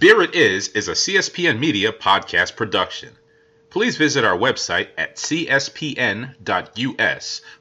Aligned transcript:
Beer 0.00 0.22
It 0.22 0.34
Is 0.34 0.68
is 0.68 0.88
a 0.88 0.92
CSPN 0.92 1.58
Media 1.58 1.92
podcast 1.92 2.56
production. 2.56 3.10
Please 3.68 3.98
visit 3.98 4.24
our 4.24 4.38
website 4.38 4.88
at 4.96 5.16
cspn.us 5.16 5.82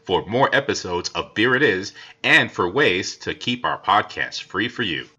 for 0.06 0.26
more 0.26 0.50
episodes 0.56 1.10
of 1.10 1.34
Beer 1.34 1.54
It 1.56 1.64
Is 1.64 1.92
and 2.24 2.50
for 2.50 2.70
ways 2.70 3.18
to 3.18 3.34
keep 3.34 3.66
our 3.66 3.82
podcast 3.82 4.44
free 4.44 4.70
for 4.70 4.84
you. 4.84 5.10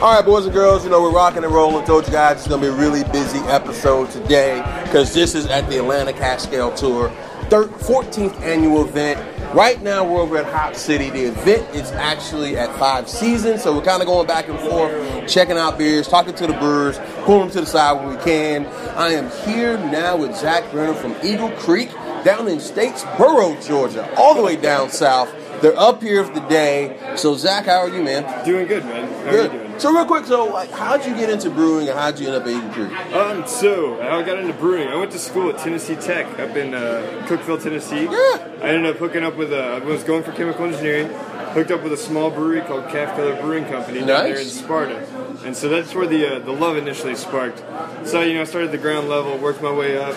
All 0.00 0.14
right, 0.14 0.24
boys 0.24 0.46
and 0.46 0.54
girls, 0.54 0.82
you 0.82 0.88
know, 0.88 1.02
we're 1.02 1.12
rocking 1.12 1.44
and 1.44 1.52
rolling. 1.52 1.84
Told 1.84 2.06
you 2.06 2.12
guys 2.12 2.38
it's 2.38 2.48
going 2.48 2.62
to 2.62 2.68
be 2.68 2.72
a 2.72 2.76
really 2.76 3.04
busy 3.12 3.38
episode 3.40 4.10
today 4.10 4.62
because 4.84 5.12
this 5.12 5.34
is 5.34 5.44
at 5.44 5.68
the 5.68 5.76
Atlanta 5.76 6.14
Cask 6.14 6.50
Ale 6.54 6.72
Tour, 6.74 7.10
thir- 7.50 7.66
14th 7.66 8.40
annual 8.40 8.88
event. 8.88 9.20
Right 9.54 9.82
now, 9.82 10.02
we're 10.10 10.22
over 10.22 10.38
at 10.38 10.46
Hop 10.54 10.74
City. 10.74 11.10
The 11.10 11.24
event 11.24 11.74
is 11.74 11.92
actually 11.92 12.56
at 12.56 12.74
Five 12.78 13.10
Seasons, 13.10 13.62
so 13.62 13.76
we're 13.76 13.84
kind 13.84 14.00
of 14.00 14.06
going 14.08 14.26
back 14.26 14.48
and 14.48 14.58
forth, 14.60 15.28
checking 15.28 15.58
out 15.58 15.76
beers, 15.76 16.08
talking 16.08 16.34
to 16.34 16.46
the 16.46 16.54
brewers, 16.54 16.98
pulling 17.24 17.48
them 17.48 17.50
to 17.50 17.60
the 17.60 17.66
side 17.66 18.02
when 18.02 18.16
we 18.16 18.22
can. 18.24 18.64
I 18.96 19.08
am 19.08 19.30
here 19.46 19.76
now 19.76 20.16
with 20.16 20.34
Zach 20.34 20.70
Brenner 20.70 20.94
from 20.94 21.14
Eagle 21.22 21.50
Creek 21.58 21.90
down 22.24 22.48
in 22.48 22.56
Statesboro, 22.56 23.62
Georgia, 23.66 24.10
all 24.16 24.34
the 24.34 24.42
way 24.42 24.56
down 24.56 24.88
south. 24.88 25.30
They're 25.60 25.78
up 25.78 26.02
here 26.02 26.24
for 26.24 26.32
the 26.32 26.48
day. 26.48 26.98
So, 27.16 27.34
Zach, 27.36 27.66
how 27.66 27.80
are 27.80 27.90
you, 27.90 28.02
man? 28.02 28.46
Doing 28.46 28.66
good, 28.66 28.82
man. 28.86 29.26
How 29.26 29.30
Good. 29.30 29.69
Are 29.84 29.90
you 29.90 29.92
doing? 29.92 29.92
So 29.92 29.92
real 29.92 30.06
quick, 30.06 30.26
so 30.26 30.52
like, 30.52 30.70
how'd 30.70 31.04
you 31.04 31.14
get 31.14 31.30
into 31.30 31.50
brewing 31.50 31.88
and 31.88 31.98
how'd 31.98 32.18
you 32.18 32.26
end 32.28 32.36
up 32.36 32.42
at 32.42 32.48
Eagle 32.48 32.70
Creek? 32.70 33.14
Um, 33.14 33.46
so 33.46 34.00
I 34.00 34.22
got 34.22 34.38
into 34.38 34.52
brewing. 34.54 34.88
I 34.88 34.96
went 34.96 35.12
to 35.12 35.18
school 35.18 35.50
at 35.50 35.58
Tennessee 35.58 35.96
Tech 35.96 36.26
up 36.38 36.56
in 36.56 36.74
uh, 36.74 37.24
Cookeville, 37.26 37.62
Tennessee. 37.62 38.04
Yeah. 38.04 38.60
I 38.62 38.68
ended 38.68 38.86
up 38.86 38.96
hooking 38.96 39.24
up 39.24 39.36
with 39.36 39.52
a. 39.52 39.62
I 39.62 39.78
was 39.78 40.04
going 40.04 40.22
for 40.22 40.32
chemical 40.32 40.64
engineering. 40.66 41.10
Hooked 41.50 41.72
up 41.72 41.82
with 41.82 41.92
a 41.92 41.96
small 41.96 42.30
brewery 42.30 42.60
called 42.60 42.84
Calfkiller 42.84 43.40
Brewing 43.40 43.64
Company 43.64 44.00
down 44.00 44.06
there 44.06 44.38
in 44.38 44.46
Sparta, 44.46 45.04
and 45.44 45.56
so 45.56 45.68
that's 45.68 45.92
where 45.94 46.06
the 46.06 46.36
uh, 46.36 46.38
the 46.38 46.52
love 46.52 46.76
initially 46.76 47.16
sparked. 47.16 47.58
So 48.06 48.20
you 48.22 48.34
know, 48.34 48.42
I 48.42 48.44
started 48.44 48.66
at 48.66 48.72
the 48.72 48.78
ground 48.78 49.08
level, 49.08 49.36
worked 49.36 49.60
my 49.60 49.72
way 49.72 49.98
up. 49.98 50.14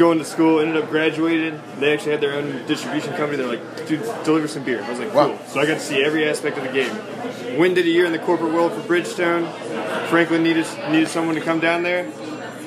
Going 0.00 0.16
to 0.18 0.24
school, 0.24 0.60
ended 0.60 0.82
up 0.82 0.88
graduated. 0.88 1.60
They 1.78 1.92
actually 1.92 2.12
had 2.12 2.22
their 2.22 2.32
own 2.32 2.66
distribution 2.66 3.10
company. 3.18 3.36
They're 3.36 3.46
like, 3.46 3.86
dude, 3.86 4.00
deliver 4.24 4.48
some 4.48 4.64
beer. 4.64 4.82
I 4.82 4.88
was 4.88 4.98
like, 4.98 5.12
Wow. 5.12 5.36
cool. 5.36 5.46
So 5.46 5.60
I 5.60 5.66
got 5.66 5.74
to 5.74 5.80
see 5.80 6.02
every 6.02 6.26
aspect 6.26 6.56
of 6.56 6.64
the 6.64 6.72
game. 6.72 7.58
Win 7.58 7.74
did 7.74 7.84
a 7.84 7.90
year 7.90 8.06
in 8.06 8.12
the 8.12 8.18
corporate 8.18 8.54
world 8.54 8.72
for 8.72 8.80
Bridgestone. 8.80 9.44
Franklin 10.08 10.42
needed 10.42 10.66
needed 10.90 11.08
someone 11.08 11.34
to 11.34 11.42
come 11.42 11.60
down 11.60 11.82
there. 11.82 12.04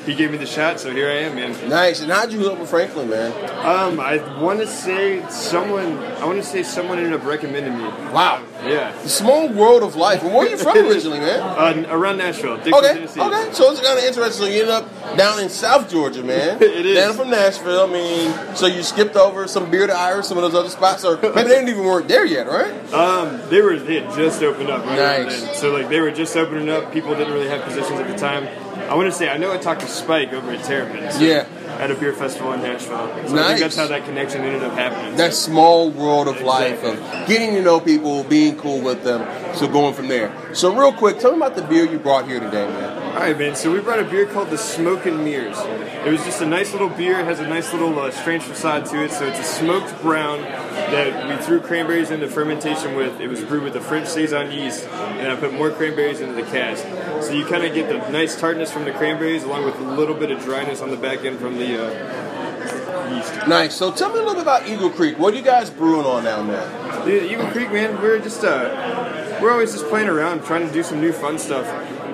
He 0.05 0.15
gave 0.15 0.31
me 0.31 0.37
the 0.37 0.45
shot, 0.45 0.79
so 0.81 0.91
here 0.91 1.07
I 1.07 1.13
am, 1.19 1.35
man. 1.35 1.69
Nice. 1.69 2.01
And 2.01 2.11
how'd 2.11 2.31
you 2.33 2.39
hook 2.39 2.53
up 2.53 2.59
with 2.59 2.69
Franklin, 2.69 3.09
man? 3.09 3.31
Um, 3.65 4.01
I 4.01 4.17
want 4.41 4.59
to 4.59 4.67
say 4.67 5.25
someone. 5.29 5.97
I 5.97 6.25
want 6.25 6.39
to 6.39 6.43
say 6.43 6.61
someone 6.61 6.97
ended 6.97 7.13
up 7.13 7.23
recommending 7.25 7.77
me. 7.77 7.85
Wow. 8.11 8.43
Yeah. 8.65 8.91
The 9.01 9.07
small 9.09 9.47
world 9.47 9.81
of 9.81 9.95
life. 9.95 10.21
Where 10.21 10.35
are 10.35 10.47
you 10.49 10.57
from 10.57 10.77
originally, 10.89 11.19
man? 11.19 11.39
Uh, 11.39 11.87
around 11.89 12.17
Nashville, 12.17 12.57
Dickson, 12.57 12.73
Okay, 12.73 12.93
Tennessee. 12.95 13.21
okay. 13.21 13.53
So 13.53 13.71
it's 13.71 13.79
kind 13.81 13.97
of 13.97 14.03
interesting. 14.03 14.45
So 14.45 14.51
you 14.51 14.61
ended 14.63 14.69
up 14.75 15.17
down 15.17 15.39
in 15.39 15.47
South 15.49 15.89
Georgia, 15.89 16.21
man. 16.23 16.57
It 16.61 16.85
is. 16.85 16.97
Down 16.97 17.13
from 17.13 17.29
Nashville. 17.29 17.87
I 17.87 17.91
mean, 17.93 18.55
so 18.55 18.65
you 18.65 18.83
skipped 18.83 19.15
over 19.15 19.47
some 19.47 19.71
beer 19.71 19.87
to 19.87 19.93
Irish, 19.93 20.25
some 20.25 20.37
of 20.37 20.43
those 20.43 20.55
other 20.55 20.69
spots, 20.69 21.05
or 21.05 21.15
maybe 21.21 21.33
they 21.33 21.43
didn't 21.43 21.69
even 21.69 21.85
work 21.85 22.07
there 22.07 22.25
yet, 22.25 22.47
right? 22.47 22.73
Um, 22.93 23.39
they 23.49 23.61
were 23.61 23.77
they 23.79 24.01
had 24.01 24.13
just 24.15 24.41
opened 24.43 24.69
up 24.69 24.85
right 24.85 25.23
Nice. 25.27 25.59
So 25.61 25.71
like 25.71 25.87
they 25.87 26.01
were 26.01 26.11
just 26.11 26.35
opening 26.35 26.69
up. 26.69 26.91
People 26.91 27.15
didn't 27.15 27.33
really 27.33 27.47
have 27.47 27.61
positions 27.63 27.99
at 27.99 28.07
the 28.07 28.17
time. 28.17 28.47
I 28.89 28.95
want 28.95 29.11
to 29.11 29.17
say 29.17 29.29
I 29.29 29.37
know 29.37 29.51
I 29.51 29.57
talked 29.57 29.81
to 29.81 29.87
Spike 29.87 30.33
over 30.33 30.51
at 30.51 30.63
Terrapins. 30.63 31.15
so- 31.15 31.21
Yeah. 31.23 31.45
At 31.79 31.89
a 31.89 31.95
beer 31.95 32.13
festival 32.13 32.53
in 32.53 32.61
Nashville. 32.61 33.09
So 33.27 33.35
I 33.37 33.47
think 33.47 33.59
that's 33.59 33.75
how 33.75 33.87
that 33.87 34.05
connection 34.05 34.41
ended 34.43 34.63
up 34.63 34.73
happening. 34.73 35.15
That 35.15 35.33
small 35.33 35.89
world 35.89 36.27
of 36.27 36.39
life 36.41 36.83
of 36.83 36.99
getting 37.27 37.55
to 37.55 37.61
know 37.63 37.79
people, 37.79 38.23
being 38.23 38.55
cool 38.57 38.79
with 38.79 39.03
them, 39.03 39.25
so 39.55 39.67
going 39.67 39.95
from 39.95 40.07
there. 40.07 40.31
So 40.53 40.73
real 40.73 40.93
quick, 40.93 41.17
tell 41.19 41.31
me 41.31 41.37
about 41.37 41.55
the 41.55 41.63
beer 41.63 41.85
you 41.85 41.97
brought 41.97 42.27
here 42.27 42.39
today, 42.39 42.67
man. 42.67 43.02
All 43.13 43.19
right, 43.19 43.37
man. 43.37 43.55
So 43.55 43.71
we 43.71 43.79
brought 43.79 43.99
a 43.99 44.03
beer 44.03 44.25
called 44.25 44.49
the 44.49 44.57
Smoke 44.57 45.05
and 45.05 45.23
Mirrors. 45.23 45.59
It 45.59 46.09
was 46.09 46.25
just 46.25 46.41
a 46.41 46.47
nice 46.47 46.73
little 46.73 46.89
beer. 46.89 47.19
It 47.19 47.25
has 47.25 47.39
a 47.39 47.47
nice 47.47 47.71
little 47.71 47.99
uh, 47.99 48.09
strange 48.09 48.41
facade 48.41 48.87
to 48.87 49.03
it. 49.03 49.11
So 49.11 49.27
it's 49.27 49.37
a 49.37 49.43
smoked 49.43 50.01
brown 50.01 50.41
that 50.41 51.29
we 51.29 51.45
threw 51.45 51.61
cranberries 51.61 52.09
into 52.09 52.27
fermentation 52.27 52.95
with. 52.95 53.21
It 53.21 53.27
was 53.27 53.43
brewed 53.43 53.61
with 53.61 53.73
the 53.73 53.81
French 53.81 54.07
saison 54.07 54.51
yeast, 54.51 54.87
and 54.87 55.31
I 55.31 55.35
put 55.35 55.53
more 55.53 55.69
cranberries 55.69 56.21
into 56.21 56.33
the 56.33 56.41
cask. 56.41 56.83
So 57.23 57.33
you 57.33 57.45
kind 57.45 57.63
of 57.63 57.75
get 57.75 57.87
the 57.87 57.99
nice 58.09 58.35
tartness 58.39 58.71
from 58.71 58.83
the 58.83 58.91
cranberries, 58.91 59.43
along 59.43 59.65
with 59.65 59.77
a 59.79 59.83
little 59.83 60.15
bit 60.15 60.31
of 60.31 60.43
dryness 60.43 60.81
on 60.81 60.89
the 60.89 60.97
back 60.97 61.23
end 61.23 61.37
from 61.37 61.59
the 61.59 61.85
uh, 61.85 63.15
yeast. 63.15 63.47
Nice. 63.47 63.75
So 63.75 63.91
tell 63.91 64.09
me 64.09 64.15
a 64.15 64.23
little 64.23 64.33
bit 64.33 64.41
about 64.41 64.67
Eagle 64.67 64.89
Creek. 64.89 65.19
What 65.19 65.35
are 65.35 65.37
you 65.37 65.43
guys 65.43 65.69
brewing 65.69 66.07
on 66.07 66.23
down 66.23 66.47
there? 66.47 67.05
Dude, 67.05 67.31
Eagle 67.31 67.45
Creek, 67.51 67.71
man, 67.71 68.01
we're 68.01 68.19
just 68.19 68.43
uh, 68.43 69.39
we're 69.39 69.51
always 69.51 69.71
just 69.71 69.85
playing 69.85 70.09
around, 70.09 70.43
trying 70.45 70.67
to 70.67 70.73
do 70.73 70.81
some 70.81 70.99
new 70.99 71.13
fun 71.13 71.37
stuff. 71.37 71.67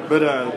But 0.10 0.24
uh, 0.24 0.52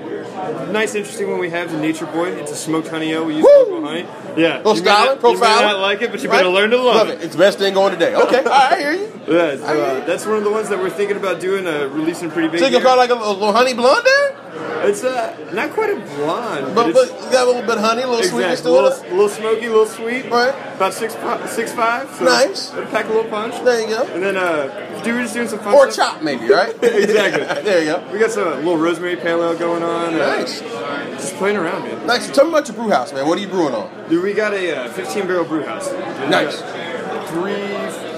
nice, 0.73 0.95
interesting 0.95 1.31
one 1.31 1.39
we 1.39 1.51
have 1.51 1.71
the 1.71 1.79
Nature 1.79 2.07
Boy. 2.07 2.31
It's 2.33 2.51
a 2.53 2.57
smoked 2.57 2.89
honey 2.89 3.13
ale. 3.13 3.25
We 3.25 3.37
use 3.37 3.45
Woo! 3.45 3.51
local 3.75 3.87
honey. 3.89 4.07
Yeah, 4.37 4.59
Little 4.59 4.75
you 4.75 4.81
styling, 4.83 5.21
not, 5.21 5.33
you 5.33 5.41
may 5.41 5.47
not 5.47 5.79
like 5.81 6.03
it, 6.03 6.11
but 6.11 6.23
you 6.23 6.29
better 6.29 6.49
learn 6.49 6.71
to 6.71 6.79
love, 6.79 7.09
it. 7.09 7.23
It's 7.23 7.33
the 7.35 7.39
best 7.39 7.59
thing 7.59 7.75
going 7.75 7.93
today. 7.93 8.15
Okay, 8.15 8.39
all 8.39 8.45
right, 8.45 8.73
I 8.73 8.79
hear 8.81 8.93
you. 8.93 9.13
Yeah, 9.29 9.57
so, 9.57 9.65
uh, 9.65 10.05
that's 10.07 10.27
one 10.27 10.37
of 10.37 10.45
the 10.45 10.51
ones 10.51 10.69
that 10.71 10.79
we're 10.79 10.91
thinking 10.91 11.17
about 11.17 11.41
doing, 11.41 11.67
uh, 11.67 11.87
releasing 11.93 12.31
pretty 12.31 12.49
big. 12.49 12.61
So 12.61 12.67
you 12.67 12.73
can 12.73 12.83
call 12.83 12.97
like 12.97 13.11
a, 13.11 13.15
little- 13.15 13.35
little 13.35 13.53
honey 13.53 13.75
blonde 13.75 14.05
there, 14.05 14.39
it's 14.85 15.05
uh, 15.05 15.51
not 15.55 15.71
quite 15.71 15.91
a 15.91 15.97
blonde, 16.17 16.75
but, 16.75 16.93
but, 16.93 16.95
but 16.95 17.25
you 17.25 17.31
got 17.31 17.45
a 17.45 17.47
little 17.47 17.63
bit 17.63 17.77
of 17.79 17.85
honey, 17.85 18.03
a 18.03 18.07
little 18.09 18.25
sweetness 18.25 18.61
exactly, 18.61 18.73
to 18.73 18.79
a 18.79 18.83
little, 18.83 19.11
little 19.17 19.29
smoky, 19.29 19.67
a 19.67 19.71
little 19.71 19.87
sweet. 19.87 20.31
Right. 20.31 20.55
About 20.75 20.93
six 20.93 21.15
six 21.55 21.73
five. 21.73 22.11
So 22.17 22.25
Nice. 22.25 22.71
Pack 22.91 23.07
a 23.07 23.09
little 23.09 23.31
punch. 23.31 23.63
There 23.65 23.81
you 23.81 23.87
go. 23.89 24.03
And 24.13 24.23
then 24.23 24.37
uh, 24.37 25.01
do 25.03 25.15
we're 25.15 25.23
just 25.23 25.35
doing 25.35 25.49
some 25.49 25.61
fun 25.61 25.75
Or 25.75 25.91
stuff. 25.91 26.15
chop, 26.15 26.23
maybe, 26.23 26.49
right? 26.49 26.75
Exactly. 26.83 27.45
there 27.63 27.79
you 27.81 27.87
go. 27.93 28.13
We 28.13 28.19
got 28.19 28.31
some 28.33 28.49
uh, 28.49 28.57
little 28.57 28.77
rosemary 28.77 29.17
pale 29.17 29.43
ale 29.43 29.57
going 29.57 29.83
on. 29.83 30.15
uh, 30.15 30.19
Nice. 30.39 30.61
Just 30.61 31.35
playing 31.37 31.57
around, 31.57 31.83
man. 31.85 32.07
Nice. 32.07 32.27
So 32.27 32.33
tell 32.33 32.45
me 32.45 32.51
about 32.51 32.69
your 32.69 32.77
brew 32.77 32.91
house, 32.91 33.13
man. 33.13 33.27
What 33.27 33.39
are 33.39 33.41
you 33.41 33.49
brewing 33.49 33.75
on? 33.75 34.09
Dude, 34.09 34.23
we 34.23 34.33
got 34.33 34.53
a 34.55 34.85
uh, 34.87 34.89
15 34.93 35.27
barrel 35.27 35.45
brew 35.45 35.63
house. 35.65 35.89
And 35.89 36.31
Nice. 36.31 36.61
got 36.61 37.29
Three 37.29 37.53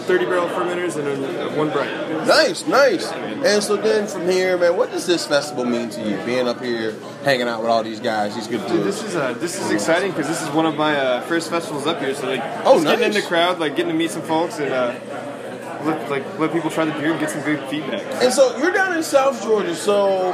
30 0.05 0.25
barrel 0.27 0.49
fermenters 0.49 0.97
and 0.97 1.07
a, 1.09 1.57
one 1.57 1.71
bright. 1.71 1.89
Nice, 2.27 2.67
nice. 2.67 3.11
And 3.13 3.63
so 3.63 3.77
then 3.77 4.07
from 4.07 4.29
here, 4.29 4.59
man, 4.59 4.77
what 4.77 4.91
does 4.91 5.07
this 5.07 5.27
festival 5.27 5.65
mean 5.65 5.89
to 5.91 6.01
you? 6.03 6.17
Being 6.27 6.47
up 6.49 6.61
here, 6.63 6.95
hanging 7.25 7.49
out 7.49 7.63
with 7.63 7.71
all 7.71 7.83
these 7.83 8.01
guys, 8.01 8.35
these 8.35 8.47
good 8.49 8.61
Dude, 8.63 8.83
dudes. 8.83 8.85
this 8.85 9.03
is 9.05 9.17
uh, 9.17 9.33
this 9.35 9.59
is 9.61 9.71
exciting 9.71 10.11
because 10.11 10.27
this 10.29 10.43
is 10.43 10.49
one 10.51 10.67
of 10.67 10.77
my 10.77 10.97
uh, 10.97 11.21
first 11.23 11.49
festivals 11.49 11.87
up 11.87 12.01
here. 12.01 12.15
So 12.15 12.27
like, 12.29 12.43
Oh, 12.65 12.75
just 12.75 12.87
getting 12.87 13.07
in 13.07 13.13
the 13.13 13.23
crowd, 13.23 13.59
like 13.61 13.77
getting 13.77 13.93
to 13.93 13.97
meet 13.99 14.11
some 14.11 14.23
folks 14.23 14.59
and 14.59 14.73
uh, 14.75 14.95
let, 15.85 16.11
like 16.11 16.39
let 16.39 16.53
people 16.53 16.71
try 16.71 16.85
the 16.85 16.93
beer 16.93 17.13
and 17.13 17.21
get 17.21 17.31
some 17.31 17.43
good 17.43 17.61
feedback. 17.71 18.03
And 18.23 18.33
so 18.33 18.57
you're 18.59 18.73
down 18.73 18.95
in 18.97 19.03
South 19.03 19.41
Georgia, 19.43 19.75
so 19.75 20.33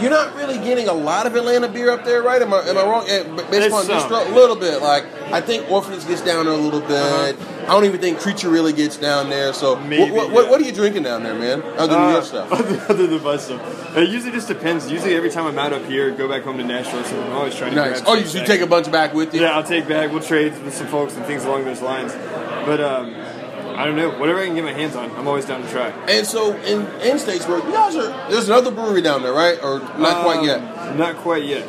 you're 0.00 0.10
not 0.10 0.34
really 0.36 0.58
getting 0.58 0.88
a 0.88 0.92
lot 0.92 1.26
of 1.26 1.34
Atlanta 1.36 1.68
beer 1.68 1.90
up 1.90 2.04
there, 2.04 2.22
right? 2.22 2.40
Am 2.42 2.52
I, 2.52 2.60
am 2.62 2.78
I 2.78 2.82
wrong? 2.82 3.06
Based 3.50 3.70
some. 3.86 4.12
a 4.12 4.34
little 4.34 4.56
bit. 4.56 4.82
Like 4.82 5.04
I 5.32 5.40
think 5.40 5.70
Orphanage 5.70 6.06
gets 6.06 6.20
down 6.22 6.44
there 6.46 6.54
a 6.54 6.58
little 6.58 6.80
bit. 6.80 6.90
Uh-huh. 6.92 7.52
I 7.62 7.68
don't 7.70 7.84
even 7.84 8.00
think 8.00 8.20
Creature 8.20 8.50
really 8.50 8.72
gets 8.72 8.96
down 8.96 9.28
there. 9.28 9.52
So 9.52 9.74
Maybe, 9.76 10.12
what, 10.12 10.30
what, 10.30 10.44
yeah. 10.44 10.50
what 10.50 10.60
are 10.60 10.64
you 10.64 10.70
drinking 10.72 11.02
down 11.02 11.24
there, 11.24 11.34
man? 11.34 11.62
Other 11.76 11.94
than 11.94 12.10
your 12.10 12.18
Uh, 12.20 12.22
stuff. 12.22 12.52
Other 12.90 13.06
than 13.08 13.22
my 13.24 13.36
stuff, 13.36 13.96
it 13.96 14.08
usually 14.08 14.30
just 14.32 14.46
depends. 14.46 14.88
Usually, 14.90 15.16
every 15.16 15.30
time 15.30 15.46
I'm 15.46 15.58
out 15.58 15.72
up 15.72 15.84
here, 15.86 16.10
go 16.12 16.28
back 16.28 16.42
home 16.42 16.58
to 16.58 16.64
Nashville, 16.64 17.02
so 17.04 17.20
I'm 17.22 17.32
always 17.32 17.56
trying 17.56 17.70
to 17.70 17.76
Nice. 17.76 18.00
grab 18.02 18.04
Oh, 18.08 18.14
you, 18.14 18.40
you 18.40 18.46
take 18.46 18.60
a 18.60 18.66
bunch 18.68 18.90
back 18.92 19.14
with 19.14 19.34
you? 19.34 19.40
Yeah, 19.42 19.56
I'll 19.56 19.64
take 19.64 19.88
back. 19.88 20.12
We'll 20.12 20.22
trade 20.22 20.52
with 20.62 20.74
some 20.74 20.86
folks 20.86 21.16
and 21.16 21.24
things 21.26 21.44
along 21.44 21.64
those 21.64 21.82
lines. 21.82 22.12
But 22.66 22.80
um, 22.80 23.14
I 23.76 23.84
don't 23.84 23.96
know. 23.96 24.18
Whatever 24.18 24.40
I 24.40 24.46
can 24.46 24.54
get 24.54 24.64
my 24.64 24.72
hands 24.72 24.96
on, 24.96 25.10
I'm 25.12 25.28
always 25.28 25.44
down 25.44 25.62
to 25.62 25.68
try. 25.70 25.88
And 26.08 26.26
so 26.26 26.54
in 26.56 26.80
in 27.02 27.16
Statesboro, 27.18 27.64
you 27.64 27.72
guys 27.72 27.94
are 27.96 28.30
there's 28.30 28.48
another 28.48 28.70
brewery 28.70 29.02
down 29.02 29.22
there, 29.22 29.32
right? 29.32 29.58
Or 29.62 29.80
not 29.98 30.22
quite 30.24 30.38
Um, 30.38 30.44
yet. 30.46 30.96
Not 30.96 31.16
quite 31.16 31.44
yet. 31.44 31.64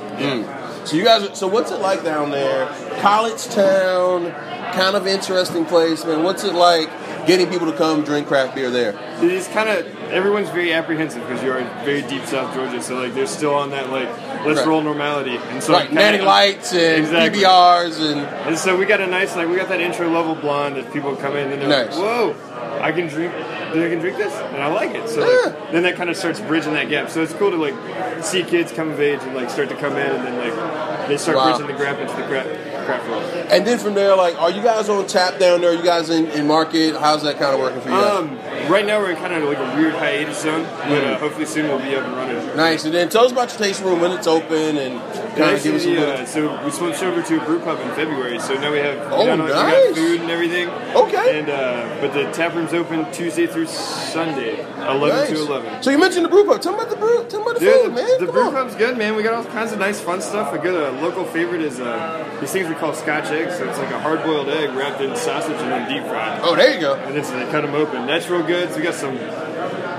So 0.88 0.96
you 0.96 1.04
guys, 1.04 1.24
are, 1.24 1.36
so 1.36 1.48
what's 1.48 1.70
it 1.72 1.82
like 1.82 2.04
down 2.06 2.32
there? 2.32 2.66
College 3.02 3.44
town, 3.48 4.32
kind 4.72 4.96
of 4.96 5.06
interesting 5.06 5.66
place, 5.66 6.06
man. 6.06 6.24
What's 6.24 6.46
it 6.46 6.54
like 6.54 6.90
getting 7.28 7.50
people 7.50 7.70
to 7.72 7.78
come 7.78 8.04
drink 8.04 8.28
craft 8.28 8.56
beer 8.56 8.72
there? 8.72 8.92
It 9.22 9.32
is 9.32 9.48
kind 9.50 9.70
of 9.70 9.86
everyone's 10.12 10.50
very 10.50 10.74
apprehensive 10.74 11.22
because 11.28 11.44
you're 11.44 11.58
in 11.60 11.68
very 11.86 12.02
deep 12.04 12.26
South 12.26 12.54
Georgia, 12.56 12.82
so 12.82 12.96
like 13.00 13.14
they're 13.14 13.28
still 13.28 13.54
on 13.54 13.70
that 13.72 13.90
like 13.92 14.08
let's 14.46 14.60
Right. 14.60 14.68
roll 14.68 14.82
normality, 14.82 15.36
and 15.38 15.62
so 15.62 15.74
Right, 15.74 15.92
natty 15.92 16.22
lights 16.22 16.74
and 16.74 17.04
Exactly. 17.04 17.42
PBRs 17.42 18.00
and 18.00 18.22
And 18.48 18.58
so 18.58 18.78
we 18.78 18.86
got 18.86 19.02
a 19.02 19.08
nice 19.08 19.36
like 19.36 19.48
we 19.50 19.56
got 19.58 19.68
that 19.70 19.82
intro 19.82 20.10
level 20.10 20.36
blonde 20.36 20.78
that 20.78 20.92
people 20.94 21.16
come 21.18 21.36
in 21.36 21.52
and 21.52 21.62
they're 21.62 21.70
Nice. 21.70 21.96
like, 21.98 22.04
whoa, 22.06 22.36
I 22.82 22.92
can 22.92 23.08
drink, 23.08 23.34
I 23.34 23.74
can 23.90 24.00
drink 24.00 24.18
this, 24.18 24.34
and 24.34 24.64
I 24.64 24.68
like 24.68 24.96
it. 24.96 25.10
So 25.10 25.20
Yeah. 25.20 25.50
like, 25.54 25.72
then 25.74 25.84
that 25.84 25.96
kind 25.98 26.10
of 26.10 26.16
starts 26.16 26.40
bridging 26.40 26.74
that 26.74 26.90
gap. 26.90 27.10
So 27.10 27.22
it's 27.22 27.34
cool 27.34 27.52
to 27.52 27.58
like 27.58 27.76
see 28.24 28.44
kids 28.44 28.72
come 28.72 28.90
of 28.92 29.02
age 29.02 29.20
and 29.24 29.36
like 29.36 29.50
start 29.50 29.68
to 29.70 29.76
come 29.76 29.98
in, 29.98 30.10
and 30.16 30.26
then 30.26 30.38
like 30.40 31.08
they 31.10 31.18
start 31.18 31.38
Wow. 31.38 31.52
bridging 31.58 31.68
the 31.76 31.84
gap 31.84 32.00
into 32.00 32.16
the 32.16 32.30
world. 32.30 32.48
And 32.90 33.66
then 33.66 33.80
from 33.80 33.94
there, 33.94 34.16
like, 34.16 34.36
are 34.40 34.52
you 34.52 34.62
guys 34.62 34.90
on 34.90 35.08
tap 35.08 35.40
down 35.40 35.62
there? 35.62 35.72
Are 35.72 35.74
you 35.74 35.84
guys 35.84 36.10
in, 36.10 36.28
in 36.28 36.48
market? 36.48 36.96
How's 36.96 37.24
that 37.24 37.38
kind 37.38 37.54
of 37.54 37.60
working 37.60 37.82
for 37.82 37.90
you? 37.90 37.96
guys? 37.96 38.20
Um, 38.20 38.38
right 38.72 38.86
now 38.86 39.00
we're 39.00 39.12
in 39.12 39.18
kind 39.18 39.34
of 39.34 39.44
like 39.44 39.58
a 39.58 39.76
weird 39.76 39.94
hiatus 39.94 40.42
zone, 40.42 40.64
but 40.64 41.04
uh, 41.04 41.18
hopefully 41.20 41.46
soon 41.46 41.68
we'll 41.68 41.80
be 41.80 41.96
up 41.96 42.06
and 42.06 42.14
running. 42.16 42.56
Nice. 42.56 42.86
And 42.86 42.94
then 42.94 43.10
tell 43.10 43.26
us 43.26 43.32
about 43.32 43.50
your 43.50 43.60
tasting 43.60 43.86
room 43.86 44.02
when 44.02 44.12
it's 44.12 44.28
open 44.28 44.78
and 44.78 44.78
And 44.78 45.27
kind 45.38 45.56
of 45.58 45.64
give 45.64 45.76
us 45.76 45.86
a 45.86 45.90
little. 45.90 46.10
uh, 46.10 46.26
so 46.26 46.66
we 46.66 46.72
switched 46.72 47.04
over 47.04 47.22
to 47.22 47.42
a 47.42 47.46
brew 47.46 47.60
pub 47.60 47.80
in 47.80 47.90
February, 47.96 48.40
so 48.40 48.54
now 48.56 48.72
we 48.72 48.80
have 48.80 48.98
Oh, 49.12 49.20
we 49.22 49.26
got, 49.26 49.40
we 49.40 49.46
nice. 49.50 49.86
got 49.88 49.96
food 49.96 50.22
and 50.22 50.32
everything. 50.32 50.70
Okay. 50.70 51.40
And 51.40 51.50
uh, 51.50 51.98
but 52.02 52.14
the 52.14 52.32
tap 52.32 52.56
room's 52.56 52.74
open 52.74 53.12
Tuesday 53.12 53.48
through 53.48 53.68
Sunday, 53.68 54.60
eleven 54.78 55.10
Nice. 55.10 55.30
to 55.30 55.36
eleven. 55.38 55.84
So 55.84 55.92
you 55.92 55.98
mentioned 55.98 56.26
the 56.26 56.30
brew 56.30 56.46
pub. 56.46 56.62
Tell 56.62 56.74
me 56.74 56.80
about 56.80 56.90
the 56.90 56.96
brew. 56.98 57.26
Tell 57.30 57.40
me 57.40 57.46
about 57.52 57.54
the 57.56 57.66
Dude, 57.66 57.82
food, 57.86 57.94
man. 57.96 58.08
the 58.20 58.26
Come 58.26 58.34
brew 58.36 58.44
on. 58.48 58.54
pub's 58.54 58.76
good, 58.76 58.98
man. 58.98 59.16
We 59.16 59.24
got 59.24 59.34
all 59.34 59.46
kinds 59.46 59.72
of 59.72 59.80
nice, 59.80 60.00
fun 60.00 60.22
stuff. 60.22 60.54
A 60.54 60.58
good 60.60 60.76
uh, 60.76 61.00
local 61.02 61.26
favorite 61.26 61.62
is 61.62 61.80
uh, 61.80 62.38
these 62.42 62.52
things 62.52 62.68
we 62.68 62.76
call 62.76 62.94
Scotch 62.94 63.26
eggs. 63.26 63.58
So 63.58 63.68
it's 63.70 63.78
like 63.78 63.92
a 63.92 64.00
hard-boiled 64.00 64.50
egg 64.50 64.72
wrapped 64.76 65.02
in 65.02 65.16
sausage 65.16 65.52
and 65.62 65.72
then 65.72 65.90
deep 65.90 66.04
fried. 66.10 66.42
Oh, 66.44 66.56
there 66.56 66.74
you 66.74 66.80
go. 66.82 66.96
And 66.96 67.16
then 67.16 67.24
they 67.46 67.52
cut 67.52 67.62
them 67.62 67.76
open. 67.76 68.06
That's 68.08 68.28
real 68.30 68.44
good. 68.44 68.70
So 68.72 68.78
we 68.78 68.84
got 68.84 68.94
some. 68.96 69.18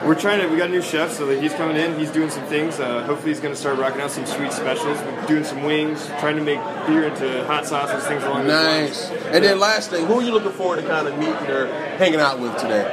We're 0.09 0.19
trying 0.19 0.41
to. 0.41 0.49
We 0.49 0.57
got 0.57 0.71
a 0.71 0.73
new 0.73 0.81
chef, 0.81 1.13
so 1.13 1.29
he's 1.39 1.53
coming 1.53 1.77
in. 1.77 1.99
He's 1.99 2.11
doing 2.11 2.31
some 2.31 2.47
things. 2.47 2.81
Uh, 2.81 3.05
hopefully, 3.05 3.31
he's 3.31 3.41
going 3.41 3.53
to 3.53 3.61
start 3.61 3.79
rocking 3.79 4.01
out 4.01 4.11
some 4.11 4.25
sweet 4.25 4.55
specials. 4.55 4.99
We're 5.03 5.27
doing 5.27 5.45
some 5.45 5.65
wings, 5.65 6.07
trying 6.19 6.37
to 6.37 6.43
make 6.43 6.59
beer 6.87 7.09
into 7.09 7.45
hot 7.45 7.67
sauces, 7.67 8.09
things 8.09 8.25
along 8.25 8.47
those 8.47 8.89
Nice. 8.89 9.11
And 9.11 9.45
then 9.45 9.61
last 9.61 9.91
thing, 9.91 10.07
who 10.07 10.15
are 10.15 10.23
you 10.23 10.33
looking 10.33 10.53
forward 10.53 10.77
to 10.77 10.89
kind 10.89 11.07
of 11.07 11.19
meeting 11.19 11.35
or 11.35 11.67
hanging 11.99 12.21
out 12.21 12.41
with 12.41 12.57
today? 12.57 12.85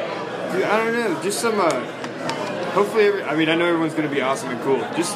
Dude, 0.52 0.64
I 0.64 0.84
don't 0.84 0.94
know. 0.94 1.24
Just 1.24 1.40
some. 1.40 1.58
Uh, 1.58 1.70
hopefully, 2.72 3.06
every, 3.06 3.24
I 3.24 3.38
mean, 3.38 3.48
I 3.48 3.56
know 3.56 3.66
everyone's 3.66 3.94
going 3.94 4.10
to 4.10 4.14
be 4.14 4.20
awesome 4.20 4.50
and 4.50 4.62
cool. 4.64 4.80
Just 4.98 5.16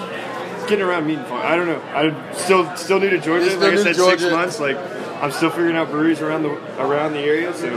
getting 0.69 0.85
around 0.85 1.05
meeting 1.05 1.25
fun. 1.25 1.45
I 1.45 1.57
don't 1.57 1.67
know. 1.67 1.81
I'm 1.81 2.33
still 2.33 2.77
still 2.77 3.01
new 3.01 3.09
to 3.09 3.19
Georgia. 3.19 3.53
Like 3.57 3.73
I 3.73 3.75
said, 3.75 3.95
to 3.95 4.17
six 4.17 4.21
months. 4.23 4.57
Like 4.57 4.77
I'm 5.21 5.31
still 5.31 5.49
figuring 5.49 5.75
out 5.75 5.89
breweries 5.91 6.21
around 6.21 6.43
the 6.43 6.81
around 6.81 7.11
the 7.11 7.19
area. 7.19 7.53
So 7.53 7.67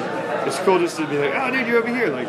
it's 0.46 0.60
cool 0.60 0.78
just 0.78 0.96
to 0.98 1.08
be 1.08 1.18
like, 1.18 1.32
oh, 1.34 1.50
dude, 1.50 1.66
you're 1.66 1.78
over 1.78 1.88
here. 1.88 2.06
Like, 2.06 2.28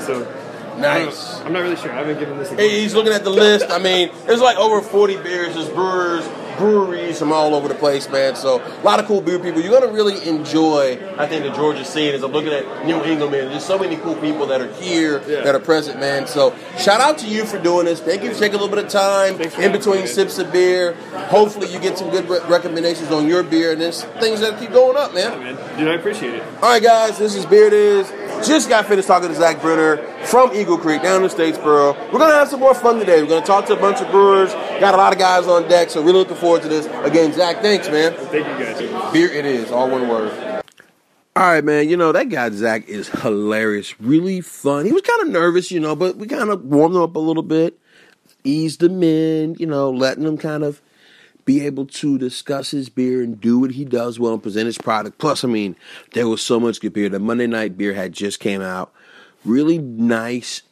so. 0.00 0.40
I 0.76 0.80
don't 0.80 1.04
know. 1.04 1.04
Nice. 1.06 1.40
I'm 1.40 1.52
not 1.52 1.60
really 1.62 1.76
sure. 1.76 1.92
I 1.92 1.96
haven't 1.96 2.18
given 2.18 2.38
this. 2.38 2.50
A 2.52 2.56
Hey, 2.56 2.80
he's 2.80 2.94
looking 2.94 3.12
at 3.12 3.24
the 3.24 3.30
list. 3.30 3.66
I 3.70 3.78
mean, 3.78 4.10
there's 4.26 4.40
like 4.40 4.56
over 4.56 4.80
40 4.80 5.16
beers. 5.18 5.54
There's 5.54 5.68
brewers, 5.68 6.26
breweries 6.58 7.18
from 7.18 7.32
all 7.32 7.54
over 7.54 7.68
the 7.68 7.74
place, 7.74 8.08
man. 8.08 8.36
So 8.36 8.60
a 8.62 8.82
lot 8.84 9.00
of 9.00 9.06
cool 9.06 9.20
beer 9.20 9.38
people. 9.38 9.60
You're 9.60 9.78
gonna 9.78 9.92
really 9.92 10.26
enjoy, 10.28 10.98
I 11.18 11.26
think, 11.26 11.44
the 11.44 11.50
Georgia 11.50 11.84
scene. 11.84 12.14
As 12.14 12.22
I'm 12.22 12.32
looking 12.32 12.52
at 12.52 12.86
New 12.86 13.02
England, 13.04 13.32
man, 13.32 13.48
there's 13.50 13.64
so 13.64 13.78
many 13.78 13.96
cool 13.96 14.14
people 14.16 14.46
that 14.46 14.60
are 14.60 14.72
here, 14.74 15.22
Yeah. 15.26 15.42
that 15.42 15.54
are 15.54 15.60
present, 15.60 15.98
man. 16.00 16.26
So 16.26 16.54
shout 16.78 17.00
out 17.00 17.18
to 17.18 17.26
you 17.26 17.44
for 17.44 17.58
doing 17.58 17.86
this. 17.86 18.00
Thank 18.00 18.22
you 18.22 18.32
for 18.32 18.38
taking 18.38 18.58
a 18.58 18.62
little 18.62 18.74
bit 18.74 18.84
of 18.84 18.90
time 18.90 19.40
in 19.40 19.72
between 19.72 20.02
me. 20.02 20.06
sips 20.06 20.38
of 20.38 20.52
beer. 20.52 20.92
Hopefully, 21.28 21.68
you 21.72 21.78
get 21.78 21.98
some 21.98 22.10
good 22.10 22.28
re- 22.28 22.40
recommendations 22.48 23.10
on 23.10 23.26
your 23.28 23.42
beer, 23.42 23.72
and 23.72 23.80
things 24.20 24.40
that 24.40 24.58
keep 24.60 24.72
going 24.72 24.96
up, 24.96 25.12
man. 25.14 25.38
man. 25.40 25.58
Dude, 25.78 25.88
I 25.88 25.94
appreciate 25.94 26.34
it. 26.34 26.42
All 26.62 26.70
right, 26.70 26.82
guys, 26.82 27.18
this 27.18 27.34
is 27.34 27.46
Beer 27.46 27.66
It 27.66 27.72
Is. 27.72 28.12
Just 28.46 28.68
got 28.68 28.84
finished 28.84 29.08
talking 29.08 29.30
to 29.30 29.34
Zach 29.34 29.62
Brenner 29.62 29.96
from 30.26 30.54
Eagle 30.54 30.76
Creek 30.76 31.00
down 31.02 31.24
in 31.24 31.30
Statesboro. 31.30 31.94
We're 32.12 32.18
going 32.18 32.30
to 32.30 32.36
have 32.36 32.48
some 32.48 32.60
more 32.60 32.74
fun 32.74 32.98
today. 32.98 33.22
We're 33.22 33.28
going 33.28 33.42
to 33.42 33.46
talk 33.46 33.64
to 33.66 33.72
a 33.72 33.80
bunch 33.80 34.02
of 34.02 34.10
brewers. 34.10 34.52
Got 34.52 34.92
a 34.92 34.98
lot 34.98 35.14
of 35.14 35.18
guys 35.18 35.46
on 35.46 35.66
deck, 35.66 35.88
so 35.88 36.02
really 36.02 36.18
looking 36.18 36.36
forward 36.36 36.60
to 36.62 36.68
this. 36.68 36.84
Again, 37.06 37.32
Zach, 37.32 37.62
thanks, 37.62 37.88
man. 37.88 38.12
Thank 38.12 38.46
you 38.46 38.64
guys. 38.64 39.12
Beer 39.14 39.32
It 39.32 39.46
Is, 39.46 39.70
all 39.70 39.88
one 39.88 40.08
word. 40.08 40.62
All 41.36 41.42
right, 41.42 41.64
man. 41.64 41.88
You 41.88 41.96
know, 41.96 42.12
that 42.12 42.28
guy, 42.28 42.50
Zach, 42.50 42.86
is 42.86 43.08
hilarious. 43.08 43.98
Really 43.98 44.42
fun. 44.42 44.84
He 44.84 44.92
was 44.92 45.02
kind 45.02 45.22
of 45.22 45.28
nervous, 45.28 45.70
you 45.70 45.80
know, 45.80 45.96
but 45.96 46.16
we 46.16 46.26
kind 46.26 46.50
of 46.50 46.64
warmed 46.66 46.96
him 46.96 47.02
up 47.02 47.16
a 47.16 47.20
little 47.20 47.42
bit, 47.42 47.78
eased 48.44 48.82
him 48.82 49.02
in, 49.02 49.54
you 49.58 49.66
know, 49.66 49.90
letting 49.90 50.24
him 50.24 50.36
kind 50.36 50.64
of 50.64 50.82
be 51.44 51.64
able 51.64 51.86
to 51.86 52.18
discuss 52.18 52.70
his 52.70 52.88
beer 52.88 53.22
and 53.22 53.40
do 53.40 53.58
what 53.58 53.72
he 53.72 53.84
does 53.84 54.18
well 54.18 54.32
and 54.32 54.42
present 54.42 54.66
his 54.66 54.78
product. 54.78 55.18
Plus, 55.18 55.44
I 55.44 55.48
mean, 55.48 55.76
there 56.12 56.28
was 56.28 56.42
so 56.42 56.58
much 56.58 56.80
good 56.80 56.92
beer. 56.92 57.08
The 57.08 57.18
Monday 57.18 57.46
night 57.46 57.76
beer 57.76 57.94
had 57.94 58.12
just 58.12 58.40
came 58.40 58.62
out. 58.62 58.92
Really 59.44 59.76
nice, 59.76 60.62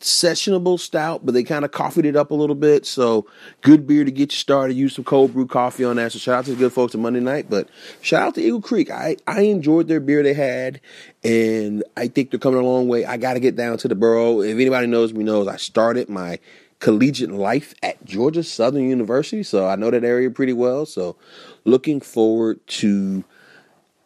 sessionable 0.00 0.80
stout, 0.80 1.26
but 1.26 1.34
they 1.34 1.42
kind 1.42 1.64
of 1.64 1.72
coffeed 1.72 2.06
it 2.06 2.16
up 2.16 2.30
a 2.30 2.34
little 2.34 2.54
bit. 2.56 2.86
So 2.86 3.26
good 3.60 3.86
beer 3.86 4.04
to 4.04 4.10
get 4.10 4.32
you 4.32 4.38
started. 4.38 4.74
Use 4.74 4.94
some 4.94 5.04
cold 5.04 5.34
brew 5.34 5.46
coffee 5.46 5.84
on 5.84 5.96
that. 5.96 6.12
So 6.12 6.18
shout 6.18 6.38
out 6.38 6.44
to 6.46 6.52
the 6.52 6.56
good 6.56 6.72
folks 6.72 6.94
at 6.94 7.00
Monday 7.00 7.20
night. 7.20 7.50
But 7.50 7.68
shout 8.00 8.22
out 8.22 8.34
to 8.36 8.42
Eagle 8.42 8.62
Creek. 8.62 8.90
I, 8.90 9.16
I 9.26 9.42
enjoyed 9.42 9.88
their 9.88 10.00
beer 10.00 10.22
they 10.22 10.34
had, 10.34 10.80
and 11.22 11.84
I 11.96 12.08
think 12.08 12.30
they're 12.30 12.40
coming 12.40 12.60
a 12.60 12.64
long 12.64 12.88
way. 12.88 13.04
I 13.04 13.18
got 13.18 13.34
to 13.34 13.40
get 13.40 13.56
down 13.56 13.76
to 13.78 13.88
the 13.88 13.94
borough. 13.94 14.40
If 14.40 14.54
anybody 14.54 14.86
knows 14.86 15.12
me 15.12 15.24
knows, 15.24 15.48
I 15.48 15.56
started 15.56 16.08
my 16.08 16.38
collegiate 16.80 17.30
life 17.30 17.74
at 17.82 18.04
Georgia 18.04 18.42
Southern 18.42 18.88
University, 18.88 19.42
so 19.42 19.66
I 19.66 19.76
know 19.76 19.90
that 19.90 20.04
area 20.04 20.30
pretty 20.30 20.52
well. 20.52 20.86
So 20.86 21.16
looking 21.64 22.00
forward 22.00 22.64
to 22.68 23.24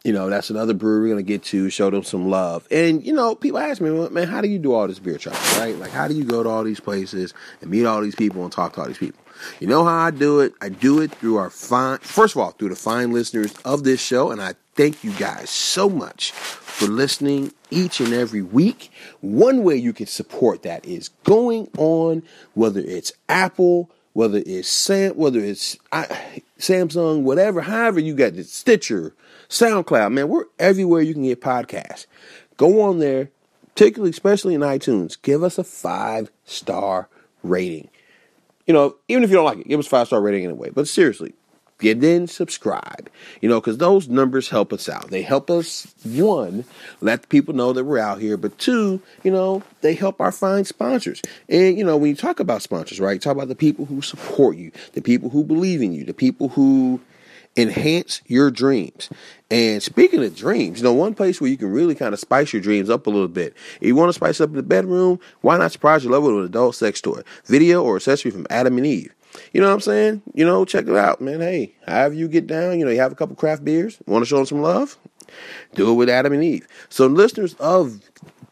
you 0.03 0.11
know, 0.11 0.29
that's 0.29 0.49
another 0.49 0.73
brewery 0.73 1.07
we're 1.07 1.15
gonna 1.15 1.23
get 1.23 1.43
to, 1.43 1.69
show 1.69 1.89
them 1.89 2.03
some 2.03 2.29
love. 2.29 2.67
And 2.69 3.05
you 3.05 3.13
know, 3.13 3.35
people 3.35 3.59
ask 3.59 3.81
me, 3.81 3.89
man, 4.09 4.27
how 4.27 4.41
do 4.41 4.49
you 4.49 4.59
do 4.59 4.73
all 4.73 4.87
this 4.87 4.99
beer 4.99 5.17
travel, 5.17 5.39
right? 5.61 5.77
Like, 5.77 5.91
how 5.91 6.07
do 6.07 6.13
you 6.13 6.25
go 6.25 6.43
to 6.43 6.49
all 6.49 6.63
these 6.63 6.81
places 6.81 7.33
and 7.61 7.69
meet 7.69 7.85
all 7.85 8.01
these 8.01 8.15
people 8.15 8.43
and 8.43 8.51
talk 8.51 8.73
to 8.73 8.81
all 8.81 8.87
these 8.87 8.97
people? 8.97 9.19
You 9.59 9.67
know 9.67 9.83
how 9.85 9.97
I 9.97 10.11
do 10.11 10.41
it? 10.41 10.53
I 10.61 10.69
do 10.69 10.99
it 11.01 11.11
through 11.15 11.37
our 11.37 11.49
fine, 11.49 11.99
first 11.99 12.35
of 12.35 12.41
all, 12.41 12.51
through 12.51 12.69
the 12.69 12.75
fine 12.75 13.11
listeners 13.11 13.53
of 13.63 13.83
this 13.83 14.01
show, 14.01 14.29
and 14.31 14.41
I 14.41 14.55
thank 14.75 15.03
you 15.03 15.11
guys 15.13 15.49
so 15.49 15.89
much 15.89 16.31
for 16.31 16.87
listening 16.87 17.53
each 17.69 17.99
and 17.99 18.13
every 18.13 18.41
week. 18.41 18.91
One 19.23 19.63
way 19.63 19.77
you 19.77 19.93
can 19.93 20.07
support 20.07 20.63
that 20.63 20.83
is 20.85 21.07
going 21.23 21.69
on, 21.77 22.23
whether 22.55 22.81
it's 22.81 23.13
Apple, 23.29 23.89
whether 24.11 24.43
it's 24.45 24.67
Sam, 24.67 25.13
whether 25.13 25.39
it's 25.39 25.77
Samsung, 26.59 27.21
whatever, 27.21 27.61
however 27.61 28.01
you 28.01 28.15
got 28.15 28.33
the 28.33 28.43
Stitcher, 28.43 29.15
SoundCloud, 29.47 30.11
man, 30.11 30.27
we're 30.27 30.43
everywhere 30.59 31.01
you 31.01 31.13
can 31.13 31.23
get 31.23 31.39
podcasts. 31.39 32.05
Go 32.57 32.81
on 32.81 32.99
there, 32.99 33.29
particularly, 33.69 34.09
especially 34.09 34.55
in 34.55 34.61
iTunes. 34.61 35.15
Give 35.21 35.41
us 35.41 35.57
a 35.57 35.63
five 35.63 36.29
star 36.43 37.07
rating. 37.43 37.87
You 38.67 38.73
know, 38.73 38.97
even 39.07 39.23
if 39.23 39.29
you 39.29 39.37
don't 39.37 39.45
like 39.45 39.59
it, 39.59 39.69
give 39.69 39.79
us 39.79 39.87
five 39.87 40.07
star 40.07 40.19
rating 40.19 40.43
anyway. 40.43 40.69
But 40.69 40.89
seriously, 40.89 41.33
you 41.81 41.93
then 41.95 42.27
subscribe. 42.27 43.09
You 43.41 43.49
know, 43.49 43.59
because 43.59 43.77
those 43.77 44.07
numbers 44.07 44.49
help 44.49 44.73
us 44.73 44.87
out. 44.87 45.09
They 45.09 45.21
help 45.21 45.49
us 45.49 45.93
one 46.03 46.65
let 47.01 47.29
people 47.29 47.53
know 47.53 47.73
that 47.73 47.83
we're 47.83 47.99
out 47.99 48.19
here, 48.19 48.37
but 48.37 48.57
two, 48.57 49.01
you 49.23 49.31
know, 49.31 49.63
they 49.81 49.93
help 49.93 50.21
our 50.21 50.31
fine 50.31 50.65
sponsors. 50.65 51.21
And 51.49 51.77
you 51.77 51.83
know, 51.83 51.97
when 51.97 52.09
you 52.09 52.15
talk 52.15 52.39
about 52.39 52.61
sponsors, 52.61 52.99
right? 52.99 53.21
Talk 53.21 53.35
about 53.35 53.47
the 53.47 53.55
people 53.55 53.85
who 53.85 54.01
support 54.01 54.57
you, 54.57 54.71
the 54.93 55.01
people 55.01 55.29
who 55.29 55.43
believe 55.43 55.81
in 55.81 55.93
you, 55.93 56.05
the 56.05 56.13
people 56.13 56.49
who 56.49 57.01
enhance 57.55 58.21
your 58.25 58.49
dreams. 58.49 59.09
And 59.51 59.83
speaking 59.83 60.23
of 60.23 60.35
dreams, 60.35 60.79
you 60.79 60.83
know, 60.83 60.93
one 60.93 61.13
place 61.13 61.39
where 61.39 61.49
you 61.49 61.57
can 61.57 61.71
really 61.71 61.95
kind 61.95 62.13
of 62.13 62.19
spice 62.19 62.51
your 62.51 62.61
dreams 62.61 62.89
up 62.89 63.05
a 63.05 63.09
little 63.09 63.27
bit. 63.27 63.53
If 63.79 63.87
you 63.87 63.95
want 63.95 64.09
to 64.09 64.13
spice 64.13 64.41
up 64.41 64.51
the 64.53 64.63
bedroom, 64.63 65.19
why 65.41 65.57
not 65.57 65.71
surprise 65.71 66.03
your 66.03 66.13
lover 66.13 66.33
with 66.33 66.45
an 66.45 66.45
adult 66.45 66.75
sex 66.75 67.01
toy, 67.01 67.21
video 67.45 67.83
or 67.83 67.97
accessory 67.97 68.31
from 68.31 68.47
Adam 68.49 68.77
and 68.77 68.87
Eve? 68.87 69.13
You 69.51 69.61
know 69.61 69.67
what 69.67 69.73
I'm 69.73 69.81
saying? 69.81 70.21
You 70.33 70.45
know, 70.45 70.65
check 70.65 70.87
it 70.87 70.95
out, 70.95 71.21
man. 71.21 71.41
Hey, 71.41 71.75
however 71.85 72.15
you 72.15 72.27
get 72.27 72.47
down, 72.47 72.79
you 72.79 72.85
know, 72.85 72.91
you 72.91 72.99
have 72.99 73.11
a 73.11 73.15
couple 73.15 73.35
craft 73.35 73.63
beers, 73.63 73.99
want 74.05 74.23
to 74.23 74.27
show 74.27 74.37
them 74.37 74.45
some 74.45 74.61
love? 74.61 74.97
Do 75.75 75.91
it 75.91 75.95
with 75.95 76.09
Adam 76.09 76.33
and 76.33 76.43
Eve. 76.43 76.67
So 76.89 77.07
listeners 77.07 77.55
of 77.55 77.99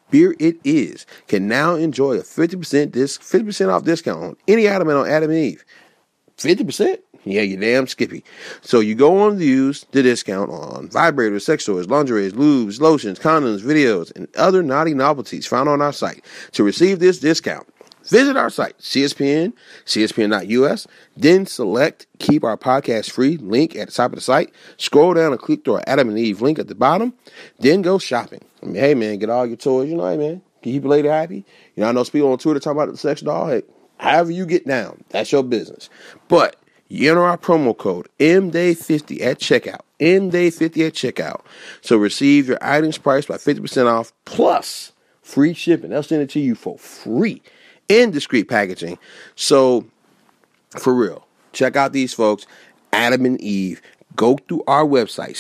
Beer 0.10 0.36
It 0.40 0.58
Is 0.64 1.06
can 1.28 1.48
now 1.48 1.76
enjoy 1.76 2.18
a 2.18 2.22
50% 2.22 2.92
disc, 2.92 3.22
50% 3.22 3.74
off 3.74 3.84
discount 3.84 4.24
on 4.24 4.38
any 4.48 4.70
item 4.70 4.90
on 4.90 5.08
Adam 5.08 5.30
and 5.30 5.40
Eve. 5.40 5.66
50%? 6.38 6.98
Yeah, 7.24 7.42
you 7.42 7.56
damn 7.58 7.86
skippy. 7.86 8.24
So 8.62 8.80
you 8.80 8.96
go 8.96 9.20
on 9.22 9.38
to 9.38 9.46
use 9.46 9.86
the 9.92 10.02
discount 10.02 10.50
on 10.50 10.90
vibrators, 10.90 11.44
sex 11.44 11.66
toys, 11.66 11.86
lingerie, 11.88 12.32
lubes, 12.32 12.82
lotions, 12.82 13.20
condoms, 13.20 13.62
videos, 13.62 14.16
and 14.16 14.28
other 14.36 14.64
naughty 14.64 14.96
novelties 14.96 15.46
found 15.46 15.70
on 15.70 15.82
our 15.82 15.94
site. 15.94 16.26
To 16.54 16.64
receive 16.64 17.00
this 17.00 17.20
discount, 17.20 17.71
visit 18.12 18.36
our 18.36 18.50
site, 18.50 18.78
CSPN, 18.78 19.54
CSPN.us, 19.86 20.86
then 21.16 21.46
select 21.46 22.08
Keep 22.20 22.44
Our 22.44 22.58
Podcast 22.58 23.10
Free 23.10 23.38
link 23.38 23.76
at 23.76 23.88
the 23.88 23.94
top 23.94 24.12
of 24.12 24.16
the 24.16 24.22
site. 24.22 24.54
Scroll 24.78 25.14
down 25.14 25.32
and 25.32 25.42
click 25.42 25.64
through 25.64 25.76
our 25.76 25.84
Adam 25.88 26.10
and 26.10 26.20
Eve 26.20 26.42
link 26.42 26.60
at 26.60 26.68
the 26.68 26.76
bottom. 26.76 27.14
Then 27.60 27.82
go 27.82 27.98
shopping. 27.98 28.44
I 28.62 28.66
mean, 28.66 28.76
hey, 28.76 28.94
man, 28.94 29.18
get 29.18 29.30
all 29.30 29.48
your 29.48 29.56
toys. 29.56 29.90
You 29.90 29.96
know, 29.96 30.08
hey, 30.08 30.18
man, 30.18 30.42
keep 30.62 30.84
a 30.84 30.88
lady 30.88 31.08
happy? 31.08 31.46
You 31.76 31.82
know, 31.82 31.88
I 31.88 31.94
know 31.94 32.04
people 32.04 32.32
on 32.32 32.38
Twitter 32.38 32.60
talking 32.60 32.82
about 32.82 32.92
the 32.92 32.98
sex 32.98 33.22
doll. 33.22 33.48
Hey, 33.48 33.64
however 33.98 34.32
you 34.32 34.46
get 34.46 34.68
down, 34.68 35.04
that's 35.10 35.32
your 35.32 35.44
business. 35.44 35.90
But 36.28 36.58
you 36.90 37.10
enter 37.10 37.24
our 37.24 37.38
promo 37.38 37.76
code 37.76 38.10
MDAY50 38.20 39.22
at 39.22 39.40
checkout. 39.40 39.82
MDAY50 40.02 40.88
at 40.88 40.94
checkout. 40.94 41.42
So 41.80 41.96
receive 41.96 42.50
your 42.50 42.58
items 42.62 42.98
priced 42.98 43.30
by 43.30 43.36
50% 43.36 43.86
off 43.86 44.12
plus 44.26 44.92
free 45.22 45.54
shipping. 45.54 45.92
They'll 45.92 46.04
send 46.04 46.24
it 46.24 46.30
to 46.32 46.42
you 46.42 46.56
for 46.56 46.78
free 46.78 47.42
in 47.92 48.12
discreet 48.12 48.48
packaging. 48.48 48.98
So 49.36 49.86
for 50.80 50.94
real, 50.94 51.28
check 51.52 51.76
out 51.76 51.92
these 51.92 52.14
folks, 52.14 52.48
Adam 52.94 53.26
and 53.26 53.42
Eve. 53.42 53.82
Go 54.16 54.38
through 54.48 54.64
our 54.68 54.86
website, 54.86 55.36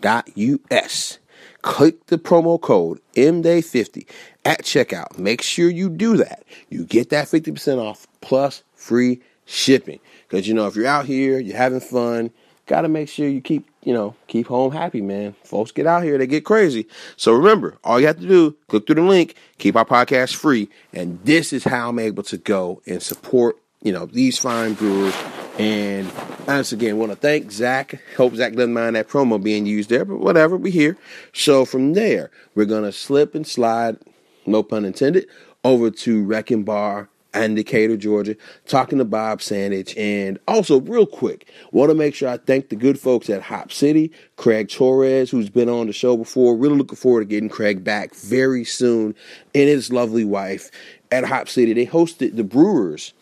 cspn.us. 0.00 1.18
Click 1.62 2.06
the 2.06 2.18
promo 2.18 2.60
code 2.60 3.00
MDAY50 3.14 4.08
at 4.44 4.62
checkout. 4.62 5.18
Make 5.18 5.42
sure 5.42 5.70
you 5.70 5.88
do 5.88 6.16
that. 6.16 6.42
You 6.70 6.84
get 6.84 7.10
that 7.10 7.28
50% 7.28 7.78
off 7.78 8.08
plus 8.20 8.64
free 8.74 9.20
shipping. 9.44 10.00
Because, 10.28 10.48
you 10.48 10.54
know, 10.54 10.66
if 10.66 10.74
you're 10.74 10.86
out 10.86 11.06
here, 11.06 11.38
you're 11.38 11.56
having 11.56 11.80
fun, 11.80 12.30
got 12.66 12.82
to 12.82 12.88
make 12.88 13.08
sure 13.08 13.28
you 13.28 13.40
keep, 13.40 13.68
you 13.82 13.92
know, 13.92 14.14
keep 14.26 14.46
home 14.46 14.72
happy, 14.72 15.00
man. 15.00 15.34
Folks 15.44 15.72
get 15.72 15.86
out 15.86 16.02
here, 16.02 16.18
they 16.18 16.26
get 16.26 16.44
crazy. 16.44 16.86
So 17.16 17.32
remember, 17.32 17.78
all 17.84 18.00
you 18.00 18.06
have 18.06 18.20
to 18.20 18.28
do, 18.28 18.56
click 18.68 18.86
through 18.86 18.96
the 18.96 19.02
link, 19.02 19.34
keep 19.58 19.76
our 19.76 19.84
podcast 19.84 20.34
free, 20.34 20.68
and 20.92 21.18
this 21.24 21.52
is 21.52 21.64
how 21.64 21.88
I'm 21.88 21.98
able 21.98 22.22
to 22.24 22.38
go 22.38 22.82
and 22.86 23.02
support, 23.02 23.58
you 23.82 23.92
know, 23.92 24.06
these 24.06 24.38
fine 24.38 24.74
brewers. 24.74 25.14
And 25.58 26.10
once 26.46 26.72
again, 26.72 26.96
want 26.96 27.12
to 27.12 27.16
thank 27.16 27.50
Zach. 27.52 28.00
Hope 28.16 28.34
Zach 28.36 28.54
doesn't 28.54 28.72
mind 28.72 28.96
that 28.96 29.08
promo 29.08 29.42
being 29.42 29.66
used 29.66 29.90
there, 29.90 30.04
but 30.04 30.18
whatever, 30.18 30.56
we 30.56 30.70
here. 30.70 30.96
So 31.34 31.64
from 31.64 31.92
there, 31.92 32.30
we're 32.54 32.64
gonna 32.64 32.92
slip 32.92 33.34
and 33.34 33.46
slide, 33.46 33.98
no 34.46 34.62
pun 34.62 34.84
intended, 34.84 35.26
over 35.64 35.90
to 35.90 36.24
Wrecking 36.24 36.64
Bar 36.64 37.08
and 37.34 37.56
Decatur, 37.56 37.96
Georgia, 37.96 38.36
talking 38.66 38.98
to 38.98 39.04
Bob 39.04 39.40
Sandage. 39.40 39.96
And 39.96 40.38
also, 40.46 40.80
real 40.80 41.06
quick, 41.06 41.50
want 41.70 41.90
to 41.90 41.94
make 41.94 42.14
sure 42.14 42.28
I 42.28 42.36
thank 42.36 42.68
the 42.68 42.76
good 42.76 42.98
folks 42.98 43.30
at 43.30 43.42
Hop 43.42 43.72
City, 43.72 44.12
Craig 44.36 44.68
Torres, 44.68 45.30
who's 45.30 45.48
been 45.48 45.68
on 45.68 45.86
the 45.86 45.92
show 45.92 46.16
before. 46.16 46.56
Really 46.56 46.76
looking 46.76 46.96
forward 46.96 47.20
to 47.20 47.26
getting 47.26 47.48
Craig 47.48 47.82
back 47.82 48.14
very 48.14 48.64
soon, 48.64 49.14
and 49.54 49.68
his 49.68 49.92
lovely 49.92 50.24
wife 50.24 50.70
at 51.10 51.24
Hop 51.24 51.48
City. 51.48 51.72
They 51.72 51.86
hosted 51.86 52.36
the 52.36 52.44
Brewers. 52.44 53.12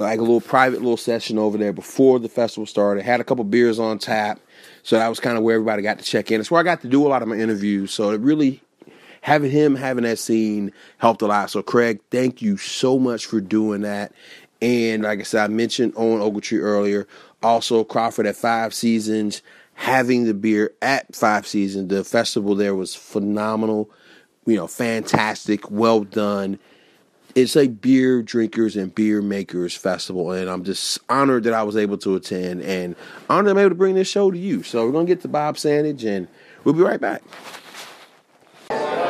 Like 0.00 0.20
a 0.20 0.22
little 0.22 0.40
private 0.40 0.80
little 0.80 0.96
session 0.96 1.38
over 1.38 1.58
there 1.58 1.72
before 1.72 2.20
the 2.20 2.28
festival 2.28 2.66
started. 2.66 3.04
Had 3.04 3.20
a 3.20 3.24
couple 3.24 3.42
beers 3.42 3.80
on 3.80 3.98
tap. 3.98 4.38
So 4.84 4.96
that 4.96 5.08
was 5.08 5.18
kind 5.18 5.36
of 5.36 5.42
where 5.42 5.56
everybody 5.56 5.82
got 5.82 5.98
to 5.98 6.04
check 6.04 6.30
in. 6.30 6.40
It's 6.40 6.52
where 6.52 6.60
I 6.60 6.62
got 6.62 6.82
to 6.82 6.88
do 6.88 7.04
a 7.04 7.08
lot 7.08 7.20
of 7.20 7.26
my 7.26 7.34
interviews. 7.34 7.92
So 7.92 8.10
it 8.10 8.20
really 8.20 8.62
having 9.20 9.50
him 9.50 9.74
having 9.74 10.04
that 10.04 10.18
scene 10.18 10.72
helped 10.98 11.22
a 11.22 11.26
lot. 11.26 11.50
So 11.50 11.62
Craig, 11.62 12.00
thank 12.10 12.42
you 12.42 12.56
so 12.56 12.98
much 12.98 13.26
for 13.26 13.40
doing 13.40 13.82
that. 13.82 14.12
And 14.60 15.02
like 15.02 15.20
I 15.20 15.22
said, 15.22 15.44
I 15.44 15.48
mentioned 15.48 15.92
Owen 15.96 16.20
Ogletree 16.20 16.60
earlier. 16.60 17.06
Also 17.42 17.84
Crawford 17.84 18.26
at 18.26 18.36
Five 18.36 18.74
Seasons, 18.74 19.42
having 19.74 20.24
the 20.24 20.34
beer 20.34 20.72
at 20.82 21.14
Five 21.14 21.46
Seasons. 21.46 21.88
The 21.88 22.04
festival 22.04 22.54
there 22.54 22.74
was 22.74 22.94
phenomenal. 22.94 23.90
You 24.46 24.56
know, 24.56 24.66
fantastic, 24.66 25.70
well 25.70 26.04
done. 26.04 26.58
It's 27.34 27.54
a 27.54 27.68
beer 27.68 28.22
drinkers 28.22 28.74
and 28.74 28.92
beer 28.92 29.22
makers 29.22 29.76
festival, 29.76 30.32
and 30.32 30.48
I'm 30.50 30.64
just 30.64 30.98
honored 31.08 31.44
that 31.44 31.52
I 31.52 31.62
was 31.62 31.76
able 31.76 31.98
to 31.98 32.16
attend 32.16 32.62
and 32.62 32.96
honored 33.28 33.50
I'm 33.50 33.58
able 33.58 33.68
to 33.68 33.74
bring 33.76 33.94
this 33.94 34.08
show 34.08 34.30
to 34.30 34.38
you. 34.38 34.62
So 34.64 34.84
we're 34.84 34.92
gonna 34.92 35.04
get 35.04 35.20
to 35.20 35.28
Bob 35.28 35.56
Sandage, 35.56 36.04
and 36.04 36.26
we'll 36.64 36.74
be 36.74 36.80
right 36.80 37.00
back. 37.00 37.22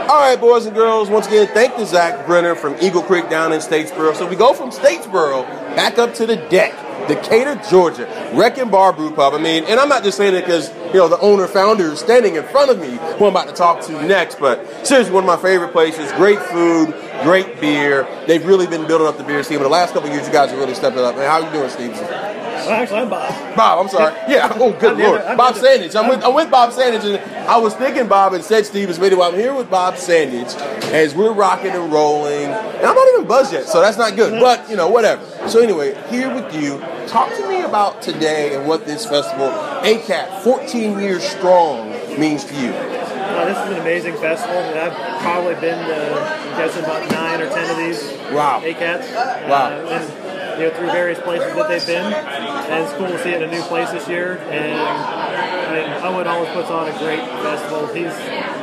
All 0.09 0.17
right, 0.19 0.41
boys 0.41 0.65
and 0.65 0.75
girls, 0.75 1.11
once 1.11 1.27
again, 1.27 1.49
thank 1.49 1.77
the 1.77 1.85
Zach 1.85 2.25
Brenner 2.25 2.55
from 2.55 2.75
Eagle 2.81 3.03
Creek 3.03 3.29
down 3.29 3.53
in 3.53 3.61
Statesboro. 3.61 4.15
So 4.15 4.27
we 4.27 4.37
go 4.37 4.55
from 4.55 4.71
Statesboro 4.71 5.47
back 5.77 5.99
up 5.99 6.15
to 6.15 6.25
the 6.25 6.37
deck, 6.37 6.73
Decatur, 7.09 7.61
Georgia, 7.69 8.07
Wrecking 8.33 8.71
Bar 8.71 8.95
Brew 8.95 9.15
Pub. 9.15 9.35
I 9.35 9.39
mean, 9.39 9.65
and 9.65 9.79
I'm 9.79 9.91
not 9.91 10.05
just 10.05 10.17
saying 10.17 10.35
it 10.35 10.47
because, 10.47 10.71
you 10.87 10.95
know, 10.95 11.09
the 11.09 11.21
owner 11.21 11.47
founder 11.47 11.85
is 11.93 11.99
standing 12.01 12.37
in 12.37 12.45
front 12.45 12.71
of 12.71 12.79
me, 12.81 12.93
who 13.19 13.27
I'm 13.27 13.37
about 13.37 13.49
to 13.49 13.55
talk 13.55 13.83
to 13.83 13.93
next, 14.07 14.41
but 14.41 14.87
seriously, 14.87 15.13
one 15.13 15.25
of 15.25 15.29
my 15.29 15.37
favorite 15.37 15.73
places. 15.73 16.11
Great 16.13 16.39
food, 16.39 16.95
great 17.23 17.61
beer. 17.61 18.09
They've 18.27 18.47
really 18.47 18.67
been 18.67 18.87
building 18.87 19.07
up 19.07 19.19
the 19.19 19.25
beer 19.25 19.43
scene. 19.43 19.59
But 19.59 19.65
the 19.65 19.69
last 19.69 19.93
couple 19.93 20.09
of 20.09 20.15
years, 20.15 20.27
you 20.27 20.33
guys 20.33 20.49
have 20.49 20.59
really 20.59 20.73
stepped 20.75 20.97
it 20.97 21.05
up. 21.05 21.17
Man, 21.17 21.27
how 21.29 21.47
you 21.47 21.53
doing, 21.53 21.69
Steve? 21.69 21.93
Well, 21.93 22.71
actually, 22.71 23.01
I'm 23.01 23.11
Bob. 23.11 23.57
Bob, 23.57 23.79
I'm 23.85 23.89
sorry. 23.89 24.15
Yeah. 24.29 24.53
Oh, 24.57 24.73
good 24.73 24.99
lord. 24.99 25.21
Bob 25.37 25.55
Sandage. 25.55 25.95
I'm 25.99 26.09
with, 26.09 26.25
I'm 26.25 26.35
with 26.35 26.51
Bob 26.51 26.71
Sandage, 26.73 27.05
and 27.05 27.38
I 27.49 27.57
was 27.57 27.75
thinking 27.75 28.09
Bob 28.09 28.35
and 28.35 28.45
said 28.45 28.67
Stevens 28.67 28.99
video. 28.99 29.23
I'm 29.23 29.35
here 29.35 29.55
with 29.55 29.71
Bob 29.71 29.95
Sandage 29.95 30.55
as 30.93 31.15
we're 31.15 31.33
rocking 31.33 31.71
and 31.71 31.91
rolling, 31.91 32.45
and 32.45 32.87
I'm 32.87 32.95
not 32.95 33.09
even 33.15 33.27
buzzed 33.27 33.55
yet, 33.55 33.65
so 33.65 33.81
that's 33.81 33.97
not 33.97 34.17
good. 34.17 34.39
But 34.39 34.69
you 34.69 34.77
know, 34.77 34.89
whatever. 34.89 35.25
So 35.49 35.61
anyway, 35.61 35.95
here 36.11 36.33
with 36.35 36.55
you. 36.55 36.79
Talk 37.07 37.35
to 37.37 37.49
me 37.49 37.63
about 37.63 38.03
today 38.03 38.55
and 38.55 38.69
what 38.69 38.85
this 38.85 39.07
festival, 39.07 39.49
ACAT, 39.49 40.43
14 40.43 40.99
years 40.99 41.25
strong, 41.25 41.91
means 42.21 42.45
to 42.45 42.55
you. 42.55 42.69
Uh, 42.69 43.45
this 43.47 43.57
is 43.57 43.73
an 43.77 43.81
amazing 43.81 44.15
festival, 44.17 44.57
and 44.57 44.79
I've 44.79 45.23
probably 45.23 45.55
been 45.55 45.79
to, 45.87 46.21
I'm 46.21 46.57
guessing, 46.59 46.85
about 46.85 47.11
nine 47.11 47.41
or 47.41 47.49
ten 47.49 47.71
of 47.71 47.77
these 47.79 48.03
Wow. 48.31 48.61
ACATs. 48.63 49.49
Wow. 49.49 49.71
Uh, 49.71 50.28
you 50.59 50.69
know, 50.69 50.75
through 50.75 50.91
various 50.91 51.19
places 51.21 51.55
that 51.55 51.69
they've 51.69 51.87
been. 51.87 52.13
And 52.13 52.85
it's 52.85 52.93
cool 52.95 53.09
to 53.09 53.19
see 53.23 53.31
it 53.31 53.43
in 53.43 53.49
a 53.49 53.53
new 53.53 53.63
place 53.63 53.91
this 53.91 54.09
year. 54.09 54.39
And, 54.51 54.75
I 54.75 55.71
mean, 55.75 55.89
Owen 56.05 56.27
always 56.27 56.51
puts 56.51 56.71
on 56.71 56.89
a 56.89 56.99
great 56.99 57.21
festival. 57.43 57.87
He's 57.95 58.13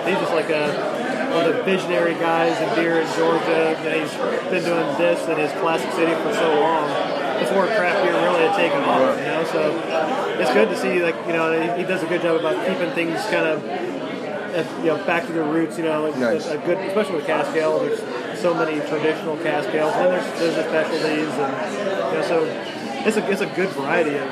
he's 0.05 0.19
just 0.19 0.33
like 0.33 0.49
a 0.49 1.03
one 1.35 1.45
of 1.49 1.55
the 1.55 1.63
visionary 1.63 2.13
guys 2.15 2.55
in 2.61 2.69
beer 2.75 3.01
in 3.01 3.07
Georgia. 3.15 3.75
And 3.79 4.01
he's 4.01 4.13
been 4.51 4.63
doing 4.63 4.87
this 4.97 5.27
in 5.27 5.37
his 5.37 5.51
classic 5.59 5.91
city 5.93 6.13
for 6.23 6.33
so 6.33 6.59
long. 6.59 7.15
Before 7.39 7.65
craft 7.67 8.01
beer 8.03 8.13
really 8.13 8.47
had 8.47 8.55
taken 8.55 8.79
off, 8.83 9.17
you 9.19 9.25
know. 9.25 9.43
So 9.51 10.39
it's 10.39 10.53
good 10.53 10.69
to 10.69 10.77
see, 10.77 11.01
like 11.03 11.15
you 11.27 11.33
know, 11.33 11.51
he, 11.51 11.81
he 11.81 11.87
does 11.87 12.01
a 12.01 12.07
good 12.07 12.21
job 12.21 12.39
about 12.39 12.65
keeping 12.65 12.91
things 12.91 13.19
kind 13.27 13.45
of 13.47 13.61
you 14.79 14.85
know, 14.85 14.97
back 15.05 15.25
to 15.27 15.33
their 15.33 15.43
roots. 15.43 15.77
You 15.77 15.83
know, 15.83 16.03
like 16.07 16.17
Nice. 16.17 16.47
a, 16.47 16.57
a 16.57 16.65
good, 16.65 16.77
especially 16.77 17.15
with 17.17 17.25
cask 17.25 17.53
ale. 17.57 17.79
There's 17.79 17.99
so 18.36 18.54
many 18.54 18.80
traditional 18.88 19.38
cask 19.38 19.70
ales, 19.70 19.94
and 19.96 20.12
there's, 20.13 20.39
there's 20.39 20.56
the 20.56 20.63
specialties, 20.63 21.30
and 21.30 22.12
you 22.13 22.20
know, 22.20 22.24
so 22.27 22.44
it's 23.08 23.18
a 23.18 23.32
it's 23.32 23.42
a 23.42 23.48
good 23.56 23.70
variety 23.70 24.15
of 24.15 24.27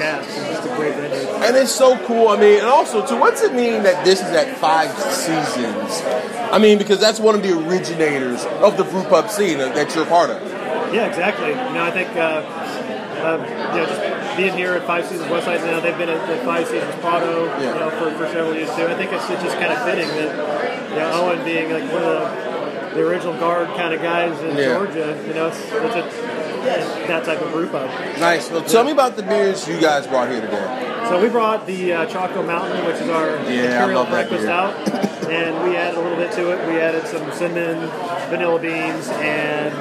casks. 0.00 0.36
It's 0.38 0.48
just 0.48 0.64
a 0.64 0.76
great 0.76 0.94
venue. 0.94 1.28
And 1.44 1.56
it's 1.56 1.70
so 1.72 1.98
cool. 2.06 2.28
I 2.28 2.36
mean, 2.40 2.58
and 2.60 2.66
also, 2.66 3.06
too, 3.06 3.18
what's 3.20 3.42
it 3.42 3.54
mean 3.54 3.82
that 3.82 4.04
this 4.04 4.20
is 4.20 4.30
at 4.32 4.56
five 4.56 4.90
seasons? 5.12 6.02
I 6.52 6.58
mean, 6.58 6.78
because 6.78 6.98
that's 7.00 7.20
one 7.20 7.34
of 7.34 7.42
the 7.42 7.52
originators 7.68 8.44
of 8.64 8.76
the 8.76 8.84
brew 8.84 9.02
pub 9.04 9.28
scene 9.30 9.58
that 9.58 9.94
you're 9.94 10.06
part 10.06 10.30
of. 10.30 10.40
Yeah, 10.94 11.06
exactly. 11.06 11.48
You 11.48 11.54
know, 11.54 11.84
I 11.84 11.90
think 11.90 12.08
uh, 12.16 12.40
uh, 13.20 13.36
you 13.74 13.80
know 13.80 13.86
just 13.86 14.36
being 14.38 14.54
here 14.56 14.72
at 14.74 14.86
Five 14.86 15.04
Seasons 15.06 15.28
Westside 15.30 15.60
now, 15.66 15.80
they've 15.80 15.96
been 15.98 16.08
at, 16.08 16.28
at 16.30 16.44
Five 16.44 16.68
Seasons 16.68 16.94
Prado, 17.00 17.46
Yeah. 17.60 17.74
you 17.74 17.80
know, 17.80 17.90
for, 17.90 18.10
for 18.16 18.26
several 18.32 18.54
years 18.54 18.68
too. 18.76 18.86
I 18.86 18.94
think 18.94 19.12
it's, 19.12 19.28
it's 19.28 19.42
just 19.42 19.56
kind 19.58 19.72
of 19.72 19.82
fitting 19.84 20.08
that 20.08 20.88
you 20.90 20.96
know 20.96 21.10
Owen 21.20 21.44
being 21.44 21.70
like 21.72 21.84
one 21.92 22.02
of 22.04 22.10
the, 22.22 22.45
the 22.96 23.06
original 23.06 23.34
guard 23.38 23.68
kind 23.76 23.94
of 23.94 24.00
guys 24.02 24.38
in 24.42 24.56
Yeah. 24.56 24.74
Georgia, 24.74 25.24
you 25.26 25.34
know, 25.34 25.48
it's, 25.48 25.58
it's 25.60 25.72
a 25.72 26.46
that 27.06 27.24
type 27.24 27.40
of 27.40 27.52
group 27.52 27.70
pub. 27.70 27.88
Nice. 28.18 28.50
Well, 28.50 28.62
tell 28.64 28.82
me 28.84 28.90
about 28.90 29.16
the 29.16 29.22
beers 29.22 29.68
you 29.68 29.80
guys 29.80 30.06
brought 30.06 30.28
here 30.28 30.40
today. 30.40 31.04
So 31.08 31.22
we 31.22 31.28
brought 31.28 31.66
the 31.66 31.92
uh, 31.92 32.06
Choco 32.06 32.42
Mountain, 32.42 32.84
which 32.84 32.96
is 32.96 33.08
our 33.08 33.28
Yeah, 33.48 33.80
imperial 33.82 34.04
breakfast 34.06 34.46
out, 34.46 34.74
and 35.30 35.62
we 35.68 35.76
added 35.76 35.96
a 35.96 36.00
little 36.02 36.16
bit 36.18 36.32
to 36.32 36.50
it. 36.50 36.66
We 36.68 36.80
added 36.80 37.06
some 37.06 37.30
cinnamon, 37.32 37.88
vanilla 38.28 38.58
beans, 38.58 39.08
and 39.08 39.72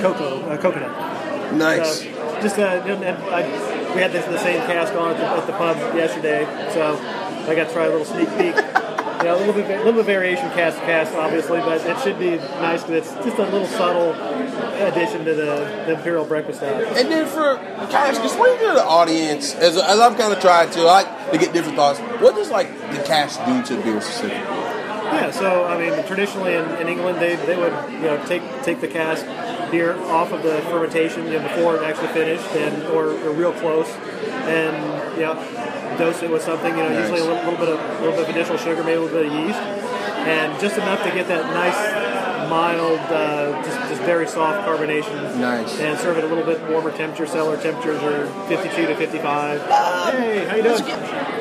cocoa, 0.00 0.40
uh, 0.48 0.56
coconut. 0.56 1.52
Nice. 1.54 2.00
So 2.00 2.04
just 2.40 2.58
uh, 2.58 2.80
I, 2.82 3.94
we 3.94 4.00
had 4.00 4.12
this, 4.12 4.24
the 4.24 4.38
same 4.38 4.60
cask 4.62 4.94
on 4.94 5.10
at 5.10 5.18
the, 5.18 5.26
at 5.26 5.46
the 5.46 5.52
pub 5.52 5.76
yesterday, 5.94 6.44
so 6.72 6.96
I 6.96 7.54
got 7.54 7.68
to 7.68 7.72
try 7.74 7.84
a 7.84 7.90
little 7.90 8.06
sneak 8.06 8.28
peek. 8.38 8.54
Know, 9.22 9.36
a 9.36 9.38
little 9.38 9.52
bit, 9.52 9.70
a 9.70 9.78
little 9.78 9.92
bit 9.92 10.00
of 10.00 10.06
variation 10.06 10.48
cask 10.52 10.78
to 10.78 10.84
cask, 10.86 11.12
obviously, 11.14 11.58
but 11.60 11.84
it 11.84 11.98
should 12.00 12.18
be 12.18 12.36
nice 12.36 12.82
because 12.82 13.06
it's 13.06 13.24
just 13.24 13.38
a 13.38 13.42
little 13.42 13.66
subtle 13.66 14.12
addition 14.80 15.26
to 15.26 15.34
the, 15.34 15.84
the 15.86 15.92
imperial 15.98 16.24
breakfast 16.24 16.62
out. 16.62 16.82
And 16.96 17.10
then 17.10 17.26
for 17.26 17.56
guys, 17.90 18.18
explain 18.18 18.58
to 18.58 18.72
the 18.74 18.84
audience, 18.84 19.54
as, 19.54 19.76
as 19.76 20.00
I've 20.00 20.16
kind 20.16 20.32
of 20.32 20.40
tried 20.40 20.72
to, 20.72 20.80
I 20.80 21.02
like 21.02 21.32
to 21.32 21.38
get 21.38 21.52
different 21.52 21.76
thoughts. 21.76 21.98
What 22.22 22.34
does 22.34 22.50
like 22.50 22.70
the 22.92 23.02
cask 23.04 23.44
do 23.44 23.62
to 23.62 23.76
the 23.76 23.82
beer 23.82 24.00
specifically? 24.00 24.38
Yeah, 24.38 25.30
so 25.32 25.64
I 25.64 25.76
mean, 25.76 26.06
traditionally 26.06 26.54
in, 26.54 26.64
in 26.76 26.88
England, 26.88 27.18
they, 27.18 27.36
they 27.36 27.56
would 27.56 27.72
you 27.92 28.02
know 28.02 28.24
take 28.26 28.42
take 28.62 28.80
the 28.80 28.88
cask 28.88 29.26
beer 29.70 29.98
off 30.04 30.32
of 30.32 30.42
the 30.42 30.62
fermentation 30.62 31.26
you 31.26 31.38
know, 31.38 31.42
before 31.42 31.76
it 31.76 31.82
actually 31.82 32.08
finished, 32.08 32.46
and 32.56 32.84
or, 32.84 33.10
or 33.26 33.32
real 33.32 33.52
close, 33.52 33.88
and 34.46 35.16
you 35.16 35.24
know 35.24 35.34
dose 36.00 36.22
it 36.22 36.30
with 36.30 36.42
something 36.42 36.72
you 36.76 36.82
know 36.82 36.88
Nice. 36.88 37.00
usually 37.10 37.20
a 37.20 37.24
little, 37.24 37.44
little 37.50 37.60
bit 37.60 37.68
of 37.68 37.78
a 37.78 38.00
little 38.00 38.16
bit 38.16 38.24
of 38.24 38.28
additional 38.30 38.56
sugar, 38.58 38.82
maybe 38.82 38.96
a 38.96 39.00
little 39.00 39.16
bit 39.22 39.26
of 39.26 39.32
yeast, 39.32 39.60
and 40.26 40.58
just 40.60 40.76
enough 40.78 41.02
to 41.04 41.10
get 41.10 41.28
that 41.28 41.44
nice 41.52 41.80
mild, 42.50 42.98
uh, 43.12 43.62
just 43.62 43.78
just 43.90 44.02
very 44.02 44.26
soft 44.26 44.66
carbonation. 44.66 45.36
Nice. 45.38 45.78
And 45.78 45.98
serve 46.00 46.16
it 46.18 46.24
a 46.24 46.26
little 46.26 46.42
bit 46.44 46.58
warmer 46.68 46.90
temperature. 46.90 47.26
Cellar 47.26 47.56
temperatures 47.60 48.02
are 48.02 48.26
52 48.48 48.86
to 48.86 48.96
55. 48.96 49.60
Hey, 49.60 50.44
how 50.48 50.56
you 50.56 50.62
doing? 50.64 50.82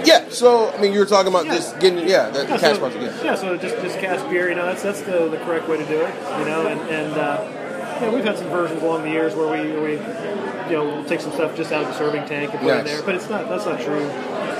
Yeah. 0.05 0.25
So 0.29 0.69
I 0.71 0.77
mean, 0.81 0.93
you 0.93 0.99
were 0.99 1.05
talking 1.05 1.31
about 1.33 1.45
Yeah. 1.45 1.55
just 1.55 1.79
getting 1.79 2.07
yeah 2.07 2.29
the, 2.29 2.39
the 2.43 2.47
Yeah, 2.49 2.57
cash 2.59 2.75
so, 2.75 2.79
part 2.81 2.95
again. 2.95 3.13
yeah, 3.23 3.35
so 3.35 3.57
just 3.57 3.75
just 3.81 3.97
cask 3.99 4.29
beer, 4.29 4.49
you 4.49 4.55
know, 4.55 4.65
that's 4.65 4.83
that's 4.83 5.01
the, 5.01 5.29
the 5.29 5.37
correct 5.45 5.67
way 5.67 5.77
to 5.77 5.85
do 5.85 5.99
it, 6.01 6.13
you 6.39 6.45
know, 6.45 6.67
and 6.67 6.79
and 6.89 7.13
uh, 7.13 7.43
yeah, 8.01 8.09
we've 8.13 8.23
had 8.23 8.37
some 8.37 8.47
versions 8.49 8.81
along 8.81 9.03
the 9.03 9.09
years 9.09 9.35
where 9.35 9.47
we 9.51 9.71
we 9.79 9.91
you 9.93 10.75
know 10.75 10.85
we'll 10.85 11.05
take 11.05 11.21
some 11.21 11.31
stuff 11.31 11.55
just 11.55 11.71
out 11.71 11.83
of 11.83 11.87
the 11.89 11.93
serving 11.97 12.25
tank 12.27 12.51
and 12.53 12.61
put 12.61 12.69
it 12.69 12.79
in 12.79 12.85
there, 12.85 13.01
but 13.03 13.15
it's 13.15 13.29
not 13.29 13.49
that's 13.49 13.65
not 13.65 13.79
true 13.81 14.09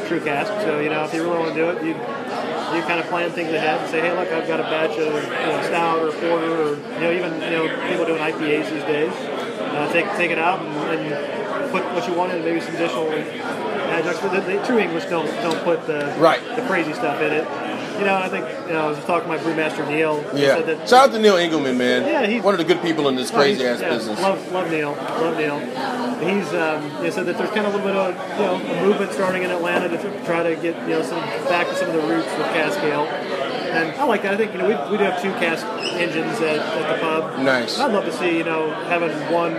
true 0.07 0.19
cask. 0.19 0.51
So 0.65 0.79
you 0.79 0.89
know, 0.89 1.03
if 1.05 1.13
you 1.13 1.23
really 1.23 1.37
want 1.39 1.53
to 1.53 1.55
do 1.55 1.69
it, 1.69 1.83
you 1.83 1.93
you 1.93 2.81
kind 2.85 2.99
of 2.99 3.07
plan 3.07 3.31
things 3.31 3.51
ahead 3.51 3.81
and 3.81 3.89
say, 3.89 3.99
hey, 4.01 4.11
look, 4.11 4.29
I've 4.31 4.47
got 4.47 4.59
a 4.59 4.63
batch 4.63 4.91
of 4.91 5.07
you 5.13 5.29
know, 5.29 5.61
stout 5.65 5.99
or 5.99 6.11
porter 6.11 6.61
or 6.63 6.69
you 6.75 6.99
know 6.99 7.11
even 7.11 7.33
you 7.41 7.49
know 7.51 7.87
people 7.89 8.05
doing 8.05 8.21
IPAs 8.21 8.69
these 8.71 8.83
days. 8.83 9.11
Uh, 9.13 9.91
take 9.93 10.05
take 10.17 10.31
it 10.31 10.39
out 10.39 10.59
and, 10.61 10.75
and 10.99 11.71
put 11.71 11.83
what 11.93 12.07
you 12.07 12.13
want 12.13 12.31
in, 12.33 12.43
maybe 12.43 12.59
some 12.59 12.75
additional 12.75 13.07
adjuncts. 13.11 14.21
But 14.21 14.33
the, 14.33 14.41
the 14.41 14.65
true 14.65 14.79
English 14.79 15.05
don't 15.05 15.27
don't 15.41 15.63
put 15.63 15.85
the 15.85 16.13
Right. 16.17 16.41
the 16.55 16.63
crazy 16.63 16.93
stuff 16.93 17.21
in 17.21 17.31
it. 17.31 17.45
You 17.99 18.05
know, 18.05 18.15
I 18.15 18.29
think 18.29 18.45
you 18.67 18.73
know, 18.73 18.85
I 18.85 18.87
was 18.87 18.97
just 18.97 19.07
talking 19.07 19.29
to 19.29 19.37
my 19.37 19.41
brewmaster 19.43 19.87
Neil. 19.87 20.23
Yeah. 20.33 20.55
said 20.55 20.65
that- 20.67 20.89
Shout 20.89 21.09
out 21.09 21.11
to 21.13 21.19
Neil 21.19 21.35
Engelman, 21.37 21.77
man. 21.77 22.03
Yeah, 22.05 22.25
he's- 22.25 22.43
one 22.43 22.53
of 22.53 22.57
the 22.57 22.63
good 22.63 22.81
people 22.81 23.07
in 23.09 23.15
this 23.15 23.31
Oh, 23.31 23.35
crazy 23.35 23.65
ass 23.65 23.81
yeah, 23.81 23.89
business. 23.89 24.19
Love, 24.21 24.51
love 24.51 24.69
Neil. 24.71 24.91
Love 24.91 25.37
Neil. 25.37 25.59
He's 26.19 26.53
um, 26.53 26.89
he 27.03 27.11
said 27.11 27.25
that 27.27 27.37
there's 27.37 27.49
kind 27.51 27.65
of 27.65 27.73
a 27.73 27.77
little 27.77 27.87
bit 27.87 27.95
of 27.95 28.39
you 28.39 28.45
know 28.45 28.55
a 28.55 28.85
movement 28.85 29.11
starting 29.13 29.43
in 29.43 29.51
Atlanta 29.51 29.87
to 29.89 30.25
try 30.25 30.43
to 30.43 30.55
get 30.55 30.75
you 30.83 30.95
know 30.95 31.01
some 31.03 31.19
back 31.47 31.67
to 31.67 31.75
some 31.75 31.87
of 31.89 31.93
the 31.93 32.01
roots 32.01 32.27
with 32.37 32.47
cask 32.47 32.79
ale. 32.83 33.05
And 33.69 33.95
I 34.01 34.03
like 34.05 34.23
that. 34.23 34.33
I 34.33 34.37
think 34.37 34.51
you 34.53 34.57
know 34.57 34.67
we, 34.67 34.91
we 34.91 34.97
do 34.97 35.03
have 35.03 35.21
two 35.21 35.31
cask 35.33 35.65
engines 35.93 36.39
at, 36.41 36.57
at 36.57 36.95
the 36.95 37.01
pub. 37.01 37.39
Nice. 37.43 37.79
I'd 37.79 37.93
love 37.93 38.05
to 38.05 38.11
see 38.11 38.37
you 38.37 38.43
know 38.43 38.69
having 38.89 39.11
one 39.31 39.53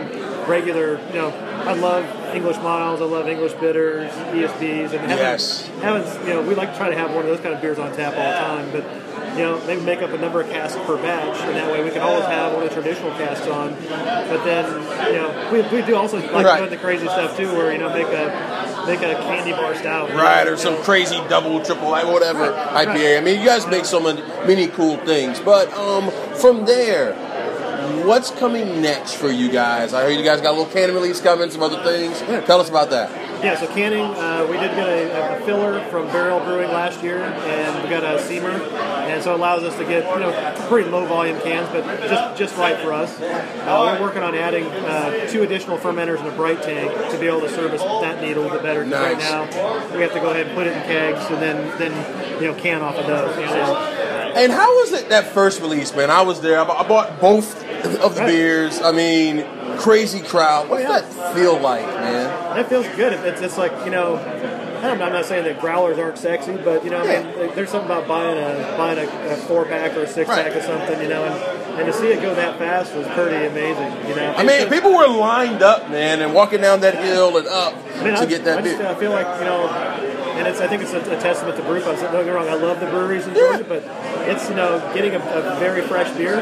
regular 0.49 0.99
you 1.09 1.15
know 1.15 1.29
I 1.65 1.73
love 1.75 2.05
English 2.35 2.57
milds. 2.59 3.01
I 3.03 3.05
love 3.05 3.29
English 3.29 3.53
bitters, 3.55 4.11
ESBs, 4.13 4.93
and 4.93 5.01
having, 5.01 5.17
Yes. 5.19 5.69
having 5.83 6.27
you 6.29 6.35
know 6.35 6.43
we 6.43 6.55
like 6.55 6.73
to 6.73 6.77
try 6.79 6.89
to 6.89 6.97
have 6.97 7.11
one 7.15 7.21
of 7.25 7.27
those 7.31 7.41
kind 7.41 7.55
of 7.55 7.61
beers 7.61 7.79
on 7.79 7.93
tap 7.95 8.15
all 8.17 8.31
the 8.33 8.39
time, 8.39 8.71
but. 8.73 8.85
You 9.37 9.43
know, 9.47 9.65
maybe 9.65 9.81
make 9.83 10.03
up 10.03 10.11
a 10.11 10.19
number 10.19 10.41
of 10.41 10.51
casks 10.51 10.77
per 10.87 10.97
batch, 10.97 11.39
and 11.43 11.55
that 11.55 11.71
way 11.71 11.85
we 11.85 11.91
can 11.91 12.01
always 12.03 12.25
have 12.25 12.53
one 12.53 12.65
of 12.65 12.69
the 12.69 12.75
traditional 12.75 13.13
casks 13.13 13.47
on. 13.47 13.71
But 13.89 14.45
then, 14.45 14.65
you 15.07 15.21
know, 15.21 15.51
we, 15.53 15.61
we 15.81 15.87
do 15.87 15.95
also 15.95 16.19
like 16.33 16.45
Right. 16.45 16.59
doing 16.59 16.71
the 16.71 16.77
crazy 16.77 17.07
stuff 17.07 17.37
too, 17.37 17.47
where 17.55 17.71
you 17.71 17.79
know 17.79 17.91
make 17.91 18.09
a 18.09 18.85
make 18.89 18.99
a 19.03 19.15
candy 19.23 19.53
bar 19.53 19.75
stout, 19.77 20.11
Right, 20.11 20.49
or 20.49 20.57
some 20.57 20.75
know, 20.75 20.81
crazy 20.83 21.17
double, 21.29 21.63
triple, 21.63 21.91
whatever 21.91 22.51
Right, 22.51 22.89
IPA. 22.89 23.19
I 23.19 23.21
mean, 23.21 23.39
you 23.39 23.47
guys 23.47 23.69
make 23.69 23.85
so 23.85 24.01
many, 24.01 24.21
many 24.49 24.67
cool 24.67 24.97
things. 24.99 25.39
But 25.39 25.73
um, 25.75 26.11
from 26.35 26.65
there, 26.65 27.13
what's 28.07 28.31
coming 28.31 28.81
next 28.83 29.15
for 29.15 29.29
you 29.31 29.51
guys? 29.51 29.93
I 29.95 30.03
heard 30.03 30.17
you 30.19 30.25
guys 30.25 30.41
got 30.41 30.51
a 30.55 30.57
little 30.59 30.73
can 30.73 30.93
release 30.95 31.21
coming, 31.21 31.51
some 31.51 31.63
other 31.63 31.83
things. 31.83 32.19
Tell 32.47 32.61
us 32.61 32.69
about 32.69 32.91
that. 32.91 33.29
Yeah, 33.45 33.59
so 33.59 33.67
canning, 33.69 34.03
uh, 34.03 34.47
we 34.51 34.59
did 34.59 34.75
get 34.75 34.87
a, 34.87 35.39
a 35.39 35.47
filler 35.47 35.83
from 35.89 36.07
Barrel 36.09 36.41
Brewing 36.41 36.69
last 36.73 37.03
year, 37.03 37.23
and 37.23 37.83
we 37.83 37.89
got 37.89 38.03
a 38.05 38.19
seamer, 38.19 38.53
and 38.53 39.23
so 39.23 39.33
it 39.33 39.37
allows 39.37 39.63
us 39.63 39.75
to 39.79 39.85
get 39.85 40.05
you 40.13 40.21
know 40.21 40.67
pretty 40.69 40.91
low 40.91 41.07
volume 41.07 41.41
cans, 41.41 41.67
but 41.71 41.83
just 42.07 42.37
just 42.39 42.57
right 42.59 42.77
for 42.81 42.93
us. 42.93 43.19
Uh, 43.19 43.97
we're 43.99 44.07
working 44.07 44.23
on 44.23 44.35
adding 44.35 44.67
uh, 44.67 45.27
two 45.31 45.43
additional 45.43 45.79
fermenters 45.79 46.19
and 46.19 46.29
a 46.29 46.33
bright 46.33 46.63
tank 46.63 46.93
to 47.13 47.19
be 47.19 47.29
able 47.29 47.41
to 47.41 47.49
service 47.49 47.81
that 47.81 48.21
need 48.21 48.37
a 48.37 48.41
little 48.41 48.51
bit 48.51 48.63
better. 48.63 48.83
'cause 48.85 48.93
Right 48.93 49.19
now, 49.19 49.45
we 49.97 50.03
have 50.03 50.13
to 50.13 50.21
go 50.21 50.31
ahead 50.33 50.47
and 50.49 50.55
put 50.55 50.67
it 50.67 50.77
in 50.77 50.83
kegs, 50.83 51.25
and 51.31 51.41
then 51.41 51.79
then 51.79 52.43
you 52.43 52.49
know 52.53 52.55
can 52.61 52.83
off 52.83 52.97
of 52.97 53.07
those. 53.07 53.35
You 53.39 53.47
know, 53.47 54.10
And 54.35 54.53
how 54.53 54.69
was 54.81 54.93
it 54.93 55.09
that 55.11 55.33
first 55.33 55.61
release, 55.61 55.95
man? 55.95 56.11
I 56.11 56.23
was 56.23 56.41
there. 56.41 56.59
I 56.61 56.65
I 56.65 56.87
bought 56.89 57.21
both 57.21 57.57
of 57.85 58.15
the 58.15 58.21
Right. 58.21 58.27
beers. 58.29 58.81
I 58.81 58.93
mean, 58.93 59.45
crazy 59.79 60.21
crowd. 60.21 60.69
What 60.69 60.83
does 60.83 61.03
that 61.17 61.35
feel 61.35 61.59
like, 61.59 61.87
man? 61.87 62.25
That 62.57 62.69
feels 62.69 62.87
good. 62.97 63.13
It's, 63.15 63.41
it's 63.41 63.59
like 63.59 63.73
you 63.85 63.91
know, 63.91 64.17
I 64.17 64.91
I'm 64.91 64.99
not 64.99 65.25
saying 65.27 65.45
that 65.45 65.61
growlers 65.61 65.99
aren't 65.99 66.19
sexy, 66.19 66.57
but 66.57 66.85
you 66.85 66.91
know, 66.91 67.01
I 67.01 67.23
mean, 67.23 67.55
there's 67.55 67.71
something 67.71 67.91
about 67.91 68.07
buying 68.09 68.39
a 68.39 68.75
buying 68.77 68.99
a, 68.99 69.33
a 69.33 69.37
four 69.37 69.65
pack 69.65 69.97
or 69.97 70.03
a 70.03 70.09
six 70.09 70.29
pack 70.29 70.47
Right. 70.49 70.57
of 70.57 70.63
something, 70.63 71.01
you 71.03 71.09
know, 71.09 71.25
and, 71.25 71.81
and 71.81 71.87
to 71.87 71.93
see 71.93 72.09
it 72.09 72.21
go 72.23 72.35
that 72.35 72.59
fast 72.59 72.95
was 72.95 73.07
pretty 73.09 73.47
amazing. 73.47 74.09
You 74.09 74.17
know, 74.17 74.35
I 74.37 74.45
mean, 74.45 74.69
people 74.69 74.93
were 74.95 75.09
lined 75.09 75.63
up, 75.63 75.89
man, 75.91 76.21
and 76.21 76.35
walking 76.35 76.61
down 76.61 76.81
that 76.81 76.95
hill 77.03 77.37
and 77.39 77.47
up 77.47 77.75
I 77.75 78.05
mean, 78.05 78.15
to 78.15 78.21
I, 78.21 78.27
get 78.27 78.45
that 78.45 78.59
I 78.59 78.63
just 78.63 78.79
beer. 78.79 78.87
uh, 78.87 78.95
feel 78.97 79.11
like 79.11 79.27
you 79.39 79.45
know, 79.45 79.67
and 80.41 80.49
it's 80.49 80.61
I 80.61 80.67
think 80.67 80.83
it's 80.83 80.93
a, 80.93 81.01
a 81.01 81.21
testament 81.21 81.57
to 81.59 81.63
brew 81.63 81.81
pubs. 81.81 82.01
Don't 82.01 82.13
get 82.13 82.25
me 82.27 82.31
wrong, 82.33 82.49
I 82.49 82.55
love 82.55 82.81
the 82.81 82.87
breweries 82.87 83.27
in 83.29 83.35
Georgia, 83.35 83.65
but 83.65 83.85
it's 84.27 84.49
you 84.49 84.57
know 84.57 84.81
getting 84.95 85.13
a, 85.15 85.21
a 85.21 85.57
very 85.61 85.83
fresh 85.83 86.11
beer. 86.17 86.41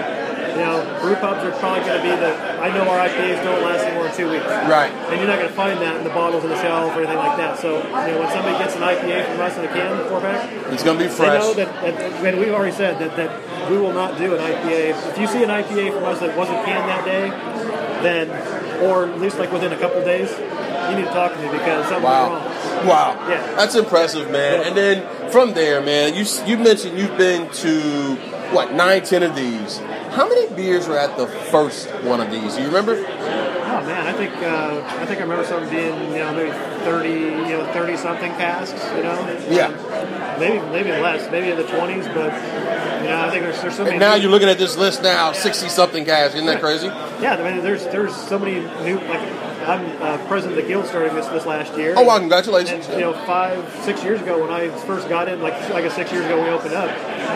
You 0.48 0.64
know, 0.64 0.82
brew 1.00 1.14
pubs 1.22 1.44
are 1.46 1.52
probably 1.60 1.84
going 1.86 2.02
to 2.02 2.02
be 2.02 2.10
the. 2.18 2.34
I 2.58 2.74
know 2.74 2.82
our 2.90 3.06
IPAs 3.06 3.44
don't 3.44 3.62
last 3.62 3.84
any 3.84 3.94
more 3.94 4.08
than 4.10 4.16
two 4.16 4.28
weeks. 4.28 4.42
Right. 4.66 4.90
And 4.90 5.20
you're 5.20 5.28
not 5.28 5.38
going 5.38 5.50
to 5.50 5.54
find 5.54 5.78
that 5.82 5.94
in 5.98 6.02
the 6.02 6.10
bottles 6.10 6.42
on 6.42 6.50
the 6.50 6.58
shelf 6.60 6.96
or 6.96 6.98
anything 6.98 7.14
like 7.16 7.36
that. 7.36 7.60
So, 7.60 7.76
you 7.78 7.84
know, 8.10 8.18
when 8.18 8.30
somebody 8.32 8.58
gets 8.58 8.74
an 8.74 8.82
IPA 8.82 9.26
from 9.30 9.38
us 9.40 9.54
in 9.56 9.64
a 9.64 9.68
can, 9.68 10.08
four 10.08 10.18
pack, 10.20 10.50
It's 10.72 10.82
gonna 10.82 10.98
be 10.98 11.06
they 11.06 11.14
fresh. 11.14 11.38
know 11.38 11.54
that, 11.54 11.68
that 11.68 12.24
and 12.24 12.40
we've 12.40 12.50
already 12.50 12.74
said 12.74 12.98
that, 12.98 13.14
that 13.14 13.70
we 13.70 13.76
will 13.78 13.92
not 13.92 14.18
do 14.18 14.34
an 14.34 14.40
IPA. 14.40 14.98
If 15.12 15.18
you 15.18 15.28
see 15.28 15.44
an 15.44 15.50
IPA 15.50 15.92
from 15.94 16.04
us 16.04 16.18
that 16.20 16.36
wasn't 16.36 16.64
canned 16.64 16.88
that 16.90 17.04
day, 17.04 17.30
then, 18.02 18.26
or 18.82 19.06
at 19.06 19.20
least 19.20 19.38
like 19.38 19.52
within 19.52 19.72
a 19.72 19.78
couple 19.78 20.02
days, 20.02 20.30
you 20.90 20.96
need 20.96 21.04
to 21.06 21.12
talk 21.14 21.34
to 21.34 21.38
me 21.38 21.52
because 21.52 21.84
something's 21.86 22.02
Wow. 22.02 22.34
wrong. 22.34 22.42
Wow. 22.86 23.14
Yeah. 23.28 23.54
That's 23.56 23.74
impressive, 23.74 24.30
man. 24.30 24.66
And 24.66 24.76
then 24.76 25.30
from 25.30 25.54
there, 25.54 25.80
man, 25.82 26.14
you 26.14 26.24
you 26.46 26.58
mentioned 26.58 26.98
you've 26.98 27.16
been 27.18 27.50
to 27.50 28.14
what 28.52 28.72
nine, 28.74 29.02
ten 29.04 29.22
of 29.22 29.34
these. 29.34 29.78
How 30.10 30.28
many 30.28 30.48
beers 30.54 30.88
were 30.88 30.98
at 30.98 31.16
the 31.16 31.26
first 31.26 31.88
one 32.04 32.20
of 32.20 32.30
these? 32.30 32.54
Do 32.56 32.60
you 32.62 32.68
remember? 32.68 32.94
Oh 32.96 33.82
man, 33.84 34.06
I 34.06 34.12
think 34.12 34.34
uh, 34.36 34.82
I 35.00 35.06
think 35.06 35.18
I 35.18 35.22
remember 35.22 35.44
something 35.44 35.68
being 35.70 35.94
you 36.12 36.18
know 36.18 36.32
maybe 36.34 36.50
thirty 36.84 37.10
you 37.10 37.58
know 37.58 37.70
thirty 37.72 37.96
something 37.96 38.32
casks 38.32 38.82
you 38.96 39.02
know 39.02 39.46
Yeah. 39.50 40.36
maybe 40.40 40.58
maybe 40.70 40.90
less 40.90 41.30
maybe 41.30 41.50
in 41.50 41.56
the 41.58 41.64
twenties 41.64 42.06
but 42.08 42.32
you 43.02 43.08
know 43.10 43.24
I 43.26 43.30
think 43.30 43.44
there's 43.44 43.60
there's 43.60 43.76
so 43.76 43.84
many 43.84 43.96
And 43.96 44.00
now 44.00 44.14
you're 44.14 44.30
looking 44.30 44.48
at 44.48 44.58
this 44.58 44.76
list 44.76 45.02
now, 45.02 45.32
sixty 45.32 45.68
something 45.68 46.04
guys. 46.04 46.34
Isn't 46.34 46.46
that 46.46 46.60
crazy? 46.60 46.86
yeah 46.86 47.36
I 47.38 47.52
mean 47.52 47.62
there's 47.62 47.84
there's 47.84 48.14
so 48.16 48.38
many 48.38 48.60
new 48.84 48.98
like 49.00 49.47
I'm 49.68 49.84
uh, 50.02 50.16
president 50.28 50.58
of 50.58 50.64
the 50.64 50.68
guild 50.68 50.86
starting 50.86 51.14
this 51.14 51.26
this 51.26 51.44
last 51.44 51.76
year 51.76 51.92
Oh, 51.96 52.02
wow, 52.02 52.18
congratulations. 52.18 52.86
and 52.86 52.94
you 52.94 53.00
know 53.00 53.12
five 53.26 53.60
six 53.82 54.02
years 54.02 54.20
ago 54.22 54.40
when 54.40 54.50
I 54.50 54.68
first 54.86 55.08
got 55.08 55.28
in 55.28 55.42
like 55.42 55.52
I 55.54 55.82
guess 55.82 55.94
six 55.94 56.10
years 56.10 56.24
ago 56.24 56.42
we 56.42 56.48
opened 56.48 56.74
up 56.74 56.88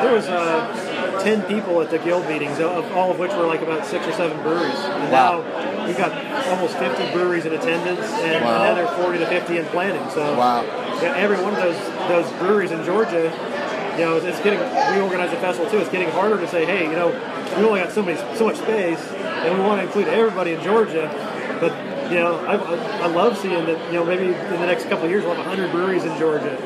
there 0.02 0.12
was 0.14 0.26
uh, 0.28 1.20
ten 1.22 1.42
people 1.42 1.80
at 1.82 1.90
the 1.90 1.98
guild 1.98 2.26
meetings 2.28 2.58
of 2.58 2.90
all 2.92 3.10
of 3.10 3.18
which 3.18 3.32
were 3.32 3.46
like 3.46 3.60
about 3.60 3.84
six 3.84 4.06
or 4.06 4.12
seven 4.12 4.40
breweries 4.42 4.74
and 4.78 5.12
Wow. 5.12 5.42
now 5.44 5.86
we've 5.86 5.98
got 5.98 6.12
almost 6.48 6.76
50 6.78 7.12
breweries 7.12 7.44
in 7.44 7.52
attendance 7.52 8.00
and 8.00 8.42
Wow. 8.44 8.62
another 8.62 8.86
40 9.02 9.18
to 9.18 9.26
50 9.26 9.58
in 9.58 9.64
planning 9.66 10.08
so 10.10 10.36
Wow. 10.36 10.62
yeah, 11.02 11.14
every 11.16 11.36
one 11.42 11.52
of 11.54 11.60
those 11.60 11.78
those 12.08 12.32
breweries 12.40 12.70
in 12.70 12.82
Georgia, 12.84 13.30
you 13.98 14.04
know, 14.04 14.16
it's 14.16 14.40
getting. 14.40 14.58
We 14.94 15.00
organize 15.02 15.32
a 15.32 15.36
festival 15.36 15.70
too. 15.70 15.78
It's 15.78 15.90
getting 15.90 16.10
harder 16.10 16.38
to 16.40 16.48
say, 16.48 16.64
hey, 16.64 16.84
you 16.84 16.92
know, 16.96 17.08
we 17.58 17.64
only 17.64 17.80
got 17.80 17.92
so 17.92 18.02
many 18.02 18.16
so 18.36 18.46
much 18.46 18.56
space, 18.56 18.98
and 19.44 19.54
we 19.56 19.60
want 19.64 19.80
to 19.80 19.86
include 19.86 20.08
everybody 20.08 20.52
in 20.52 20.62
Georgia. 20.62 21.10
You 22.12 22.18
know, 22.18 22.36
I, 22.44 22.56
I, 22.56 22.98
I 23.04 23.06
love 23.06 23.38
seeing 23.38 23.64
that. 23.66 23.86
You 23.92 23.98
know, 24.00 24.04
maybe 24.04 24.24
in 24.26 24.32
the 24.32 24.66
next 24.66 24.84
couple 24.88 25.04
of 25.06 25.10
years 25.10 25.24
we'll 25.24 25.34
have 25.34 25.46
100 25.46 25.70
breweries 25.72 26.04
in 26.04 26.16
Georgia. 26.18 26.56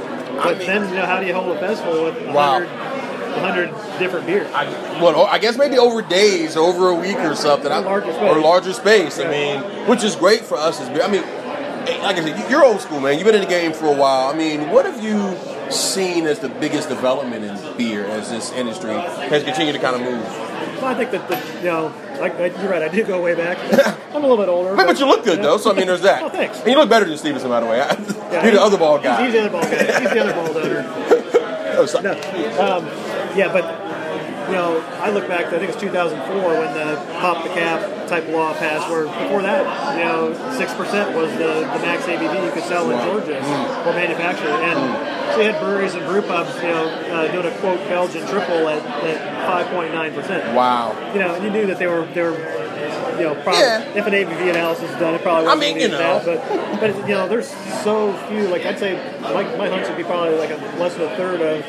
But 0.43 0.59
mean- 0.59 0.67
then, 0.67 0.89
you 0.89 0.97
know, 0.97 1.07
how 1.07 1.21
do 1.21 1.27
you 1.27 1.35
hold 1.35 1.57
a 1.57 1.61
festival 1.61 2.05
with 2.05 2.15
100, 2.27 2.35
Wow. 2.35 2.61
100 2.61 3.99
different 3.99 4.27
beers? 4.27 4.51
I, 4.53 4.65
well, 5.01 5.27
I 5.27 5.39
guess 5.39 5.57
maybe 5.57 5.79
over 5.79 6.03
days, 6.03 6.57
over 6.57 6.89
a 6.89 6.95
week 6.95 7.17
or 7.19 7.35
something, 7.35 7.71
I- 7.71 7.79
larger 7.79 8.13
space. 8.13 8.23
or 8.37 8.41
larger 8.41 8.73
space. 8.73 9.19
I 9.21 9.31
mean, 9.31 9.61
which 9.89 10.03
is 10.05 10.17
great 10.17 10.41
for 10.43 10.57
us 10.57 10.81
as 10.81 10.89
beer. 10.89 11.03
I 11.03 11.09
mean, 11.09 11.23
eh, 11.23 11.99
like 12.03 12.17
I 12.17 12.25
said, 12.25 12.51
you're 12.51 12.65
old 12.65 12.81
school, 12.81 13.01
man. 13.01 13.15
You've 13.19 13.27
been 13.27 13.35
in 13.37 13.41
the 13.43 13.47
game 13.47 13.73
for 13.73 13.87
a 13.87 13.97
while. 13.97 14.29
I 14.29 14.37
mean, 14.37 14.71
what 14.71 14.85
have 14.85 15.03
you 15.03 15.17
seen 15.71 16.27
as 16.27 16.39
the 16.41 16.49
biggest 16.49 16.89
development 16.89 17.45
in 17.45 17.77
beer 17.77 18.05
as 18.07 18.31
this 18.31 18.53
industry 18.53 18.93
has 18.95 19.43
continued 19.45 19.73
to 19.75 19.79
kind 19.79 19.97
of 19.97 20.03
move? 20.03 20.23
Well, 20.77 20.87
I 20.87 20.95
think 20.95 21.11
that 21.13 21.29
the, 21.29 21.59
you 21.61 21.67
know, 21.67 21.93
like 22.21 22.37
you're 22.39 22.71
right. 22.71 22.83
I 22.83 22.89
do 22.89 23.03
go 23.05 23.21
way 23.23 23.35
back. 23.35 23.59
I'm 24.15 24.17
a 24.25 24.27
little 24.27 24.37
bit 24.37 24.49
older. 24.49 24.75
But, 24.77 24.87
but 24.87 24.99
you 24.99 25.07
look 25.07 25.25
good 25.25 25.43
though, 25.43 25.57
so 25.59 25.73
I 25.73 25.75
mean, 25.75 25.87
there's 25.87 26.03
that. 26.03 26.23
Oh, 26.23 26.29
thanks. 26.29 26.59
And 26.61 26.69
you 26.69 26.77
look 26.77 26.89
better 26.89 27.05
than 27.07 27.17
Stevenson, 27.19 27.49
by 27.49 27.61
the 27.61 27.67
way. 27.67 27.79
Yeah, 28.27 28.43
You're 28.43 28.55
the 28.55 28.61
other 28.61 28.77
ball 28.77 28.99
guy. 28.99 29.25
he's 29.25 29.33
the 29.33 29.41
other 29.43 29.51
ball 29.51 29.63
guy. 29.63 30.01
He's 30.01 30.11
the 30.11 30.19
other 30.21 30.33
ball 30.35 30.53
donor. 30.53 31.23
Oh, 31.79 31.85
sorry. 31.85 32.05
No. 32.05 32.13
Um, 32.13 32.87
yeah, 33.37 33.53
but 33.53 33.65
you 34.47 34.53
know, 34.53 34.81
I 35.01 35.11
look 35.11 35.27
back. 35.29 35.47
I 35.53 35.59
think 35.59 35.71
it's 35.73 35.81
2004 35.81 36.37
when 36.37 36.73
the 36.75 36.97
pop 37.21 37.43
the 37.43 37.51
cap 37.51 38.09
type 38.09 38.29
law 38.29 38.53
passed. 38.55 38.89
Where 38.91 39.05
before 39.05 39.43
that, 39.43 39.99
you 39.99 40.05
know, 40.05 40.33
six 40.57 40.73
percent 40.75 41.17
was 41.17 41.31
the, 41.33 41.61
the 41.67 41.81
max 41.83 42.05
ABV 42.05 42.45
you 42.47 42.53
could 42.53 42.65
sell 42.65 42.91
in 42.91 42.99
Georgia 43.05 43.41
Mm. 43.41 43.87
or 43.87 43.93
manufacture. 43.93 44.49
And 44.49 45.33
so 45.35 45.41
you 45.41 45.51
had 45.53 45.61
breweries 45.61 45.95
and 45.95 46.07
brew 46.07 46.23
pubs, 46.23 46.55
you 46.57 46.69
know, 46.69 46.87
uh, 46.89 47.31
doing 47.33 47.47
a 47.47 47.59
quote 47.59 47.79
Belgian 47.89 48.27
triple 48.29 48.69
at, 48.69 48.83
at 49.05 49.69
5.9 49.71 50.15
percent. 50.15 50.55
Wow. 50.55 50.95
You 51.13 51.19
know, 51.21 51.37
you 51.43 51.51
knew 51.51 51.67
that 51.67 51.79
they 51.79 51.87
were 51.87 52.05
they 52.15 52.23
were. 52.23 52.66
You 53.19 53.25
know, 53.25 53.35
probably, 53.43 53.61
Yeah. 53.61 53.83
if 53.95 54.07
an 54.07 54.13
ABV 54.15 54.51
analysis 54.51 54.91
is 54.91 54.97
done, 54.99 55.15
it 55.15 55.23
probably 55.23 55.47
I 55.49 55.55
wasn't 55.55 55.75
mean, 55.77 55.81
you 55.81 55.89
know. 55.89 55.99
that, 55.99 56.25
but 56.25 56.81
but 56.81 57.09
you 57.09 57.15
know, 57.15 57.29
there's 57.29 57.49
so 57.83 58.13
few. 58.29 58.49
Like 58.49 58.65
I'd 58.67 58.79
say, 58.79 58.95
my, 59.23 59.43
my 59.57 59.69
hunch 59.69 59.89
would 59.89 59.97
be 59.97 60.05
probably 60.05 60.37
like 60.39 60.51
a, 60.51 60.57
less 60.79 60.95
than 60.95 61.11
a 61.13 61.17
third 61.17 61.41
of 61.41 61.65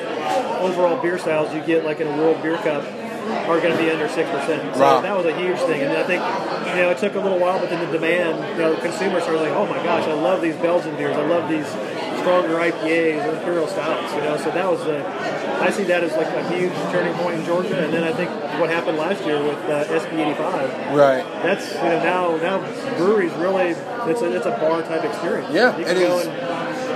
overall 0.62 1.02
beer 1.02 1.18
styles 1.18 1.54
you 1.54 1.62
get 1.62 1.86
like 1.86 2.00
in 2.00 2.08
a 2.08 2.18
World 2.18 2.42
Beer 2.42 2.58
Cup 2.58 2.84
are 3.48 3.60
going 3.60 3.76
to 3.76 3.78
be 3.84 3.90
under 3.92 4.08
six 4.08 4.30
percent. 4.30 4.74
So 4.76 4.82
Wow. 4.82 5.02
that 5.02 5.16
was 5.16 5.26
a 5.26 5.36
huge 5.38 5.60
thing, 5.60 5.82
and 5.82 5.92
I 5.98 6.04
think 6.04 6.22
you 6.76 6.82
know 6.82 6.90
it 6.92 6.98
took 6.98 7.16
a 7.16 7.20
little 7.20 7.40
while, 7.40 7.60
but 7.60 7.70
then 7.70 7.86
the 7.86 7.92
demand, 7.98 8.40
you 8.58 8.64
know, 8.64 8.76
consumers 8.78 9.24
started 9.24 9.42
like, 9.42 9.52
oh 9.52 9.66
my 9.66 9.82
gosh, 9.84 10.08
I 10.08 10.14
love 10.14 10.42
these 10.42 10.56
Belgian 10.56 10.96
beers, 10.96 11.16
I 11.16 11.26
love 11.28 11.50
these 11.50 11.68
stronger 12.28 12.56
IPAs 12.60 13.22
and 13.24 13.38
imperial 13.38 13.68
stouts, 13.68 14.14
you 14.14 14.20
know. 14.22 14.36
So 14.38 14.52
that 14.52 14.70
was 14.70 14.84
the. 14.84 15.00
I 15.64 15.70
see 15.72 15.84
that 15.86 16.04
as 16.04 16.12
like 16.18 16.28
a 16.28 16.44
huge 16.54 16.74
turning 16.92 17.14
point 17.16 17.40
in 17.40 17.46
Georgia, 17.46 17.80
and 17.84 17.92
then 17.94 18.04
I 18.04 18.12
think 18.14 18.30
what 18.60 18.70
happened 18.70 18.98
last 18.98 19.26
year 19.26 19.42
with 19.42 19.58
uh, 19.66 19.86
SB85 19.86 20.94
Right. 20.96 21.24
that's 21.42 21.74
you 21.74 21.82
know 21.82 22.38
now 22.38 22.38
now 22.38 22.98
breweries 22.98 23.32
really 23.34 23.70
it's 24.12 24.22
a 24.22 24.36
it's 24.36 24.46
a 24.46 24.52
bar 24.52 24.82
type 24.84 25.04
experience. 25.04 25.54
Yeah, 25.54 25.76
you 25.78 25.86
can 25.86 25.98
it 25.98 26.02
go 26.02 26.20
is. 26.20 26.28
and 26.28 26.36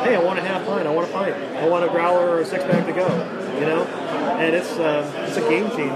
hey, 0.06 0.15
I 0.15 0.24
want 0.24 0.38
a 0.39 0.41
half 0.44 0.65
pint, 0.65 0.86
I 0.88 0.91
want 0.94 1.10
a 1.10 1.13
pint, 1.13 1.36
I 1.36 1.67
want 1.67 1.86
a 1.86 1.89
growler 1.89 2.30
or 2.30 2.39
a 2.41 2.46
six 2.46 2.63
pack 2.65 2.86
to 2.86 2.94
go, 2.94 3.08
you 3.56 3.65
know, 3.65 3.84
and 3.86 4.54
it's 4.56 4.72
um, 4.74 5.06
it's 5.26 5.38
a 5.38 5.41
game 5.50 5.70
changer. 5.72 5.94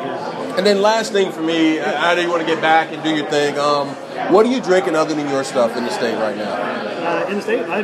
And 0.58 0.66
then 0.66 0.82
last 0.82 1.12
thing 1.12 1.32
for 1.32 1.42
me, 1.42 1.80
I 1.82 2.12
I 2.12 2.16
know 2.16 2.22
you 2.22 2.30
want 2.30 2.42
to 2.42 2.48
get 2.48 2.62
back 2.62 2.92
and 2.94 3.04
do 3.04 3.14
your 3.14 3.30
thing. 3.30 3.60
Um, 3.60 3.90
what 4.34 4.46
are 4.46 4.50
you 4.50 4.62
drinking 4.62 4.96
other 4.96 5.14
than 5.14 5.28
your 5.30 5.44
stuff 5.44 5.76
in 5.78 5.84
the 5.84 5.92
state 5.92 6.16
right 6.16 6.36
now? 6.38 6.54
Uh, 7.06 7.28
in 7.30 7.36
the 7.36 7.42
state, 7.42 7.62
I 7.70 7.84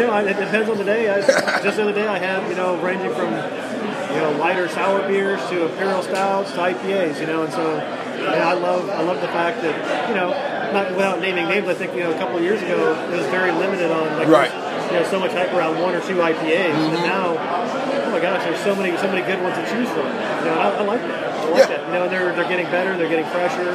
know 0.00 0.10
I, 0.12 0.22
it 0.22 0.38
depends 0.38 0.68
on 0.68 0.78
the 0.78 0.84
day. 0.84 1.08
I, 1.08 1.20
just 1.62 1.76
the 1.76 1.82
other 1.82 1.92
day 1.92 2.06
I 2.06 2.18
had 2.18 2.48
you 2.48 2.56
know 2.56 2.80
ranging 2.80 3.12
from 3.14 3.30
you 3.30 4.20
know 4.20 4.36
lighter 4.38 4.68
sour 4.68 5.06
beers 5.06 5.40
to 5.50 5.66
imperial 5.70 6.02
stouts 6.02 6.52
to 6.52 6.58
IPAs. 6.58 7.20
You 7.20 7.26
know, 7.26 7.42
and 7.44 7.52
so 7.52 7.76
yeah, 7.76 8.48
I 8.48 8.54
love 8.54 8.88
I 8.90 9.02
love 9.02 9.20
the 9.20 9.28
fact 9.28 9.62
that 9.62 10.08
you 10.08 10.14
know 10.14 10.30
not 10.72 10.90
without 10.92 11.20
naming 11.20 11.48
names. 11.48 11.68
I 11.68 11.74
think 11.74 11.94
you 11.94 12.00
know 12.00 12.10
a 12.12 12.18
couple 12.18 12.36
of 12.36 12.42
years 12.42 12.62
ago 12.62 12.92
it 13.10 13.16
was 13.16 13.26
very 13.26 13.52
limited 13.52 13.90
on 13.90 14.18
like 14.18 14.28
Right. 14.28 14.52
you 14.92 14.98
know 14.98 15.04
so 15.10 15.18
much 15.18 15.32
hype 15.32 15.52
around 15.52 15.80
one 15.80 15.94
or 15.94 16.00
two 16.00 16.16
IPAs, 16.16 16.74
and 16.74 16.94
mm-hmm. 16.94 17.06
now 17.06 17.36
oh 17.36 18.10
my 18.10 18.20
gosh, 18.20 18.42
there's 18.44 18.60
so 18.60 18.74
many 18.74 18.96
so 18.98 19.08
many 19.08 19.22
good 19.26 19.42
ones 19.42 19.56
to 19.56 19.62
choose 19.70 19.88
from. 19.90 20.06
You 20.06 20.50
know, 20.50 20.58
I, 20.58 20.68
I 20.70 20.82
like 20.82 21.00
that. 21.02 21.24
I 21.24 21.44
like 21.50 21.58
Yeah. 21.58 21.66
that. 21.66 21.86
You 21.88 21.94
know, 21.94 22.08
they're 22.08 22.34
they're 22.36 22.48
getting 22.48 22.66
better, 22.66 22.96
they're 22.96 23.08
getting 23.08 23.26
fresher. 23.30 23.70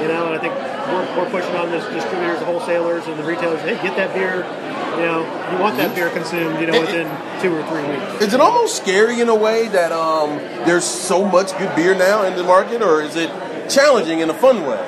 You 0.00 0.08
know, 0.08 0.32
and 0.32 0.34
I 0.34 0.40
think 0.40 0.54
we're, 0.88 1.04
we're 1.12 1.30
pushing 1.30 1.54
on 1.56 1.68
this 1.70 1.84
distributors, 1.92 2.38
the 2.40 2.46
wholesalers, 2.46 3.06
and 3.06 3.18
the 3.18 3.22
retailers. 3.24 3.60
Hey, 3.60 3.76
get 3.84 3.96
that 4.00 4.14
beer. 4.14 4.48
You 4.98 5.06
know, 5.06 5.20
you 5.52 5.58
want 5.62 5.76
that 5.78 5.94
beer 5.94 6.10
consumed. 6.10 6.60
You 6.60 6.66
know, 6.66 6.74
It- 6.74 6.80
within 6.80 7.08
two 7.40 7.56
or 7.56 7.62
three 7.64 7.82
weeks. 7.84 8.22
Is 8.26 8.34
it 8.34 8.40
almost 8.40 8.76
scary 8.76 9.20
in 9.20 9.28
a 9.28 9.34
way 9.34 9.68
that 9.68 9.92
um, 9.92 10.38
there's 10.66 10.84
so 10.84 11.24
much 11.24 11.56
good 11.58 11.74
beer 11.76 11.94
now 11.94 12.22
in 12.24 12.36
the 12.36 12.44
market, 12.44 12.82
or 12.82 13.00
is 13.00 13.16
it 13.16 13.30
challenging 13.68 14.20
in 14.20 14.28
a 14.30 14.34
fun 14.34 14.66
way? 14.66 14.78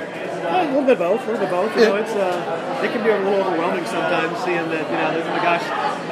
Yeah, 0.43 0.65
a 0.65 0.67
little 0.67 0.83
bit 0.83 0.93
of 0.93 0.99
both. 0.99 1.23
A 1.23 1.31
little 1.33 1.39
bit 1.39 1.45
of 1.45 1.51
both. 1.51 1.77
You 1.77 1.83
Yeah. 1.83 1.89
know, 1.89 1.97
it's 1.97 2.13
uh, 2.13 2.81
it 2.85 2.93
can 2.93 3.03
be 3.05 3.11
a 3.11 3.17
little 3.19 3.47
overwhelming 3.47 3.87
sometimes 3.87 4.37
seeing 4.45 4.69
that. 4.71 4.85
You 4.91 4.97
know, 4.99 5.11
there's, 5.15 5.25
oh 5.27 5.31
my 5.37 5.43
gosh, 5.43 5.63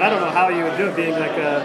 I 0.01 0.09
don't 0.09 0.21
know 0.21 0.31
how 0.31 0.49
you 0.49 0.63
would 0.65 0.77
do 0.79 0.87
it 0.87 0.97
being 0.97 1.13
like 1.19 1.37
a, 1.37 1.61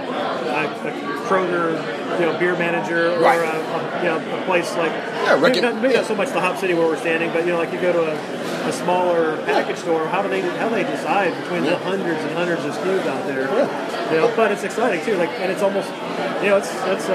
a, 0.49 0.89
a 0.89 0.91
Kroger, 1.29 1.71
you 2.19 2.25
know, 2.25 2.37
beer 2.39 2.57
manager 2.57 3.13
or 3.15 3.19
Right. 3.21 3.39
a, 3.39 3.53
a, 3.55 3.99
you 4.03 4.09
know 4.09 4.17
a 4.17 4.45
place 4.45 4.75
like 4.77 4.91
Yeah, 4.91 5.37
maybe, 5.39 5.61
not, 5.61 5.75
maybe 5.81 5.93
not 5.93 6.05
so 6.05 6.15
much 6.15 6.29
the 6.31 6.41
Hop 6.41 6.57
City 6.57 6.73
where 6.73 6.87
we're 6.87 6.97
standing, 6.97 7.31
but 7.31 7.45
you 7.45 7.51
know, 7.53 7.57
like 7.59 7.71
you 7.71 7.79
go 7.79 7.93
to 7.93 8.11
a, 8.11 8.15
a 8.65 8.71
smaller 8.71 9.37
package 9.45 9.77
store. 9.77 10.07
How 10.07 10.21
do 10.21 10.29
they 10.29 10.41
how 10.41 10.69
do 10.69 10.75
they 10.75 10.83
decide 10.83 11.39
between 11.41 11.63
the 11.63 11.77
hundreds 11.77 12.19
and 12.21 12.31
hundreds 12.31 12.65
of 12.65 12.73
SKUs 12.73 13.05
out 13.05 13.25
there? 13.27 13.41
You 14.11 14.17
know, 14.17 14.33
but 14.35 14.51
it's 14.51 14.63
exciting 14.63 15.05
too. 15.05 15.15
Like, 15.15 15.29
and 15.39 15.51
it's 15.51 15.61
almost 15.61 15.89
you 16.41 16.49
know, 16.49 16.57
it's 16.57 16.71
it's 16.85 17.09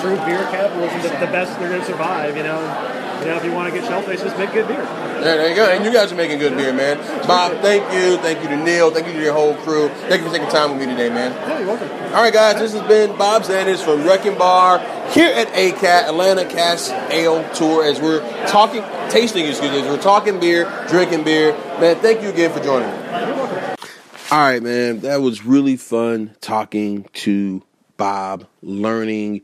true 0.00 0.16
beer 0.26 0.42
capitalism. 0.50 1.02
The, 1.02 1.26
the 1.26 1.32
best 1.32 1.58
they're 1.58 1.68
going 1.68 1.80
to 1.80 1.86
survive. 1.86 2.36
You 2.36 2.42
know. 2.42 2.98
You 3.22 3.28
know, 3.28 3.36
if 3.36 3.44
you 3.44 3.52
want 3.52 3.72
to 3.72 3.80
get 3.80 3.88
shellfish, 3.88 4.20
just 4.20 4.36
make 4.36 4.52
good 4.52 4.66
beer. 4.66 4.82
Yeah, 4.82 5.20
there 5.20 5.48
you 5.48 5.54
go. 5.54 5.70
And 5.70 5.84
you 5.84 5.92
guys 5.92 6.10
are 6.10 6.16
making 6.16 6.40
good 6.40 6.56
beer, 6.56 6.72
man. 6.72 6.98
Bob, 7.24 7.52
thank 7.62 7.84
you. 7.92 8.16
Thank 8.16 8.42
you 8.42 8.48
to 8.48 8.56
Neil. 8.56 8.90
Thank 8.90 9.06
you 9.06 9.12
to 9.12 9.22
your 9.22 9.32
whole 9.32 9.54
crew. 9.58 9.88
Thank 10.08 10.22
you 10.22 10.28
for 10.28 10.34
taking 10.34 10.48
time 10.48 10.70
with 10.70 10.80
me 10.80 10.86
today, 10.92 11.08
man. 11.08 11.30
Yeah, 11.30 11.60
you're 11.60 11.68
welcome. 11.68 11.88
All 11.88 12.20
right, 12.20 12.32
guys, 12.32 12.58
this 12.58 12.72
has 12.72 12.82
been 12.88 13.16
Bob 13.16 13.44
Sanders 13.44 13.80
from 13.80 14.02
Wrecking 14.02 14.36
Bar 14.36 14.80
here 15.10 15.32
at 15.32 15.46
ACAT, 15.50 16.08
Atlanta 16.08 16.44
Cask 16.46 16.90
Ale 17.12 17.48
Tour, 17.54 17.84
as 17.84 18.00
we're 18.00 18.22
talking, 18.48 18.82
tasting, 19.08 19.46
excuse 19.46 19.70
me, 19.70 19.82
as 19.82 19.86
we're 19.86 20.02
talking 20.02 20.40
beer, 20.40 20.64
drinking 20.88 21.22
beer. 21.22 21.52
Man, 21.80 21.94
thank 22.00 22.22
you 22.22 22.28
again 22.28 22.52
for 22.52 22.58
joining 22.58 22.90
me. 22.90 22.96
All 24.32 24.38
right, 24.38 24.60
man, 24.60 24.98
that 25.00 25.20
was 25.20 25.44
really 25.44 25.76
fun 25.76 26.34
talking 26.40 27.08
to 27.12 27.62
Bob, 27.96 28.48
learning 28.62 29.42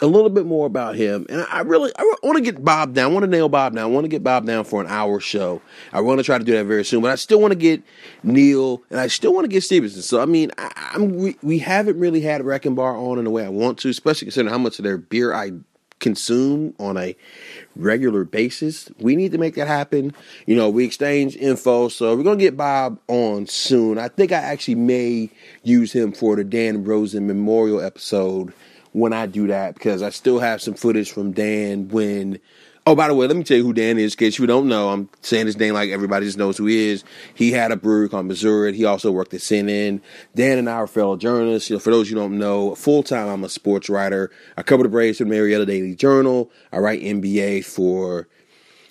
a 0.00 0.06
little 0.06 0.30
bit 0.30 0.46
more 0.46 0.66
about 0.66 0.96
him. 0.96 1.26
And 1.28 1.46
I 1.50 1.60
really, 1.60 1.92
I 1.96 2.02
want 2.22 2.36
to 2.36 2.42
get 2.42 2.64
Bob 2.64 2.94
down. 2.94 3.10
I 3.10 3.14
want 3.14 3.24
to 3.24 3.30
nail 3.30 3.48
Bob 3.48 3.74
down. 3.74 3.84
I 3.84 3.86
want 3.86 4.04
to 4.04 4.08
get 4.08 4.22
Bob 4.22 4.46
down 4.46 4.64
for 4.64 4.80
an 4.80 4.86
hour 4.86 5.20
show. 5.20 5.60
I 5.92 6.00
want 6.00 6.18
to 6.18 6.24
try 6.24 6.38
to 6.38 6.44
do 6.44 6.52
that 6.52 6.64
very 6.64 6.84
soon. 6.84 7.02
But 7.02 7.10
I 7.10 7.16
still 7.16 7.40
want 7.40 7.52
to 7.52 7.58
get 7.58 7.82
Neil, 8.22 8.82
and 8.90 9.00
I 9.00 9.08
still 9.08 9.34
want 9.34 9.44
to 9.44 9.48
get 9.48 9.62
Stevenson. 9.62 10.02
So 10.02 10.20
I 10.20 10.26
mean, 10.26 10.50
I, 10.58 10.70
I'm 10.94 11.16
we, 11.16 11.36
we 11.42 11.58
haven't 11.58 11.98
really 11.98 12.20
had 12.20 12.44
Wrecking 12.44 12.74
Bar 12.74 12.96
on 12.96 13.18
in 13.18 13.24
the 13.24 13.30
way 13.30 13.44
I 13.44 13.48
want 13.48 13.78
to, 13.78 13.88
especially 13.88 14.26
considering 14.26 14.52
how 14.52 14.58
much 14.58 14.78
of 14.78 14.84
their 14.84 14.98
beer 14.98 15.34
I 15.34 15.52
consume 16.00 16.74
on 16.78 16.96
a 16.96 17.16
regular 17.76 18.24
basis. 18.24 18.90
We 18.98 19.16
need 19.16 19.32
to 19.32 19.38
make 19.38 19.54
that 19.56 19.66
happen. 19.66 20.14
You 20.46 20.56
know, 20.56 20.70
we 20.70 20.84
exchange 20.84 21.36
info, 21.36 21.88
so 21.88 22.16
we're 22.16 22.22
gonna 22.22 22.36
get 22.36 22.56
Bob 22.56 22.98
on 23.08 23.46
soon. 23.46 23.98
I 23.98 24.08
think 24.08 24.32
I 24.32 24.36
actually 24.36 24.76
may 24.76 25.30
use 25.62 25.92
him 25.92 26.12
for 26.12 26.36
the 26.36 26.44
Dan 26.44 26.84
Rosen 26.84 27.26
Memorial 27.26 27.80
episode 27.80 28.52
when 28.92 29.12
I 29.12 29.26
do 29.26 29.46
that 29.48 29.74
because 29.74 30.02
I 30.02 30.10
still 30.10 30.38
have 30.38 30.62
some 30.62 30.74
footage 30.74 31.10
from 31.10 31.32
Dan 31.32 31.88
when. 31.88 32.40
Oh, 32.86 32.94
by 32.94 33.06
the 33.08 33.14
way, 33.14 33.26
let 33.26 33.36
me 33.36 33.44
tell 33.44 33.58
you 33.58 33.64
who 33.64 33.74
Dan 33.74 33.98
is, 33.98 34.14
in 34.14 34.18
case 34.18 34.38
you 34.38 34.46
don't 34.46 34.66
know. 34.66 34.88
I'm 34.88 35.10
saying 35.20 35.44
his 35.44 35.58
name 35.58 35.74
like 35.74 35.90
everybody 35.90 36.24
just 36.24 36.38
knows 36.38 36.56
who 36.56 36.64
he 36.64 36.88
is. 36.88 37.04
He 37.34 37.52
had 37.52 37.70
a 37.70 37.76
brewery 37.76 38.08
called 38.08 38.24
Missouri. 38.24 38.72
He 38.72 38.86
also 38.86 39.12
worked 39.12 39.34
at 39.34 39.40
CNN. 39.40 40.00
Dan 40.34 40.56
and 40.56 40.70
I 40.70 40.76
are 40.76 40.86
fellow 40.86 41.18
journalists. 41.18 41.68
You 41.68 41.76
know, 41.76 41.80
for 41.80 41.90
those 41.90 42.08
you 42.08 42.16
don't 42.16 42.38
know, 42.38 42.74
full 42.74 43.02
time 43.02 43.28
I'm 43.28 43.44
a 43.44 43.50
sports 43.50 43.90
writer. 43.90 44.30
I 44.56 44.62
cover 44.62 44.84
the 44.84 44.88
Braves 44.88 45.18
for 45.18 45.24
the 45.24 45.30
Marietta 45.30 45.66
Daily 45.66 45.94
Journal. 45.94 46.50
I 46.72 46.78
write 46.78 47.02
NBA 47.02 47.66
for 47.66 48.26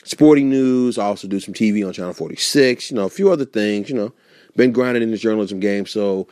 Sporting 0.04 0.48
News. 0.48 1.00
I 1.00 1.06
also 1.06 1.28
do 1.28 1.40
some 1.40 1.56
TV 1.56 1.86
on 1.86 1.92
Channel 1.92 2.14
46. 2.14 2.92
You 2.92 2.98
know, 2.98 3.06
a 3.06 3.10
few 3.10 3.32
other 3.32 3.46
things. 3.46 3.90
You 3.90 3.96
know, 3.96 4.14
been 4.56 4.74
grounded 4.74 5.02
in 5.02 5.10
the 5.10 5.18
journalism 5.18 5.60
game. 5.60 5.88
So 5.88 6.28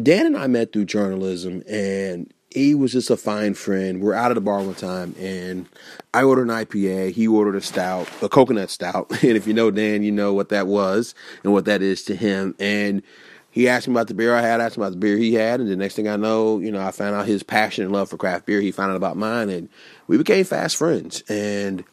Dan 0.00 0.26
and 0.26 0.36
I 0.36 0.46
met 0.46 0.72
through 0.72 0.84
journalism, 0.84 1.62
and 1.68 2.32
he 2.50 2.74
was 2.74 2.92
just 2.92 3.10
a 3.10 3.16
fine 3.16 3.54
friend. 3.54 4.00
We're 4.00 4.14
out 4.14 4.30
of 4.30 4.34
the 4.34 4.40
bar 4.40 4.62
one 4.62 4.74
time, 4.74 5.14
and 5.18 5.66
I 6.14 6.22
ordered 6.22 6.48
an 6.48 6.64
IPA. 6.64 7.12
He 7.12 7.28
ordered 7.28 7.56
a 7.56 7.60
stout, 7.60 8.08
a 8.22 8.28
coconut 8.28 8.70
stout. 8.70 9.10
And 9.22 9.36
if 9.36 9.46
you 9.46 9.52
know 9.52 9.70
Dan, 9.70 10.02
you 10.02 10.12
know 10.12 10.32
what 10.32 10.48
that 10.48 10.66
was 10.66 11.14
and 11.44 11.52
what 11.52 11.66
that 11.66 11.82
is 11.82 12.02
to 12.04 12.16
him. 12.16 12.54
And 12.58 13.02
he 13.50 13.68
asked 13.68 13.88
me 13.88 13.94
about 13.94 14.08
the 14.08 14.14
beer 14.14 14.34
I 14.34 14.40
had, 14.40 14.60
asked 14.60 14.78
me 14.78 14.84
about 14.84 14.92
the 14.92 14.98
beer 14.98 15.16
he 15.16 15.34
had, 15.34 15.60
and 15.60 15.68
the 15.68 15.76
next 15.76 15.96
thing 15.96 16.08
I 16.08 16.16
know, 16.16 16.58
you 16.58 16.70
know, 16.70 16.80
I 16.80 16.90
found 16.90 17.16
out 17.16 17.26
his 17.26 17.42
passion 17.42 17.84
and 17.84 17.92
love 17.92 18.08
for 18.08 18.16
craft 18.16 18.46
beer. 18.46 18.60
He 18.60 18.70
found 18.70 18.92
out 18.92 18.96
about 18.96 19.16
mine, 19.16 19.50
and 19.50 19.68
we 20.06 20.16
became 20.16 20.44
fast 20.44 20.76
friends. 20.76 21.22
And 21.28 21.84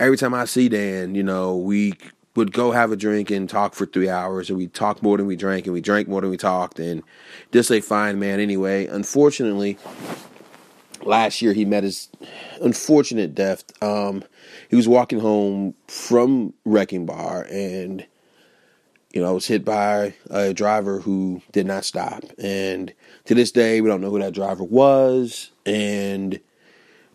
every 0.00 0.16
time 0.16 0.34
I 0.34 0.46
see 0.46 0.68
Dan, 0.68 1.14
you 1.14 1.22
know, 1.22 1.56
we 1.56 1.94
would 2.36 2.52
go 2.52 2.72
have 2.72 2.92
a 2.92 2.96
drink 2.96 3.30
and 3.30 3.48
talk 3.48 3.74
for 3.74 3.86
three 3.86 4.08
hours, 4.08 4.48
and 4.48 4.58
we 4.58 4.66
talked 4.68 5.02
more 5.02 5.16
than 5.16 5.26
we 5.26 5.36
drank, 5.36 5.66
and 5.66 5.74
we 5.74 5.80
drank 5.80 6.08
more 6.08 6.20
than 6.20 6.30
we 6.30 6.36
talked, 6.36 6.78
and 6.78 7.02
just 7.52 7.70
a 7.70 7.80
fine 7.80 8.18
man 8.18 8.40
anyway. 8.40 8.86
Unfortunately, 8.86 9.78
last 11.02 11.40
year 11.42 11.52
he 11.52 11.64
met 11.64 11.84
his 11.84 12.08
unfortunate 12.60 13.34
death. 13.34 13.64
Um, 13.82 14.24
he 14.68 14.76
was 14.76 14.88
walking 14.88 15.20
home 15.20 15.74
from 15.88 16.52
Wrecking 16.64 17.06
Bar, 17.06 17.46
and 17.50 18.06
you 19.16 19.22
know, 19.22 19.28
I 19.28 19.32
was 19.32 19.46
hit 19.46 19.64
by 19.64 20.14
a 20.28 20.52
driver 20.52 21.00
who 21.00 21.40
did 21.52 21.66
not 21.66 21.86
stop. 21.86 22.22
And 22.38 22.92
to 23.24 23.34
this 23.34 23.50
day, 23.50 23.80
we 23.80 23.88
don't 23.88 24.02
know 24.02 24.10
who 24.10 24.18
that 24.18 24.34
driver 24.34 24.62
was. 24.62 25.52
And 25.64 26.38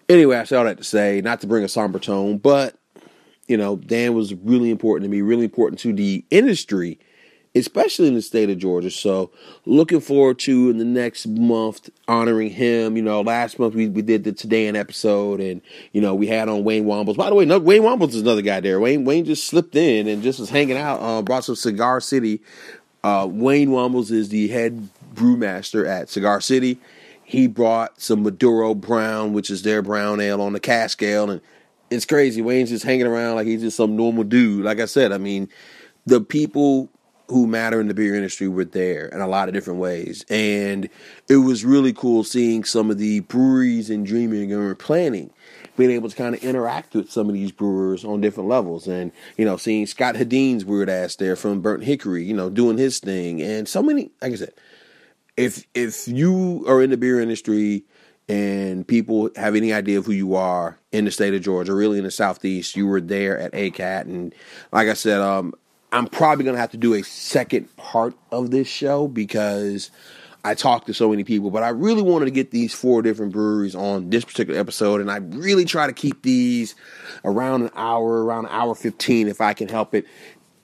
anyway, 0.09 0.37
I 0.37 0.45
say 0.45 0.55
all 0.55 0.63
that 0.63 0.79
to 0.79 0.83
say, 0.83 1.21
not 1.21 1.41
to 1.41 1.47
bring 1.47 1.63
a 1.63 1.67
somber 1.67 1.99
tone, 1.99 2.39
but 2.39 2.75
you 3.51 3.57
know, 3.57 3.75
Dan 3.75 4.13
was 4.13 4.33
really 4.33 4.69
important 4.69 5.03
to 5.03 5.11
me, 5.11 5.19
really 5.19 5.43
important 5.43 5.77
to 5.81 5.91
the 5.91 6.23
industry, 6.31 6.97
especially 7.53 8.07
in 8.07 8.13
the 8.13 8.21
state 8.21 8.49
of 8.49 8.57
Georgia. 8.57 8.89
So, 8.89 9.29
looking 9.65 9.99
forward 9.99 10.39
to 10.39 10.69
in 10.69 10.77
the 10.77 10.85
next 10.85 11.27
month 11.27 11.89
honoring 12.07 12.51
him. 12.51 12.95
You 12.95 13.03
know, 13.03 13.19
last 13.19 13.59
month 13.59 13.75
we, 13.75 13.89
we 13.89 14.03
did 14.03 14.23
the 14.23 14.31
Today 14.31 14.67
in 14.67 14.77
episode, 14.77 15.41
and 15.41 15.61
you 15.91 15.99
know 15.99 16.15
we 16.15 16.27
had 16.27 16.47
on 16.47 16.63
Wayne 16.63 16.85
Wambles. 16.85 17.17
By 17.17 17.27
the 17.27 17.35
way, 17.35 17.43
no, 17.43 17.59
Wayne 17.59 17.81
Wambles 17.81 18.15
is 18.15 18.21
another 18.21 18.41
guy 18.41 18.61
there. 18.61 18.79
Wayne 18.79 19.03
Wayne 19.03 19.25
just 19.25 19.45
slipped 19.47 19.75
in 19.75 20.07
and 20.07 20.23
just 20.23 20.39
was 20.39 20.49
hanging 20.49 20.77
out. 20.77 21.01
Uh, 21.01 21.21
brought 21.21 21.43
some 21.43 21.55
Cigar 21.55 21.99
City. 21.99 22.41
Uh, 23.03 23.27
Wayne 23.29 23.71
Wambles 23.71 24.11
is 24.11 24.29
the 24.29 24.47
head 24.47 24.87
brewmaster 25.13 25.85
at 25.85 26.07
Cigar 26.07 26.39
City. 26.39 26.79
He 27.21 27.47
brought 27.47 27.99
some 27.99 28.23
Maduro 28.23 28.73
Brown, 28.75 29.33
which 29.33 29.49
is 29.49 29.63
their 29.63 29.81
brown 29.81 30.21
ale, 30.21 30.41
on 30.41 30.53
the 30.53 30.59
cask 30.61 31.03
ale, 31.03 31.29
and 31.29 31.41
it's 31.91 32.05
crazy. 32.05 32.41
Wayne's 32.41 32.69
just 32.69 32.85
hanging 32.85 33.05
around 33.05 33.35
like 33.35 33.45
he's 33.45 33.61
just 33.61 33.77
some 33.77 33.95
normal 33.95 34.23
dude. 34.23 34.63
Like 34.63 34.79
I 34.79 34.85
said, 34.85 35.11
I 35.11 35.17
mean, 35.17 35.49
the 36.05 36.21
people 36.21 36.89
who 37.27 37.47
matter 37.47 37.79
in 37.79 37.87
the 37.87 37.93
beer 37.93 38.15
industry 38.15 38.47
were 38.47 38.65
there 38.65 39.07
in 39.07 39.21
a 39.21 39.27
lot 39.27 39.47
of 39.47 39.53
different 39.53 39.79
ways. 39.79 40.25
And 40.29 40.89
it 41.29 41.37
was 41.37 41.63
really 41.63 41.93
cool 41.93 42.23
seeing 42.23 42.63
some 42.63 42.89
of 42.89 42.97
the 42.97 43.21
breweries 43.21 43.89
and 43.89 44.05
dreaming 44.05 44.51
and 44.51 44.79
planning, 44.79 45.31
being 45.77 45.91
able 45.91 46.09
to 46.09 46.15
kind 46.15 46.35
of 46.35 46.43
interact 46.43 46.93
with 46.93 47.11
some 47.11 47.27
of 47.27 47.33
these 47.33 47.51
brewers 47.51 48.03
on 48.03 48.19
different 48.19 48.49
levels. 48.49 48.87
And, 48.87 49.11
you 49.37 49.45
know, 49.45 49.55
seeing 49.55 49.85
Scott 49.85 50.15
Hedeen's 50.15 50.65
weird 50.65 50.89
ass 50.89 51.15
there 51.15 51.35
from 51.35 51.61
Burnt 51.61 51.83
Hickory, 51.83 52.23
you 52.23 52.33
know, 52.33 52.49
doing 52.49 52.77
his 52.77 52.99
thing. 52.99 53.41
And 53.41 53.67
so 53.67 53.81
many, 53.81 54.11
like 54.21 54.33
I 54.33 54.35
said, 54.35 54.53
if 55.37 55.65
if 55.73 56.07
you 56.07 56.65
are 56.67 56.81
in 56.81 56.89
the 56.89 56.97
beer 56.97 57.21
industry 57.21 57.85
and 58.31 58.87
people 58.87 59.29
have 59.35 59.55
any 59.55 59.73
idea 59.73 59.99
of 59.99 60.05
who 60.05 60.13
you 60.13 60.35
are 60.35 60.77
in 60.91 61.05
the 61.05 61.11
state 61.11 61.33
of 61.33 61.41
Georgia, 61.41 61.73
really 61.73 61.97
in 61.97 62.05
the 62.05 62.11
southeast, 62.11 62.75
you 62.77 62.87
were 62.87 63.01
there 63.01 63.37
at 63.37 63.51
ACAT, 63.51 64.03
and 64.03 64.33
like 64.71 64.87
I 64.87 64.93
said, 64.93 65.19
um, 65.19 65.53
I'm 65.91 66.07
probably 66.07 66.45
gonna 66.45 66.57
have 66.57 66.71
to 66.71 66.77
do 66.77 66.93
a 66.93 67.03
second 67.03 67.75
part 67.75 68.13
of 68.31 68.51
this 68.51 68.67
show 68.67 69.09
because 69.09 69.91
I 70.43 70.55
talked 70.55 70.87
to 70.87 70.93
so 70.93 71.09
many 71.09 71.23
people, 71.23 71.51
but 71.51 71.61
I 71.61 71.69
really 71.69 72.01
wanted 72.01 72.25
to 72.25 72.31
get 72.31 72.51
these 72.51 72.73
four 72.73 73.01
different 73.01 73.31
breweries 73.31 73.75
on 73.75 74.09
this 74.09 74.23
particular 74.23 74.59
episode, 74.59 75.01
and 75.01 75.11
I 75.11 75.17
really 75.17 75.65
try 75.65 75.85
to 75.85 75.93
keep 75.93 76.23
these 76.23 76.73
around 77.25 77.63
an 77.63 77.71
hour, 77.75 78.23
around 78.23 78.45
an 78.45 78.51
hour 78.51 78.73
fifteen, 78.73 79.27
if 79.27 79.41
I 79.41 79.53
can 79.53 79.67
help 79.67 79.93
it. 79.93 80.05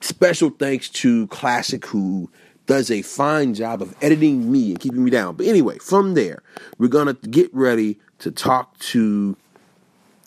Special 0.00 0.50
thanks 0.50 0.88
to 0.88 1.26
Classic 1.26 1.84
who 1.84 2.30
does 2.68 2.90
a 2.90 3.02
fine 3.02 3.54
job 3.54 3.82
of 3.82 3.96
editing 4.00 4.52
me 4.52 4.70
and 4.70 4.78
keeping 4.78 5.02
me 5.02 5.10
down. 5.10 5.34
But 5.34 5.46
anyway, 5.46 5.78
from 5.78 6.14
there, 6.14 6.42
we're 6.78 6.88
gonna 6.88 7.14
get 7.14 7.52
ready 7.52 7.98
to 8.20 8.30
talk 8.30 8.78
to 8.78 9.36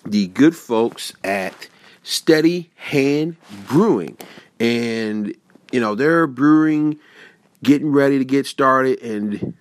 the 0.04 0.28
good 0.28 0.56
folks 0.56 1.14
at 1.24 1.70
Steady 2.04 2.72
Hand 2.76 3.38
Brewing. 3.68 4.18
And, 4.60 5.36
you 5.72 5.80
know, 5.80 5.94
they're 5.94 6.26
brewing, 6.26 7.00
getting 7.64 7.92
ready 7.92 8.18
to 8.18 8.26
get 8.26 8.48
started. 8.48 9.00
And 9.04 9.54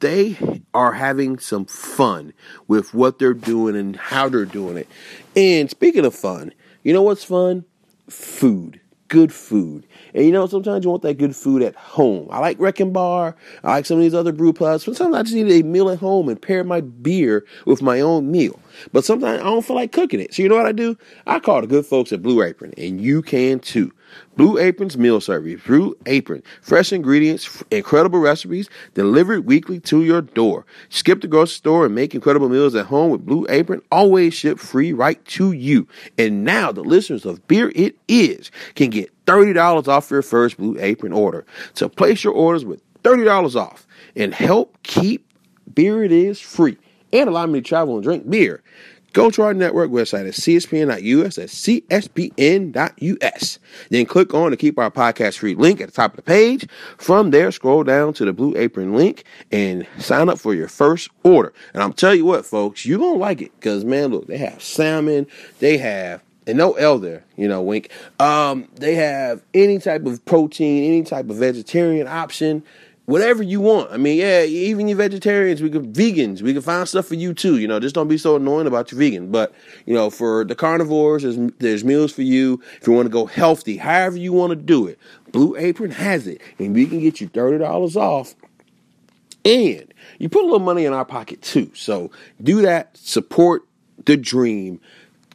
they 0.00 0.62
are 0.74 0.92
having 0.92 1.38
some 1.38 1.64
fun 1.64 2.34
with 2.68 2.92
what 2.92 3.18
they're 3.18 3.32
doing 3.32 3.76
and 3.76 3.96
how 3.96 4.28
they're 4.28 4.44
doing 4.44 4.76
it. 4.76 4.88
And 5.34 5.70
speaking 5.70 6.04
of 6.04 6.14
fun, 6.14 6.52
you 6.82 6.92
know 6.92 7.02
what's 7.02 7.24
fun? 7.24 7.64
Food. 8.08 8.78
Good 9.08 9.32
food. 9.32 9.86
And 10.14 10.24
you 10.24 10.32
know, 10.32 10.46
sometimes 10.46 10.84
you 10.84 10.90
want 10.90 11.02
that 11.02 11.18
good 11.18 11.34
food 11.34 11.62
at 11.62 11.74
home. 11.76 12.28
I 12.30 12.38
like 12.38 12.58
Wrecking 12.58 12.92
Bar. 12.92 13.36
I 13.62 13.70
like 13.70 13.86
some 13.86 13.98
of 13.98 14.02
these 14.02 14.14
other 14.14 14.32
brew 14.32 14.52
pubs. 14.52 14.84
Sometimes 14.84 15.14
I 15.14 15.22
just 15.22 15.34
need 15.34 15.50
a 15.50 15.66
meal 15.66 15.90
at 15.90 15.98
home 15.98 16.28
and 16.28 16.40
pair 16.40 16.64
my 16.64 16.80
beer 16.80 17.44
with 17.66 17.82
my 17.82 18.00
own 18.00 18.30
meal. 18.30 18.58
But 18.92 19.04
sometimes 19.04 19.40
I 19.40 19.44
don't 19.44 19.64
feel 19.64 19.76
like 19.76 19.92
cooking 19.92 20.20
it. 20.20 20.34
So 20.34 20.42
you 20.42 20.48
know 20.48 20.56
what 20.56 20.66
I 20.66 20.72
do? 20.72 20.96
I 21.26 21.38
call 21.38 21.60
the 21.60 21.66
good 21.66 21.86
folks 21.86 22.12
at 22.12 22.22
Blue 22.22 22.42
Apron, 22.42 22.74
and 22.76 23.00
you 23.00 23.22
can 23.22 23.60
too. 23.60 23.92
Blue 24.36 24.58
Apron's 24.58 24.96
meal 24.96 25.20
service. 25.20 25.60
Blue 25.66 25.96
Apron. 26.06 26.42
Fresh 26.62 26.92
ingredients, 26.92 27.62
incredible 27.70 28.18
recipes, 28.18 28.68
delivered 28.94 29.46
weekly 29.46 29.80
to 29.80 30.02
your 30.02 30.22
door. 30.22 30.64
Skip 30.88 31.20
the 31.20 31.28
grocery 31.28 31.54
store 31.54 31.86
and 31.86 31.94
make 31.94 32.14
incredible 32.14 32.48
meals 32.48 32.74
at 32.74 32.86
home 32.86 33.10
with 33.10 33.24
Blue 33.24 33.46
Apron. 33.48 33.82
Always 33.90 34.34
ship 34.34 34.58
free 34.58 34.92
right 34.92 35.22
to 35.26 35.52
you. 35.52 35.86
And 36.18 36.44
now 36.44 36.72
the 36.72 36.82
listeners 36.82 37.24
of 37.24 37.46
Beer 37.48 37.72
It 37.74 37.96
Is 38.08 38.50
can 38.74 38.90
get 38.90 39.12
$30 39.26 39.88
off 39.88 40.10
your 40.10 40.22
first 40.22 40.56
Blue 40.56 40.76
Apron 40.80 41.12
order. 41.12 41.44
So 41.74 41.88
place 41.88 42.24
your 42.24 42.32
orders 42.32 42.64
with 42.64 42.82
$30 43.02 43.56
off 43.56 43.86
and 44.16 44.34
help 44.34 44.82
keep 44.82 45.26
Beer 45.74 46.04
It 46.04 46.12
Is 46.12 46.40
free 46.40 46.76
and 47.12 47.28
allow 47.28 47.46
me 47.46 47.60
to 47.60 47.68
travel 47.68 47.94
and 47.94 48.02
drink 48.02 48.28
beer. 48.28 48.62
Go 49.12 49.30
to 49.30 49.42
our 49.42 49.54
network 49.54 49.90
website 49.90 50.28
at 50.28 50.34
cspn.us 50.34 51.38
at 51.38 51.48
cspn.us. 51.48 53.58
Then 53.90 54.06
click 54.06 54.34
on 54.34 54.50
the 54.50 54.56
Keep 54.56 54.78
Our 54.78 54.90
Podcast 54.90 55.38
Free 55.38 55.54
link 55.54 55.80
at 55.80 55.88
the 55.88 55.94
top 55.94 56.12
of 56.12 56.16
the 56.16 56.22
page. 56.22 56.68
From 56.96 57.30
there, 57.30 57.50
scroll 57.50 57.82
down 57.82 58.12
to 58.14 58.24
the 58.24 58.32
Blue 58.32 58.56
Apron 58.56 58.94
link 58.94 59.24
and 59.50 59.86
sign 59.98 60.28
up 60.28 60.38
for 60.38 60.54
your 60.54 60.68
first 60.68 61.10
order. 61.24 61.52
And 61.74 61.82
I'm 61.82 61.92
telling 61.92 62.18
you 62.18 62.24
what, 62.24 62.46
folks, 62.46 62.86
you're 62.86 62.98
going 62.98 63.14
to 63.14 63.20
like 63.20 63.42
it 63.42 63.52
because, 63.56 63.84
man, 63.84 64.10
look, 64.10 64.26
they 64.26 64.38
have 64.38 64.62
salmon, 64.62 65.26
they 65.58 65.78
have 65.78 66.22
and 66.46 66.58
no 66.58 66.72
elder, 66.72 67.22
you 67.36 67.48
know, 67.48 67.62
wink. 67.62 67.90
Um, 68.18 68.68
they 68.74 68.94
have 68.94 69.42
any 69.54 69.78
type 69.78 70.06
of 70.06 70.24
protein, 70.24 70.84
any 70.84 71.02
type 71.02 71.30
of 71.30 71.36
vegetarian 71.36 72.08
option 72.08 72.64
whatever 73.10 73.42
you 73.42 73.60
want. 73.60 73.90
I 73.90 73.96
mean, 73.96 74.18
yeah, 74.18 74.44
even 74.44 74.86
you 74.86 74.94
vegetarians, 74.94 75.60
we 75.60 75.68
could 75.68 75.92
vegans, 75.92 76.42
we 76.42 76.52
can 76.52 76.62
find 76.62 76.88
stuff 76.88 77.06
for 77.06 77.16
you 77.16 77.34
too. 77.34 77.58
You 77.58 77.66
know, 77.66 77.80
just 77.80 77.94
don't 77.94 78.06
be 78.06 78.16
so 78.16 78.36
annoying 78.36 78.68
about 78.68 78.92
your 78.92 79.00
vegan. 79.00 79.32
But 79.32 79.52
you 79.84 79.92
know, 79.92 80.10
for 80.10 80.44
the 80.44 80.54
carnivores, 80.54 81.24
there's 81.24 81.36
there's 81.58 81.84
meals 81.84 82.12
for 82.12 82.22
you. 82.22 82.62
If 82.80 82.86
you 82.86 82.92
want 82.92 83.06
to 83.06 83.10
go 83.10 83.26
healthy, 83.26 83.76
however 83.76 84.16
you 84.16 84.32
want 84.32 84.50
to 84.50 84.56
do 84.56 84.86
it, 84.86 84.98
Blue 85.32 85.56
Apron 85.56 85.90
has 85.90 86.28
it, 86.28 86.40
and 86.58 86.72
we 86.72 86.86
can 86.86 87.00
get 87.00 87.20
you 87.20 87.28
thirty 87.28 87.58
dollars 87.58 87.96
off. 87.96 88.34
And 89.44 89.92
you 90.18 90.28
put 90.28 90.42
a 90.42 90.44
little 90.44 90.60
money 90.60 90.84
in 90.84 90.92
our 90.92 91.04
pocket 91.04 91.42
too. 91.42 91.72
So 91.74 92.10
do 92.42 92.62
that. 92.62 92.96
Support 92.96 93.62
the 94.04 94.16
dream. 94.16 94.80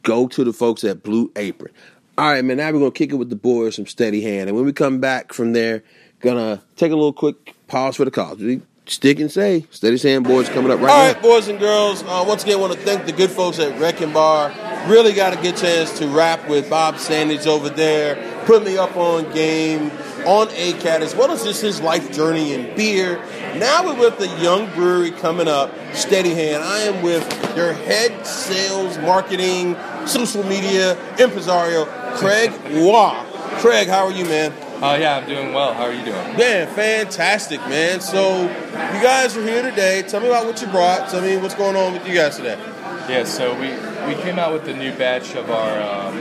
Go 0.03 0.27
to 0.27 0.43
the 0.43 0.53
folks 0.53 0.83
at 0.83 1.03
Blue 1.03 1.31
Apron. 1.35 1.73
All 2.17 2.31
right, 2.31 2.45
man. 2.45 2.57
Now 2.57 2.71
we're 2.71 2.79
gonna 2.79 2.91
kick 2.91 3.11
it 3.11 3.15
with 3.15 3.29
the 3.29 3.35
boys 3.35 3.75
from 3.75 3.85
Steady 3.88 4.21
Hand, 4.21 4.47
and 4.47 4.55
when 4.55 4.65
we 4.65 4.71
come 4.71 4.99
back 4.99 5.33
from 5.33 5.51
there, 5.51 5.83
gonna 6.21 6.61
take 6.77 6.91
a 6.93 6.95
little 6.95 7.11
quick 7.11 7.55
pause 7.67 7.95
for 7.95 8.06
the 8.06 8.12
cause. 8.12 8.41
Stick 8.88 9.19
and 9.19 9.32
say, 9.32 9.65
Steady 9.71 9.97
Hand 9.97 10.25
boys 10.25 10.47
coming 10.49 10.71
up 10.71 10.80
right 10.80 10.91
All 10.91 10.97
now. 10.97 11.08
All 11.08 11.13
right, 11.13 11.21
boys 11.21 11.47
and 11.47 11.58
girls. 11.58 12.04
Uh, 12.04 12.23
once 12.28 12.43
again, 12.43 12.58
I 12.58 12.62
want 12.62 12.73
to 12.73 12.80
thank 12.80 13.08
the 13.08 13.12
good 13.12 13.32
folks 13.32 13.58
at 13.58 13.80
Wrecking 13.80 14.13
Bar. 14.13 14.54
Really 14.88 15.13
got 15.13 15.34
a 15.34 15.41
good 15.41 15.58
chance 15.58 15.97
to 15.97 16.08
rap 16.08 16.47
with 16.47 16.69
Bob 16.69 16.95
Sandage 16.95 17.47
over 17.47 17.69
there. 17.69 18.43
Put 18.45 18.63
me 18.63 18.78
up 18.78 18.95
on 18.95 19.32
game 19.34 19.89
on 20.28 20.47
ACAT 20.49 21.01
as 21.01 21.15
well 21.15 21.32
as 21.32 21.43
just 21.43 21.63
his 21.63 21.82
life 21.82 22.12
journey 22.12 22.54
in 22.54 22.75
beer. 22.75 23.17
Now 23.58 23.86
we're 23.86 23.99
with 23.99 24.19
the 24.19 24.28
young 24.39 24.71
brewery 24.73 25.12
coming 25.12 25.47
up, 25.47 25.73
Steady 25.93 26.36
Hand. 26.36 26.63
I 26.63 26.82
am 26.82 27.01
with 27.01 27.28
their 27.56 27.73
head 27.73 28.25
sales, 28.25 28.99
marketing, 28.99 29.75
social 30.06 30.43
media 30.43 30.95
impresario, 31.17 31.86
Craig 32.17 32.51
Waugh. 32.69 33.23
Craig, 33.62 33.88
how 33.88 34.06
are 34.06 34.12
you, 34.12 34.25
man? 34.25 34.54
Oh 34.77 34.89
uh, 34.89 34.97
yeah, 34.97 35.15
I'm 35.15 35.27
doing 35.27 35.53
well. 35.53 35.73
How 35.73 35.83
are 35.83 35.93
you 35.93 36.03
doing? 36.03 36.38
Man, 36.38 36.67
fantastic, 36.67 37.61
man. 37.61 38.01
So 38.01 38.41
you 38.41 39.01
guys 39.01 39.38
are 39.38 39.41
here 39.41 39.61
today. 39.61 40.01
Tell 40.01 40.19
me 40.19 40.27
about 40.27 40.45
what 40.45 40.61
you 40.61 40.67
brought. 40.67 41.07
Tell 41.09 41.21
me 41.21 41.38
what's 41.38 41.55
going 41.55 41.77
on 41.77 41.93
with 41.93 42.05
you 42.05 42.13
guys 42.13 42.35
today. 42.35 42.59
Yeah, 43.07 43.23
so 43.23 43.53
we, 43.53 43.69
we 44.13 44.21
came 44.21 44.38
out 44.38 44.51
with 44.51 44.65
the 44.65 44.73
new 44.73 44.91
batch 44.93 45.33
of 45.35 45.49
our 45.49 45.79
um, 45.79 46.17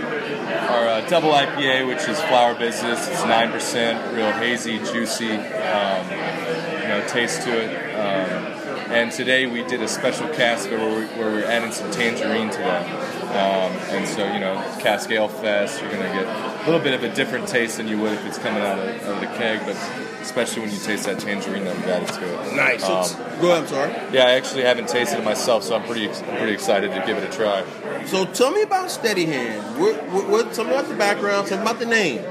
our 0.71 0.87
uh, 0.87 1.09
double 1.09 1.31
IPA, 1.31 1.89
which 1.89 2.09
is 2.09 2.21
Flower 2.23 2.55
Business. 2.55 3.09
It's 3.09 3.25
nine 3.25 3.51
percent, 3.51 4.15
real 4.15 4.31
hazy, 4.31 4.79
juicy, 4.79 5.33
um, 5.33 6.11
you 6.11 6.89
know, 6.89 7.05
taste 7.09 7.43
to 7.43 7.51
it. 7.51 7.95
Um, 7.97 8.54
and 8.95 9.11
today 9.11 9.47
we 9.47 9.65
did 9.65 9.83
a 9.83 9.89
special 9.89 10.29
cask 10.29 10.71
where, 10.71 10.79
we, 10.79 11.07
where 11.19 11.33
we're 11.33 11.45
adding 11.45 11.73
some 11.73 11.91
tangerine 11.91 12.49
to 12.49 12.59
that. 12.59 12.87
Um, 13.35 13.73
and 13.91 14.07
so, 14.07 14.33
you 14.33 14.39
know, 14.39 14.55
Cask 14.79 15.11
Ale 15.11 15.27
Fest, 15.27 15.81
you're 15.83 15.91
going 15.91 16.03
to 16.03 16.09
get 16.09 16.25
a 16.25 16.65
little 16.67 16.81
bit 16.81 16.95
of 16.95 17.03
a 17.03 17.13
different 17.13 17.49
taste 17.49 17.79
than 17.79 17.89
you 17.89 17.99
would 17.99 18.13
if 18.13 18.25
it's 18.25 18.39
coming 18.39 18.63
out 18.63 18.79
of, 18.79 19.03
of 19.09 19.21
the 19.21 19.27
keg, 19.27 19.59
but 19.67 19.75
especially 20.23 20.63
when 20.63 20.71
you 20.71 20.79
taste 20.79 21.07
that 21.07 21.19
tangerine 21.19 21.65
that 21.65 21.75
we've 21.75 21.89
added 21.89 22.09
to 22.09 22.23
it. 22.25 22.55
Nice. 22.55 22.85
Um, 22.85 23.41
Go 23.41 23.51
ahead, 23.51 23.65
I'm 23.65 23.67
sorry. 23.67 23.93
Yeah, 24.13 24.27
I 24.27 24.33
actually 24.35 24.63
haven't 24.63 24.89
tasted 24.89 25.19
it 25.19 25.25
myself, 25.25 25.65
so 25.65 25.75
I'm 25.75 25.83
pretty 25.83 26.09
I'm 26.09 26.37
pretty 26.37 26.53
excited 26.53 26.93
to 26.93 27.05
give 27.05 27.19
it 27.19 27.29
a 27.29 27.37
try. 27.37 27.65
So 28.07 28.25
tell 28.27 28.53
me 28.53 28.63
about 28.63 28.93
Steady 28.93 29.27
Hand. 29.27 29.81
What, 29.81 30.03
what, 30.11 30.29
what, 30.29 30.53
tell 30.53 30.65
me 30.65 30.71
about 30.71 30.89
the 30.89 30.95
background. 30.95 31.49
Tell 31.49 31.59
me 31.59 31.63
about 31.63 31.81
the 31.81 31.87
name. 31.87 32.23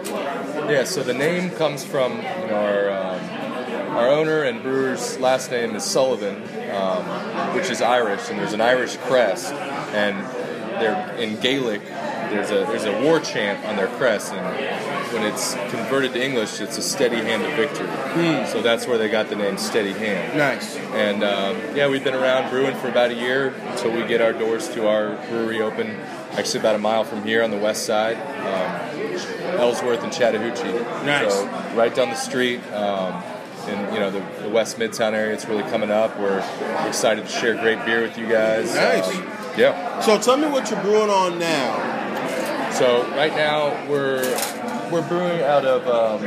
Yeah, 0.69 0.85
so 0.85 1.03
the 1.03 1.13
name 1.13 1.49
comes 1.51 1.83
from 1.83 2.13
you 2.13 2.21
know, 2.21 2.55
our 2.55 2.89
um, 2.89 3.12
our 3.93 4.09
owner 4.09 4.43
and 4.43 4.61
brewer's 4.61 5.19
last 5.19 5.51
name 5.51 5.75
is 5.75 5.83
Sullivan, 5.83 6.35
um, 6.71 7.55
which 7.55 7.69
is 7.69 7.81
Irish, 7.81 8.29
and 8.29 8.39
there's 8.39 8.53
an 8.53 8.61
Irish 8.61 8.97
crest, 8.97 9.53
and 9.53 10.17
they're 10.81 11.15
in 11.17 11.39
Gaelic. 11.39 11.83
There's 11.83 12.49
a 12.49 12.65
there's 12.65 12.85
a 12.85 13.01
war 13.03 13.19
chant 13.19 13.63
on 13.65 13.75
their 13.75 13.87
crest, 13.87 14.33
and 14.33 15.13
when 15.13 15.23
it's 15.23 15.53
converted 15.69 16.13
to 16.13 16.23
English, 16.23 16.59
it's 16.59 16.77
a 16.79 16.81
steady 16.81 17.17
hand 17.17 17.43
of 17.43 17.53
victory. 17.53 17.87
Hmm. 17.87 18.51
So 18.51 18.61
that's 18.61 18.87
where 18.87 18.97
they 18.97 19.09
got 19.09 19.29
the 19.29 19.35
name 19.35 19.57
Steady 19.57 19.93
Hand. 19.93 20.35
Nice. 20.37 20.75
And 20.77 21.23
um, 21.23 21.75
yeah, 21.75 21.87
we've 21.87 22.03
been 22.03 22.15
around 22.15 22.49
brewing 22.49 22.75
for 22.77 22.89
about 22.89 23.11
a 23.11 23.15
year 23.15 23.49
until 23.67 23.91
we 23.91 24.07
get 24.07 24.21
our 24.21 24.33
doors 24.33 24.67
to 24.69 24.87
our 24.87 25.15
brewery 25.27 25.61
open. 25.61 25.95
Actually, 26.31 26.61
about 26.61 26.75
a 26.75 26.79
mile 26.79 27.03
from 27.03 27.21
here 27.23 27.43
on 27.43 27.51
the 27.51 27.57
west 27.57 27.85
side, 27.85 28.17
um, 28.17 29.59
Ellsworth 29.59 30.03
and 30.03 30.11
Chattahoochee. 30.11 31.05
Nice. 31.05 31.31
So 31.31 31.45
right 31.75 31.93
down 31.93 32.09
the 32.09 32.15
street. 32.15 32.65
Um, 32.71 33.21
in 33.67 33.93
you 33.93 33.99
know 33.99 34.11
the, 34.11 34.23
the, 34.41 34.49
West 34.49 34.77
Midtown 34.77 35.13
area. 35.13 35.33
It's 35.33 35.45
really 35.45 35.63
coming 35.63 35.91
up. 35.91 36.17
We're 36.19 36.39
excited 36.87 37.25
to 37.25 37.31
share 37.31 37.55
great 37.55 37.83
beer 37.85 38.01
with 38.01 38.17
you 38.17 38.27
guys. 38.27 38.73
Nice. 38.73 39.15
Um, 39.15 39.23
yeah. 39.57 39.99
So 40.01 40.19
tell 40.19 40.37
me 40.37 40.47
what 40.47 40.69
you're 40.69 40.81
brewing 40.81 41.09
on 41.09 41.39
now. 41.39 42.71
So 42.71 43.07
right 43.11 43.33
now 43.33 43.89
we're 43.89 44.23
we're 44.91 45.07
brewing 45.07 45.41
out 45.41 45.65
of 45.65 45.87
um, 45.87 46.21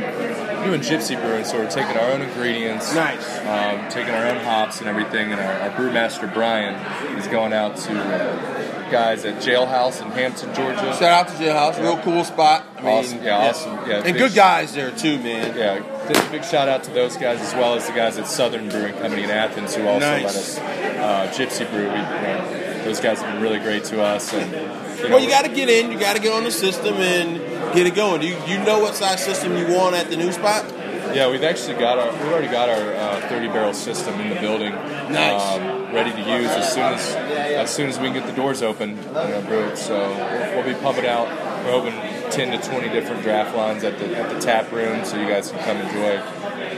doing 0.65 0.81
gypsy 0.81 1.19
brewing. 1.19 1.45
So 1.45 1.57
we're 1.57 1.69
taking 1.69 1.97
our 1.97 2.11
own 2.11 2.21
ingredients, 2.21 2.93
nice, 2.93 3.39
um, 3.39 3.89
taking 3.89 4.13
our 4.13 4.27
own 4.27 4.43
hops 4.43 4.79
and 4.79 4.89
everything. 4.89 5.31
And 5.31 5.41
our, 5.41 5.53
our 5.53 5.69
brewmaster 5.71 6.31
Brian 6.33 6.75
is 7.17 7.27
going 7.27 7.53
out 7.53 7.77
to. 7.77 7.99
Uh, 7.99 8.63
guys 8.91 9.25
at 9.25 9.41
Jailhouse 9.41 10.01
in 10.01 10.09
Hampton, 10.11 10.53
Georgia. 10.53 10.95
Shout 10.97 11.03
out 11.03 11.27
to 11.27 11.33
Jailhouse, 11.33 11.77
yeah. 11.77 11.81
real 11.81 11.97
cool 11.99 12.23
spot. 12.23 12.65
I 12.77 12.81
mean, 12.81 12.89
awesome, 12.89 13.23
yeah, 13.23 13.37
awesome, 13.37 13.89
yeah, 13.89 14.03
and 14.05 14.17
good 14.17 14.33
guys 14.33 14.73
there 14.73 14.91
too, 14.91 15.17
man. 15.19 15.57
Yeah, 15.57 15.83
big 16.31 16.43
shout 16.43 16.67
out 16.67 16.83
to 16.83 16.91
those 16.91 17.17
guys 17.17 17.41
as 17.41 17.53
well 17.53 17.75
as 17.75 17.87
the 17.87 17.93
guys 17.93 18.17
at 18.17 18.27
Southern 18.27 18.69
Brewing 18.69 18.93
Company 18.95 19.23
in 19.23 19.29
Athens 19.29 19.75
who 19.75 19.87
also 19.87 19.99
nice. 19.99 20.23
let 20.23 20.35
us 20.35 20.57
uh, 20.57 21.33
Gypsy 21.33 21.69
Brew. 21.69 21.79
We, 21.79 21.85
you 21.85 21.91
know, 21.91 22.83
those 22.83 22.99
guys 22.99 23.21
have 23.21 23.33
been 23.33 23.41
really 23.41 23.59
great 23.59 23.83
to 23.85 24.01
us. 24.01 24.33
And 24.33 24.51
you 24.51 25.03
know, 25.03 25.15
well, 25.15 25.19
you 25.19 25.29
got 25.29 25.45
to 25.45 25.51
get 25.51 25.69
in, 25.69 25.91
you 25.91 25.99
got 25.99 26.15
to 26.15 26.21
get 26.21 26.33
on 26.33 26.43
the 26.43 26.51
system 26.51 26.95
and 26.95 27.37
get 27.75 27.85
it 27.85 27.95
going. 27.95 28.21
Do 28.21 28.27
you, 28.27 28.37
you 28.47 28.63
know 28.63 28.79
what 28.79 28.95
size 28.95 29.23
system 29.23 29.57
you 29.57 29.67
want 29.67 29.95
at 29.95 30.09
the 30.09 30.17
new 30.17 30.31
spot? 30.31 30.65
Yeah, 31.13 31.31
we've 31.31 31.43
actually 31.43 31.75
got 31.75 31.97
our 31.97 32.11
we've 32.11 32.31
already 32.31 32.47
got 32.49 32.69
our 32.69 32.93
uh, 32.93 33.29
30 33.29 33.47
barrel 33.47 33.73
system 33.73 34.19
in 34.19 34.29
the 34.29 34.35
building, 34.35 34.73
nice, 34.73 35.57
um, 35.57 35.93
ready 35.93 36.11
to 36.11 36.17
use 36.17 36.49
as 36.51 36.73
soon 36.73 36.83
as 36.83 37.15
as 37.15 37.73
soon 37.73 37.89
as 37.89 37.97
we 37.97 38.05
can 38.05 38.15
get 38.15 38.27
the 38.27 38.33
doors 38.33 38.61
open 38.61 38.97
and 38.99 39.47
brew 39.47 39.59
it. 39.67 39.77
So 39.77 39.97
we'll, 39.97 40.55
we'll, 40.55 40.73
be 40.73 40.79
pumping 40.81 41.05
out. 41.05 41.27
We're 41.63 41.71
hoping 41.71 41.93
10 42.37 42.61
to 42.61 42.67
20 42.69 42.89
different 42.89 43.23
draft 43.23 43.55
lines 43.55 43.83
at 43.83 43.97
the 43.97 44.15
at 44.15 44.31
the 44.31 44.39
tap 44.39 44.71
room, 44.71 45.03
so 45.03 45.19
you 45.19 45.27
guys 45.27 45.51
can 45.51 45.59
come 45.63 45.77
enjoy 45.77 46.21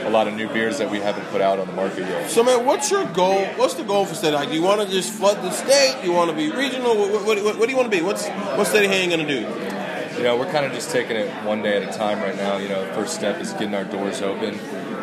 a 0.06 0.10
lot 0.10 0.26
of 0.26 0.34
new 0.34 0.48
beers 0.48 0.78
that 0.78 0.90
we 0.90 0.98
haven't 0.98 1.26
put 1.26 1.42
out 1.42 1.58
on 1.58 1.66
the 1.66 1.72
market 1.74 2.00
yet. 2.00 2.30
So, 2.30 2.42
man, 2.42 2.64
what's 2.64 2.90
your 2.90 3.04
goal? 3.04 3.44
What's 3.56 3.74
the 3.74 3.84
goal 3.84 4.06
for 4.06 4.14
Steady? 4.14 4.36
Like, 4.36 4.48
do 4.48 4.54
you 4.54 4.62
want 4.62 4.80
to 4.80 4.88
just 4.88 5.12
flood 5.12 5.36
the 5.42 5.50
state? 5.50 5.98
Do 6.00 6.08
you 6.08 6.14
want 6.14 6.30
to 6.30 6.36
be 6.36 6.50
regional? 6.50 6.96
What, 6.96 7.26
what, 7.26 7.44
what, 7.44 7.58
what 7.58 7.66
do 7.66 7.70
you 7.70 7.76
want 7.76 7.92
to 7.92 7.96
be? 7.96 8.02
What's 8.02 8.26
what's 8.56 8.70
Steady 8.70 8.88
Hand 8.88 9.10
going 9.10 9.26
to 9.26 9.40
do? 9.40 9.70
you 10.16 10.24
know, 10.24 10.36
we're 10.36 10.50
kind 10.50 10.66
of 10.66 10.72
just 10.72 10.90
taking 10.90 11.16
it 11.16 11.30
one 11.44 11.62
day 11.62 11.82
at 11.82 11.94
a 11.94 11.96
time 11.96 12.20
right 12.20 12.36
now. 12.36 12.56
You 12.58 12.68
know, 12.68 12.84
the 12.86 12.92
first 12.94 13.14
step 13.14 13.40
is 13.40 13.52
getting 13.52 13.74
our 13.74 13.84
doors 13.84 14.20
open, 14.22 14.54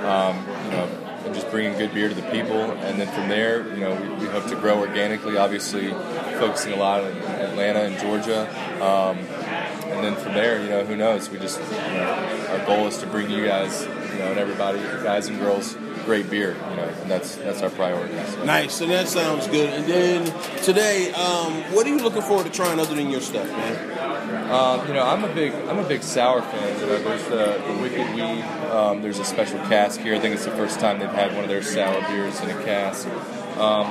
um, 0.05 0.45
you 0.65 0.71
know, 0.71 0.89
and 1.25 1.33
just 1.33 1.49
bringing 1.49 1.77
good 1.77 1.93
beer 1.93 2.09
to 2.09 2.15
the 2.15 2.29
people. 2.29 2.71
And 2.71 2.99
then 2.99 3.07
from 3.13 3.27
there, 3.27 3.67
you 3.73 3.79
know, 3.79 3.95
we, 3.95 4.25
we 4.25 4.27
hope 4.27 4.47
to 4.47 4.55
grow 4.55 4.79
organically, 4.79 5.37
obviously 5.37 5.89
focusing 6.39 6.73
a 6.73 6.75
lot 6.75 7.03
on 7.03 7.11
Atlanta 7.11 7.79
and 7.81 7.97
Georgia. 7.99 8.47
Um, 8.83 9.17
and 9.97 10.05
then 10.05 10.15
from 10.15 10.33
there, 10.33 10.61
you 10.61 10.69
know, 10.69 10.85
who 10.85 10.95
knows? 10.95 11.29
We 11.29 11.39
just, 11.39 11.59
you 11.59 11.77
know, 11.77 12.47
our 12.49 12.65
goal 12.65 12.87
is 12.87 12.97
to 12.99 13.07
bring 13.07 13.29
you 13.29 13.45
guys, 13.45 13.83
you 13.83 14.19
know, 14.19 14.31
and 14.31 14.37
everybody, 14.37 14.79
guys 15.03 15.27
and 15.27 15.39
girls, 15.39 15.75
great 16.05 16.29
beer, 16.29 16.53
you 16.53 16.75
know, 16.75 16.83
and 17.01 17.11
that's 17.11 17.35
that's 17.35 17.61
our 17.61 17.69
priority. 17.69 18.15
So. 18.31 18.45
Nice, 18.45 18.81
and 18.81 18.91
that 18.91 19.07
sounds 19.07 19.47
good. 19.47 19.69
And 19.69 19.85
then 19.85 20.25
today, 20.63 21.11
um, 21.13 21.53
what 21.73 21.85
are 21.85 21.89
you 21.89 21.99
looking 21.99 22.21
forward 22.21 22.45
to 22.45 22.51
trying 22.51 22.79
other 22.79 22.95
than 22.95 23.09
your 23.09 23.21
stuff, 23.21 23.49
man? 23.49 24.51
Um, 24.51 24.87
you 24.87 24.93
know, 24.93 25.03
I'm 25.03 25.23
a 25.23 25.33
big 25.33 25.53
I'm 25.53 25.79
a 25.79 25.87
big 25.87 26.03
sour 26.03 26.41
fan. 26.41 26.79
You 26.79 26.85
know, 26.85 27.03
there's 27.03 27.23
the, 27.25 27.61
the 27.67 27.81
Wicked 27.81 28.15
Weed. 28.15 28.43
Um, 28.71 29.01
there's 29.01 29.19
a 29.19 29.25
special 29.25 29.59
cask 29.67 29.99
here. 29.99 30.15
I 30.15 30.19
think 30.19 30.35
it's 30.35 30.45
the 30.45 30.51
first 30.51 30.79
time 30.79 30.99
they've 30.99 31.09
had 31.09 31.33
one 31.33 31.43
of 31.43 31.49
their 31.49 31.63
sour 31.63 32.01
beers 32.07 32.39
in 32.41 32.49
a 32.49 32.63
cask. 32.63 33.07
Um, 33.59 33.87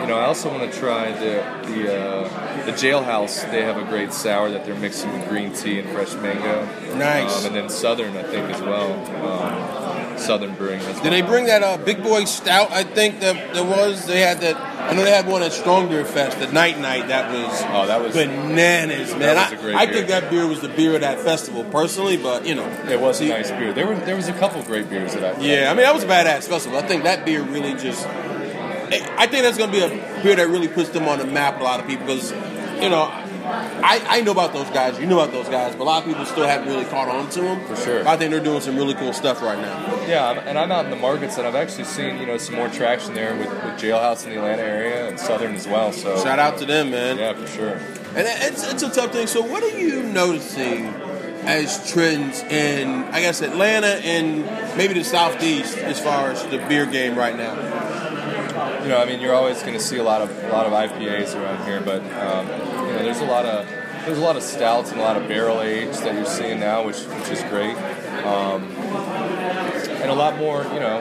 you 0.00 0.06
know, 0.08 0.16
I 0.18 0.24
also 0.26 0.50
want 0.50 0.70
to 0.70 0.78
try 0.78 1.12
the 1.12 1.42
the 1.68 1.94
uh, 1.94 2.64
the 2.66 2.72
Jailhouse. 2.72 3.50
They 3.50 3.62
have 3.62 3.76
a 3.76 3.84
great 3.84 4.12
sour 4.12 4.50
that 4.50 4.64
they're 4.64 4.74
mixing 4.74 5.12
with 5.12 5.28
green 5.28 5.52
tea 5.52 5.78
and 5.78 5.88
fresh 5.90 6.14
mango. 6.14 6.64
Nice. 6.96 7.40
Um, 7.40 7.46
and 7.46 7.56
then 7.56 7.68
Southern, 7.68 8.16
I 8.16 8.22
think, 8.22 8.50
as 8.50 8.60
well. 8.62 8.92
Um, 9.26 10.18
Southern 10.18 10.54
Brewing. 10.54 10.78
Did 11.02 11.12
they 11.12 11.22
bring 11.22 11.46
that 11.46 11.62
uh, 11.64 11.76
Big 11.76 12.02
Boy 12.02 12.24
Stout? 12.24 12.70
I 12.70 12.84
think 12.84 13.20
that 13.20 13.52
there 13.52 13.64
was. 13.64 14.06
They 14.06 14.20
had 14.20 14.40
that. 14.42 14.56
I 14.56 14.94
know 14.94 15.02
they 15.02 15.10
had 15.10 15.26
one 15.26 15.42
at 15.42 15.52
Strong 15.52 15.88
Beer 15.88 16.04
Fest, 16.04 16.38
the 16.38 16.50
Night 16.52 16.78
Night. 16.78 17.08
That 17.08 17.32
was 17.32 17.62
Oh, 17.68 17.86
that 17.86 18.00
was- 18.02 18.14
bananas, 18.14 19.10
man. 19.16 19.34
was 19.36 19.52
a 19.52 19.56
I- 19.58 19.60
great 19.60 19.74
I, 19.74 19.86
beer. 19.86 19.94
think 19.94 20.08
that 20.08 20.30
beer 20.30 20.46
was 20.46 20.60
the 20.60 20.68
beer 20.68 20.94
of 20.94 21.00
that 21.00 21.20
festival, 21.20 21.64
personally. 21.64 22.16
But 22.16 22.46
you 22.46 22.54
know, 22.54 22.66
It 22.88 23.00
was 23.00 23.20
a 23.20 23.28
nice 23.28 23.50
beer. 23.50 23.72
There 23.72 23.86
were 23.86 23.96
there 23.96 24.14
was 24.16 24.28
a 24.28 24.32
couple 24.34 24.62
great 24.62 24.88
beers 24.88 25.14
that 25.14 25.24
I 25.36 25.40
Yeah, 25.40 25.70
I 25.70 25.74
mean 25.74 25.82
that 25.84 25.94
was 25.94 26.04
a 26.04 26.06
badass 26.06 26.46
festival. 26.48 26.78
I 26.78 26.82
think 26.86 27.02
that 27.04 27.24
beer 27.26 27.42
really 27.42 27.74
just. 27.74 28.06
I 28.92 29.26
think 29.26 29.42
that's 29.44 29.58
going 29.58 29.70
to 29.70 29.76
be 29.76 29.82
a 29.84 30.22
beer 30.22 30.36
that 30.36 30.48
really 30.48 30.68
puts 30.68 30.90
them 30.90 31.08
on 31.08 31.18
the 31.18 31.26
map. 31.26 31.60
A 31.60 31.62
lot 31.62 31.80
of 31.80 31.86
people 31.86 32.06
because, 32.06 32.30
you 32.82 32.88
know, 32.88 33.10
I, 33.46 34.02
I 34.08 34.20
know 34.22 34.32
about 34.32 34.52
those 34.54 34.70
guys. 34.70 34.98
You 34.98 35.06
know 35.06 35.20
about 35.20 35.32
those 35.32 35.48
guys, 35.48 35.74
but 35.74 35.82
a 35.82 35.84
lot 35.84 36.02
of 36.02 36.08
people 36.08 36.24
still 36.24 36.46
haven't 36.46 36.66
really 36.68 36.86
caught 36.86 37.08
on 37.08 37.28
to 37.30 37.40
them. 37.42 37.64
For 37.66 37.76
sure. 37.76 38.08
I 38.08 38.16
think 38.16 38.30
they're 38.30 38.42
doing 38.42 38.60
some 38.62 38.76
really 38.76 38.94
cool 38.94 39.12
stuff 39.12 39.42
right 39.42 39.58
now. 39.58 40.04
Yeah, 40.06 40.30
and 40.46 40.58
I'm 40.58 40.72
out 40.72 40.86
in 40.86 40.90
the 40.90 40.96
markets, 40.96 41.36
and 41.36 41.46
I've 41.46 41.54
actually 41.54 41.84
seen 41.84 42.18
you 42.18 42.26
know 42.26 42.38
some 42.38 42.54
more 42.54 42.68
traction 42.68 43.14
there 43.14 43.34
with, 43.36 43.48
with 43.50 43.78
Jailhouse 43.78 44.24
in 44.24 44.30
the 44.30 44.36
Atlanta 44.36 44.62
area 44.62 45.08
and 45.08 45.20
Southern 45.20 45.54
as 45.54 45.66
well. 45.66 45.92
So 45.92 46.16
Shout 46.22 46.38
out 46.38 46.58
to 46.58 46.64
them, 46.66 46.90
man. 46.90 47.18
yeah, 47.18 47.34
for 47.34 47.46
sure. 47.46 47.72
And 48.16 48.26
it's 48.26 48.66
it's 48.70 48.82
a 48.82 48.90
tough 48.90 49.12
thing. 49.12 49.26
So 49.26 49.42
what 49.42 49.62
are 49.62 49.78
you 49.78 50.02
noticing 50.04 50.86
as 51.44 51.90
trends 51.92 52.40
in 52.44 52.88
I 53.04 53.20
guess 53.20 53.42
Atlanta 53.42 53.88
and 54.02 54.46
maybe 54.78 54.94
the 54.94 55.04
southeast 55.04 55.76
as 55.76 56.00
far 56.00 56.30
as 56.30 56.42
the 56.46 56.56
beer 56.68 56.86
game 56.86 57.14
right 57.16 57.36
now? 57.36 57.54
You 58.84 58.90
know, 58.90 58.98
I 58.98 59.06
mean, 59.06 59.18
you're 59.18 59.34
always 59.34 59.62
going 59.62 59.72
to 59.72 59.80
see 59.80 59.96
a 59.96 60.02
lot 60.02 60.20
of 60.20 60.30
a 60.44 60.48
lot 60.48 60.66
of 60.66 60.72
IPAs 60.74 61.34
around 61.34 61.64
here, 61.66 61.80
but 61.80 62.02
um, 62.02 62.46
you 62.86 62.92
know, 62.92 63.02
there's 63.02 63.20
a 63.20 63.24
lot 63.24 63.46
of 63.46 63.66
there's 64.04 64.18
a 64.18 64.20
lot 64.20 64.36
of 64.36 64.42
stouts 64.42 64.90
and 64.90 65.00
a 65.00 65.02
lot 65.02 65.16
of 65.16 65.26
barrel 65.26 65.62
aged 65.62 66.02
that 66.02 66.14
you're 66.14 66.26
seeing 66.26 66.60
now, 66.60 66.84
which 66.84 66.98
which 66.98 67.30
is 67.30 67.42
great, 67.44 67.74
um, 68.26 68.64
and 70.02 70.10
a 70.10 70.14
lot 70.14 70.36
more 70.36 70.64
you 70.64 70.80
know 70.80 70.98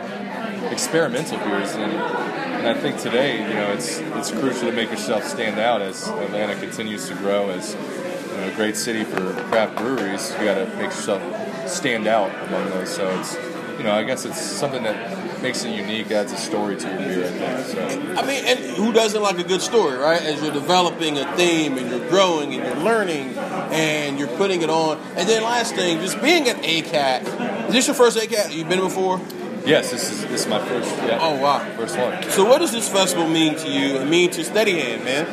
experimental 0.71 1.37
beers. 1.39 1.73
And, 1.73 1.91
and 1.91 2.67
I 2.67 2.73
think 2.73 3.01
today, 3.01 3.45
you 3.45 3.53
know, 3.53 3.73
it's 3.73 3.97
it's 3.97 4.31
crucial 4.31 4.69
to 4.69 4.71
make 4.71 4.89
yourself 4.89 5.25
stand 5.25 5.59
out 5.59 5.81
as 5.81 6.07
Atlanta 6.07 6.55
continues 6.55 7.09
to 7.09 7.15
grow 7.15 7.49
as 7.49 7.73
you 7.73 8.37
know 8.37 8.49
a 8.49 8.55
great 8.55 8.77
city 8.77 9.03
for 9.03 9.33
craft 9.49 9.75
breweries. 9.75 10.31
You 10.39 10.45
got 10.45 10.55
to 10.55 10.67
make 10.77 10.85
yourself 10.85 11.21
stand 11.67 12.07
out 12.07 12.31
among 12.47 12.69
those. 12.69 12.95
So 12.95 13.09
it's 13.19 13.35
you 13.77 13.83
know, 13.83 13.93
I 13.93 14.03
guess 14.03 14.23
it's 14.23 14.41
something 14.41 14.83
that 14.83 14.95
makes 15.43 15.63
it 15.63 15.75
unique, 15.75 16.09
adds 16.11 16.31
a 16.31 16.37
story 16.37 16.75
to 16.77 16.87
your 16.87 16.97
beer. 16.97 17.25
I 17.25 17.61
think 17.61 18.17
so. 18.17 18.23
I 18.23 18.25
mean, 18.25 18.43
and 18.45 18.59
who 18.77 18.91
doesn't 18.93 19.21
like 19.21 19.37
a 19.37 19.43
good 19.43 19.61
story, 19.61 19.97
right? 19.97 20.21
As 20.21 20.41
you're 20.41 20.53
developing 20.53 21.17
a 21.19 21.35
theme 21.35 21.77
and 21.77 21.89
you're 21.89 22.09
growing 22.09 22.53
and 22.53 22.63
you're 22.63 22.83
learning 22.83 23.35
and 23.37 24.17
you're 24.17 24.35
putting 24.37 24.61
it 24.63 24.69
on. 24.69 24.97
And 25.15 25.27
then 25.29 25.43
last 25.43 25.75
thing, 25.75 25.99
just 25.99 26.19
being 26.21 26.47
at 26.49 26.55
ACAT. 26.63 27.67
Is 27.67 27.73
this 27.73 27.87
your 27.87 27.95
first 27.95 28.17
ACAT? 28.17 28.35
Have 28.43 28.51
You've 28.53 28.69
been 28.69 28.79
before? 28.79 29.21
Yes, 29.65 29.91
this 29.91 30.11
is 30.11 30.21
this 30.27 30.41
is 30.41 30.47
my 30.47 30.59
first. 30.65 30.89
Yeah, 30.97 31.19
Oh 31.21 31.39
wow. 31.39 31.59
first 31.77 31.97
one. 31.97 32.21
So 32.31 32.43
what 32.43 32.59
does 32.59 32.71
this 32.71 32.89
festival 32.89 33.27
mean 33.29 33.55
to 33.55 33.69
you 33.69 33.97
and 33.97 34.09
mean 34.09 34.29
to 34.31 34.43
Steady 34.43 34.79
Hand, 34.79 35.05
man? 35.05 35.25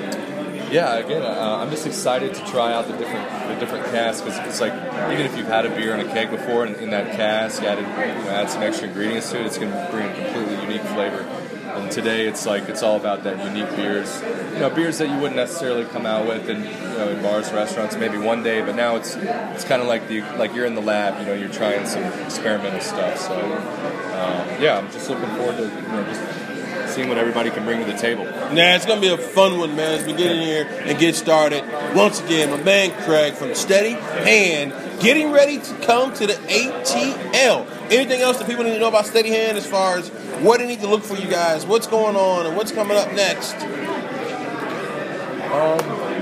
Yeah, 0.70 0.98
again, 0.98 1.22
uh, 1.22 1.58
I'm 1.60 1.70
just 1.70 1.86
excited 1.86 2.32
to 2.34 2.46
try 2.46 2.72
out 2.72 2.86
the 2.86 2.96
different 2.96 3.48
the 3.48 3.58
different 3.58 3.86
casks 3.86 4.20
because 4.20 4.38
it's 4.46 4.60
like 4.60 4.72
even 5.12 5.26
if 5.26 5.36
you've 5.36 5.48
had 5.48 5.66
a 5.66 5.70
beer 5.70 5.94
in 5.94 6.06
a 6.06 6.12
keg 6.12 6.30
before 6.30 6.64
and 6.64 6.76
in 6.76 6.90
that 6.90 7.16
cask 7.16 7.62
added 7.62 7.82
you 7.82 8.24
know 8.24 8.30
add 8.30 8.48
some 8.48 8.62
extra 8.62 8.86
ingredients 8.86 9.30
to 9.32 9.40
it, 9.40 9.46
it's 9.46 9.58
going 9.58 9.72
to 9.72 9.88
bring 9.90 10.08
a 10.08 10.14
completely 10.14 10.62
unique 10.62 10.82
flavor. 10.82 11.26
And 11.70 11.90
today 11.90 12.26
it's 12.26 12.46
like 12.46 12.68
it's 12.68 12.82
all 12.82 12.96
about 12.96 13.24
that 13.24 13.44
unique 13.44 13.74
beers, 13.76 14.22
you 14.52 14.60
know, 14.60 14.70
beers 14.70 14.98
that 14.98 15.08
you 15.08 15.14
wouldn't 15.16 15.36
necessarily 15.36 15.84
come 15.86 16.06
out 16.06 16.26
with 16.26 16.48
in 16.48 16.62
you 16.62 16.70
know 16.70 17.08
in 17.08 17.22
bars, 17.22 17.52
restaurants, 17.52 17.96
maybe 17.96 18.18
one 18.18 18.44
day. 18.44 18.60
But 18.60 18.76
now 18.76 18.94
it's 18.96 19.16
it's 19.16 19.64
kind 19.64 19.82
of 19.82 19.88
like 19.88 20.06
the 20.06 20.20
like 20.36 20.54
you're 20.54 20.66
in 20.66 20.76
the 20.76 20.82
lab, 20.82 21.18
you 21.18 21.26
know, 21.26 21.34
you're 21.34 21.48
trying 21.48 21.86
some 21.86 22.04
experimental 22.04 22.80
stuff. 22.80 23.18
So 23.18 23.34
um, 23.34 24.62
yeah, 24.62 24.78
I'm 24.78 24.90
just 24.92 25.10
looking 25.10 25.28
forward 25.36 25.56
to 25.56 25.64
you 25.64 25.88
know 25.88 26.04
just 26.04 26.49
seeing 26.90 27.08
what 27.08 27.18
everybody 27.18 27.50
can 27.50 27.64
bring 27.64 27.84
to 27.84 27.90
the 27.90 27.98
table. 27.98 28.24
Nah, 28.24 28.74
it's 28.74 28.86
gonna 28.86 29.00
be 29.00 29.08
a 29.08 29.16
fun 29.16 29.58
one, 29.58 29.76
man. 29.76 29.98
As 29.98 30.06
we 30.06 30.12
get 30.12 30.32
in 30.32 30.42
here 30.42 30.66
and 30.84 30.98
get 30.98 31.14
started. 31.14 31.64
Once 31.94 32.20
again, 32.20 32.50
my 32.50 32.62
man 32.62 32.90
Craig 33.04 33.34
from 33.34 33.54
Steady 33.54 33.92
Hand, 33.92 34.72
getting 35.00 35.30
ready 35.30 35.58
to 35.58 35.74
come 35.86 36.12
to 36.14 36.26
the 36.26 36.34
ATL. 36.34 37.66
Anything 37.90 38.20
else 38.20 38.38
that 38.38 38.46
people 38.46 38.64
need 38.64 38.74
to 38.74 38.78
know 38.78 38.88
about 38.88 39.06
Steady 39.06 39.30
Hand 39.30 39.56
as 39.56 39.66
far 39.66 39.98
as 39.98 40.08
what 40.42 40.58
they 40.58 40.66
need 40.66 40.80
to 40.80 40.86
look 40.86 41.02
for 41.02 41.16
you 41.16 41.28
guys, 41.28 41.66
what's 41.66 41.86
going 41.86 42.16
on, 42.16 42.46
and 42.46 42.56
what's 42.56 42.72
coming 42.72 42.96
up 42.96 43.12
next? 43.14 43.54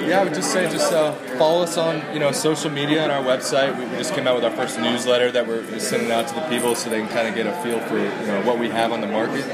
Yeah, 0.08 0.20
I 0.20 0.24
would 0.24 0.32
just 0.32 0.50
say 0.50 0.64
just 0.70 0.90
uh, 0.90 1.12
follow 1.36 1.64
us 1.64 1.76
on 1.76 2.02
you 2.14 2.18
know 2.18 2.32
social 2.32 2.70
media 2.70 3.02
and 3.02 3.12
our 3.12 3.22
website. 3.22 3.78
We, 3.78 3.84
we 3.84 3.96
just 3.98 4.14
came 4.14 4.26
out 4.26 4.36
with 4.36 4.44
our 4.44 4.50
first 4.50 4.78
newsletter 4.78 5.30
that 5.32 5.46
we're 5.46 5.78
sending 5.78 6.10
out 6.10 6.26
to 6.28 6.34
the 6.34 6.40
people 6.48 6.74
so 6.74 6.88
they 6.88 7.00
can 7.00 7.10
kind 7.10 7.28
of 7.28 7.34
get 7.34 7.46
a 7.46 7.52
feel 7.62 7.78
for 7.80 7.98
you 7.98 8.26
know 8.26 8.40
what 8.46 8.58
we 8.58 8.70
have 8.70 8.90
on 8.90 9.02
the 9.02 9.06
market. 9.06 9.44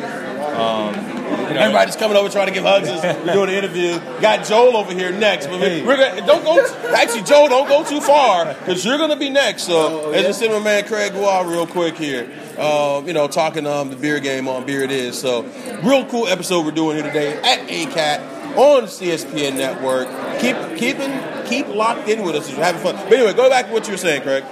Um, 0.55 0.95
you 0.95 1.55
know, 1.55 1.61
Everybody's 1.61 1.97
coming 1.97 2.17
over 2.17 2.29
trying 2.29 2.47
to 2.47 2.53
give 2.53 2.65
hugs. 2.65 2.89
We're 2.89 3.33
doing 3.33 3.49
an 3.51 3.55
interview. 3.57 3.99
Got 4.21 4.45
Joel 4.47 4.77
over 4.77 4.93
here 4.93 5.11
next, 5.13 5.47
but 5.49 5.61
we- 5.61 5.83
we're 5.83 5.97
gonna 5.97 6.25
don't 6.27 6.45
go. 6.45 6.65
Actually, 6.95 7.23
Joel, 7.23 7.49
don't 7.49 7.69
go 7.69 7.85
too 7.85 8.01
far 8.01 8.47
because 8.55 8.85
you're 8.85 8.99
gonna 8.99 9.17
be 9.17 9.31
next. 9.31 9.65
So 9.65 10.11
let's 10.11 10.27
just 10.29 10.39
send 10.39 10.53
my 10.53 10.59
man 10.61 10.85
Craig 10.87 11.15
Wall 11.15 11.45
real 11.45 11.67
quick 11.67 11.97
here. 11.97 12.31
Uh, 12.59 13.03
you 13.05 13.13
know, 13.13 13.27
talking 13.29 13.67
um 13.67 13.91
the 13.91 13.97
beer 13.97 14.21
game 14.21 14.49
on 14.49 14.65
Beer 14.65 14.83
It 14.83 14.91
Is. 14.93 15.19
So 15.21 15.43
real 15.83 16.07
cool 16.07 16.29
episode 16.29 16.65
we're 16.65 16.71
doing 16.73 16.97
here 16.97 17.07
today 17.07 17.37
at 17.43 17.69
ACAT 17.69 18.57
on 18.57 18.85
CSPN 18.85 19.57
Network. 19.57 20.09
Keep 20.41 20.79
keeping 20.79 21.11
keep 21.47 21.69
locked 21.69 22.09
in 22.09 22.23
with 22.23 22.35
us. 22.37 22.51
We're 22.51 22.63
having 22.65 22.81
fun. 22.83 22.97
But 22.97 23.13
anyway, 23.13 23.33
go 23.35 23.49
back 23.49 23.67
to 23.67 23.73
what 23.73 23.87
you 23.87 23.93
were 23.95 23.99
saying, 23.99 24.23
Craig. 24.23 24.45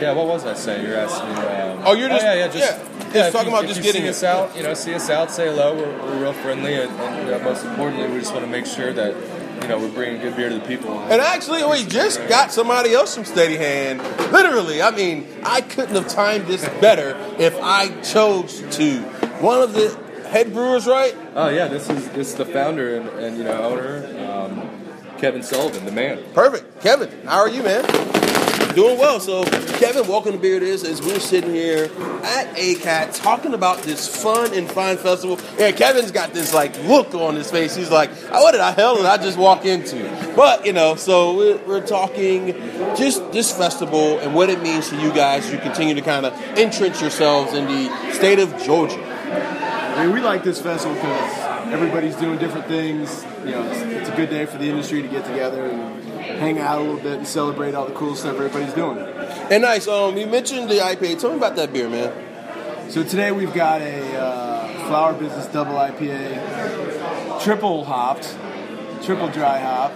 yeah, 0.00 0.12
what 0.12 0.26
was 0.26 0.44
I 0.46 0.54
saying? 0.54 0.86
You're 0.86 0.96
asking 0.96 1.28
me. 1.34 1.40
Um, 1.40 1.82
Oh, 1.84 1.92
you're 1.94 2.08
just- 2.08 2.22
yeah, 2.24 2.34
yeah, 2.34 2.48
just, 2.48 2.58
yeah. 2.58 3.12
Just 3.12 3.32
talking 3.32 3.50
you- 3.50 3.56
about 3.56 3.66
just 3.68 3.82
getting 3.82 4.02
see 4.02 4.08
us 4.08 4.22
out. 4.22 4.56
You 4.56 4.62
know, 4.62 4.74
see 4.74 4.94
us 4.94 5.08
out, 5.10 5.30
say 5.30 5.46
hello. 5.46 5.74
We're, 5.74 6.02
we're 6.02 6.20
real 6.22 6.32
friendly, 6.34 6.74
and, 6.74 6.90
and 6.92 7.30
uh, 7.34 7.38
most 7.44 7.64
importantly, 7.64 8.08
we 8.08 8.20
just 8.20 8.32
want 8.32 8.44
to 8.44 8.50
make 8.50 8.66
sure 8.66 8.92
that 8.92 9.14
you 9.62 9.68
know 9.68 9.78
we're 9.78 9.88
bringing 9.90 10.20
good 10.20 10.36
beer 10.36 10.48
to 10.50 10.54
the 10.58 10.64
people. 10.66 10.98
And 11.00 11.20
actually, 11.20 11.64
we 11.64 11.84
just 11.86 12.20
got 12.28 12.52
somebody 12.52 12.92
else 12.94 13.14
from 13.14 13.24
Steady 13.24 13.56
Hand. 13.56 14.00
Literally, 14.32 14.80
I 14.82 14.90
mean, 14.92 15.26
I 15.42 15.60
couldn't 15.62 15.94
have 15.96 16.06
timed 16.08 16.46
this 16.46 16.62
better 16.80 17.16
if 17.38 17.58
I 17.60 17.88
chose 18.02 18.62
to. 18.76 19.00
One 19.40 19.62
of 19.62 19.72
the 19.72 19.88
head 20.28 20.52
brewers, 20.52 20.86
right? 20.86 21.16
Oh 21.34 21.48
yeah, 21.48 21.66
this 21.66 21.88
is 21.90 22.08
this 22.10 22.28
is 22.28 22.34
the 22.36 22.44
founder 22.44 22.96
and, 22.96 23.08
and 23.08 23.36
you 23.38 23.42
know 23.44 23.60
owner, 23.62 24.06
um, 24.30 24.69
Kevin 25.20 25.42
Sullivan, 25.42 25.84
the 25.84 25.92
man. 25.92 26.24
Perfect. 26.32 26.80
Kevin, 26.80 27.10
how 27.26 27.40
are 27.40 27.48
you, 27.48 27.62
man? 27.62 27.84
Doing 28.74 28.98
well. 28.98 29.20
So, 29.20 29.44
Kevin, 29.76 30.08
welcome 30.08 30.32
to 30.32 30.38
Beer 30.38 30.56
It 30.56 30.62
Is 30.62 30.82
as 30.82 31.02
we're 31.02 31.20
sitting 31.20 31.52
here 31.52 31.90
at 32.24 32.56
ACAT 32.56 33.20
talking 33.20 33.52
about 33.52 33.82
this 33.82 34.08
fun 34.22 34.54
and 34.54 34.66
fine 34.70 34.96
festival. 34.96 35.38
And 35.58 35.76
Kevin's 35.76 36.10
got 36.10 36.32
this 36.32 36.54
like 36.54 36.74
look 36.84 37.14
on 37.14 37.34
his 37.34 37.50
face. 37.50 37.76
He's 37.76 37.90
like, 37.90 38.08
"Oh, 38.32 38.42
what 38.42 38.52
did 38.52 38.62
I 38.62 38.70
hell 38.70 38.96
did 38.96 39.04
I 39.04 39.18
just 39.18 39.36
walk 39.36 39.66
into? 39.66 39.96
But, 40.34 40.64
you 40.64 40.72
know, 40.72 40.94
so 40.94 41.36
we're, 41.36 41.58
we're 41.66 41.86
talking 41.86 42.54
just 42.96 43.30
this 43.30 43.52
festival 43.54 44.20
and 44.20 44.34
what 44.34 44.48
it 44.48 44.62
means 44.62 44.88
to 44.88 44.96
you 44.98 45.12
guys 45.12 45.44
as 45.44 45.52
you 45.52 45.58
continue 45.58 45.94
to 45.94 46.02
kind 46.02 46.24
of 46.24 46.32
entrench 46.56 47.02
yourselves 47.02 47.52
in 47.52 47.66
the 47.66 48.12
state 48.14 48.38
of 48.38 48.56
Georgia. 48.62 49.04
I 49.04 50.06
mean, 50.06 50.14
we 50.14 50.22
like 50.22 50.44
this 50.44 50.62
festival 50.62 50.94
because 50.94 51.49
everybody's 51.72 52.16
doing 52.16 52.38
different 52.38 52.66
things. 52.66 53.24
You 53.44 53.52
know, 53.52 53.70
it's, 53.70 53.80
it's 53.80 54.08
a 54.08 54.16
good 54.16 54.30
day 54.30 54.46
for 54.46 54.58
the 54.58 54.68
industry 54.68 55.02
to 55.02 55.08
get 55.08 55.24
together 55.24 55.66
and 55.66 56.04
hang 56.20 56.58
out 56.58 56.78
a 56.78 56.82
little 56.82 57.00
bit 57.00 57.18
and 57.18 57.26
celebrate 57.26 57.74
all 57.74 57.86
the 57.86 57.94
cool 57.94 58.14
stuff 58.14 58.36
everybody's 58.36 58.74
doing. 58.74 58.98
And 58.98 59.62
nice, 59.62 59.86
um, 59.88 60.16
you 60.16 60.26
mentioned 60.26 60.68
the 60.68 60.78
IPA. 60.78 61.20
Tell 61.20 61.30
me 61.30 61.36
about 61.36 61.56
that 61.56 61.72
beer, 61.72 61.88
man. 61.88 62.90
So 62.90 63.04
today 63.04 63.30
we've 63.30 63.54
got 63.54 63.80
a 63.82 64.16
uh, 64.16 64.86
Flower 64.88 65.14
Business 65.14 65.46
Double 65.46 65.74
IPA, 65.74 67.42
triple 67.42 67.84
hopped, 67.84 68.36
triple 69.04 69.28
dry 69.28 69.60
hop, 69.60 69.92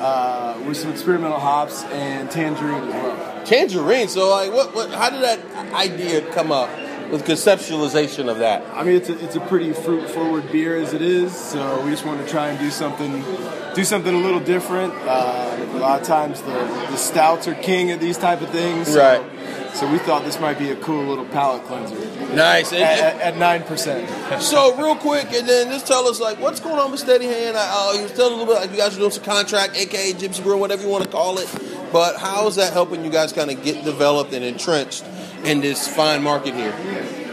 uh, 0.00 0.62
with 0.66 0.76
some 0.76 0.92
experimental 0.92 1.40
hops 1.40 1.82
and 1.84 2.30
tangerine 2.30 2.84
as 2.84 2.94
well. 2.94 3.44
Tangerine. 3.44 4.08
So, 4.08 4.30
like, 4.30 4.52
what, 4.52 4.74
what? 4.74 4.90
How 4.90 5.10
did 5.10 5.22
that 5.22 5.40
idea 5.74 6.20
come 6.32 6.52
up 6.52 6.70
with 7.10 7.24
conceptualization 7.24 8.28
of 8.28 8.38
that? 8.38 8.64
I 8.72 8.84
mean, 8.84 8.96
it's 8.96 9.08
a, 9.08 9.24
it's 9.24 9.36
a 9.36 9.40
pretty 9.40 9.72
fruit 9.72 10.08
forward 10.10 10.50
beer 10.52 10.76
as 10.76 10.92
it 10.94 11.02
is, 11.02 11.34
so 11.34 11.82
we 11.84 11.90
just 11.90 12.04
want 12.04 12.24
to 12.24 12.30
try 12.30 12.48
and 12.48 12.58
do 12.58 12.70
something, 12.70 13.24
do 13.74 13.84
something 13.84 14.14
a 14.14 14.18
little 14.18 14.40
different. 14.40 14.92
Uh, 14.94 15.66
a 15.72 15.78
lot 15.78 16.00
of 16.00 16.06
times 16.06 16.40
the, 16.42 16.52
the 16.52 16.96
stouts 16.96 17.48
are 17.48 17.54
king 17.54 17.90
of 17.90 18.00
these 18.00 18.18
type 18.18 18.40
of 18.40 18.50
things, 18.50 18.88
so 18.88 18.98
Right. 18.98 19.40
So 19.74 19.90
we 19.90 19.98
thought 19.98 20.24
this 20.24 20.40
might 20.40 20.58
be 20.58 20.70
a 20.70 20.76
cool 20.76 21.04
little 21.04 21.24
palate 21.26 21.62
cleanser 21.64 21.96
Nice. 22.34 22.72
At, 22.72 23.20
at 23.20 23.36
nine 23.38 23.62
percent. 23.62 24.08
So 24.42 24.76
real 24.76 24.96
quick, 24.96 25.32
and 25.32 25.48
then 25.48 25.68
just 25.68 25.86
tell 25.86 26.06
us 26.06 26.20
like 26.20 26.38
what's 26.38 26.60
going 26.60 26.78
on 26.78 26.90
with 26.90 27.00
Steady 27.00 27.26
Hand. 27.26 27.56
I, 27.56 27.68
uh, 27.70 27.92
you 27.94 28.02
was 28.02 28.12
telling 28.12 28.34
a 28.34 28.36
little 28.36 28.52
bit 28.52 28.60
like 28.60 28.70
you 28.70 28.76
guys 28.76 28.96
are 28.96 28.98
doing 28.98 29.10
some 29.10 29.24
contract, 29.24 29.76
aka 29.76 30.12
Gypsy 30.12 30.42
Brew, 30.42 30.58
whatever 30.58 30.82
you 30.82 30.88
want 30.88 31.04
to 31.04 31.10
call 31.10 31.38
it. 31.38 31.48
But 31.92 32.16
how 32.16 32.46
is 32.46 32.56
that 32.56 32.72
helping 32.72 33.04
you 33.04 33.10
guys 33.10 33.32
kind 33.32 33.50
of 33.50 33.62
get 33.64 33.84
developed 33.84 34.32
and 34.32 34.44
entrenched 34.44 35.04
in 35.44 35.60
this 35.60 35.88
fine 35.88 36.22
market 36.22 36.54
here? 36.54 36.74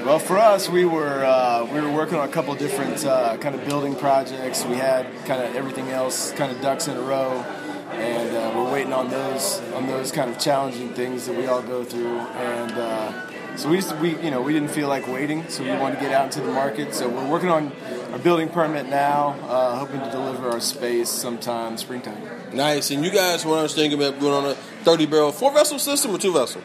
Well, 0.06 0.20
for 0.20 0.38
us, 0.38 0.70
we 0.70 0.86
were 0.86 1.26
uh, 1.26 1.66
we 1.66 1.82
were 1.82 1.92
working 1.92 2.18
on 2.18 2.30
a 2.30 2.32
couple 2.32 2.56
different 2.56 3.04
uh, 3.06 3.38
kind 3.38 3.56
of 3.56 3.66
building 3.66 3.96
projects. 3.96 4.64
We 4.66 4.76
had 4.76 5.06
kind 5.26 5.44
of 5.44 5.56
everything 5.56 5.90
else 5.90 6.32
kind 6.32 6.52
of 6.52 6.62
ducks 6.62 6.88
in 6.88 6.96
a 6.96 7.02
row, 7.02 7.44
and 7.92 8.36
uh, 8.36 8.54
we're 8.56 8.72
waiting 8.72 8.94
on 8.94 9.10
those 9.10 9.60
on 9.74 9.88
those 9.88 10.14
kind 10.14 10.32
of 10.32 10.40
challenging 10.40 10.94
things 10.94 11.26
that 11.26 11.36
we 11.36 11.48
all 11.48 11.62
go 11.62 11.84
through. 11.84 12.20
And 12.20 12.72
uh, 12.72 13.58
so 13.58 13.70
we 13.70 13.78
just 13.78 13.98
we 13.98 14.16
you 14.24 14.32
know 14.32 14.42
we 14.42 14.54
didn't 14.54 14.70
feel 14.70 14.88
like 14.88 15.08
waiting, 15.08 15.50
so 15.50 15.64
we 15.64 15.72
wanted 15.72 15.96
to 15.96 16.02
get 16.02 16.14
out 16.14 16.26
into 16.26 16.40
the 16.40 16.54
market. 16.54 16.94
So 16.94 17.10
we're 17.10 17.28
working 17.30 17.50
on 17.50 17.74
our 18.14 18.20
building 18.20 18.48
permit 18.48 18.88
now, 18.88 19.36
uh, 19.50 19.78
hoping 19.78 20.00
to 20.00 20.10
deliver 20.10 20.52
our 20.52 20.62
space 20.62 21.10
sometime 21.10 21.76
springtime. 21.76 22.22
Nice. 22.54 22.92
And 22.92 23.04
you 23.04 23.12
guys 23.12 23.46
what 23.46 23.60
I 23.60 23.64
was 23.64 23.76
thinking 23.76 24.00
about 24.00 24.22
going 24.22 24.46
on 24.46 24.52
a 24.52 24.56
thirty 24.86 25.06
barrel 25.06 25.34
four 25.34 25.52
vessel 25.52 25.80
system 25.80 26.12
or 26.12 26.18
two 26.18 26.32
vessel? 26.32 26.62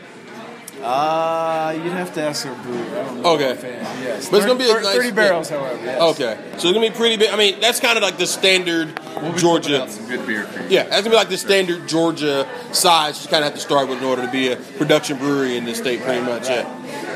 Uh, 0.83 1.73
you'd 1.77 1.93
have 1.93 2.13
to 2.15 2.23
ask 2.23 2.45
our 2.47 2.55
brewer. 2.57 2.77
I 2.77 3.05
don't 3.05 3.23
know. 3.23 3.31
Okay. 3.35 3.57
Yes, 4.03 4.29
But 4.29 4.39
it's 4.39 4.47
gonna 4.47 4.59
be 4.59 4.65
a 4.69 4.75
Thir- 4.75 4.83
nice- 4.83 4.95
thirty 4.97 5.11
barrels, 5.13 5.49
however. 5.49 5.79
Yes. 5.85 6.01
Okay. 6.01 6.37
So 6.53 6.55
it's 6.55 6.65
gonna 6.65 6.81
be 6.81 6.91
pretty 6.91 7.17
big. 7.17 7.31
I 7.31 7.37
mean, 7.37 7.61
that's 7.61 7.79
kind 7.81 7.97
of 7.97 8.03
like 8.03 8.19
the 8.19 8.27
standard 8.27 8.99
We'll 9.23 9.33
Georgia. 9.35 9.87
some 9.89 10.07
good 10.09 10.27
beer 10.27 10.45
for 10.45 10.61
you. 10.61 10.67
Yeah, 10.71 10.83
that's 10.85 10.99
gonna 11.03 11.11
be 11.11 11.17
like 11.17 11.29
the 11.29 11.39
standard 11.39 11.87
Georgia 11.89 12.47
size. 12.73 13.23
You 13.25 13.31
kind 13.31 13.45
of 13.45 13.51
have 13.53 13.55
to 13.59 13.65
start 13.65 13.89
with 13.89 13.99
in 13.99 14.05
order 14.05 14.23
to 14.23 14.31
be 14.33 14.49
a 14.51 14.57
production 14.57 15.19
brewery 15.19 15.57
in 15.57 15.65
this 15.65 15.79
state, 15.79 16.03
pretty 16.03 16.21
much. 16.23 16.49
Yeah. 16.49 16.67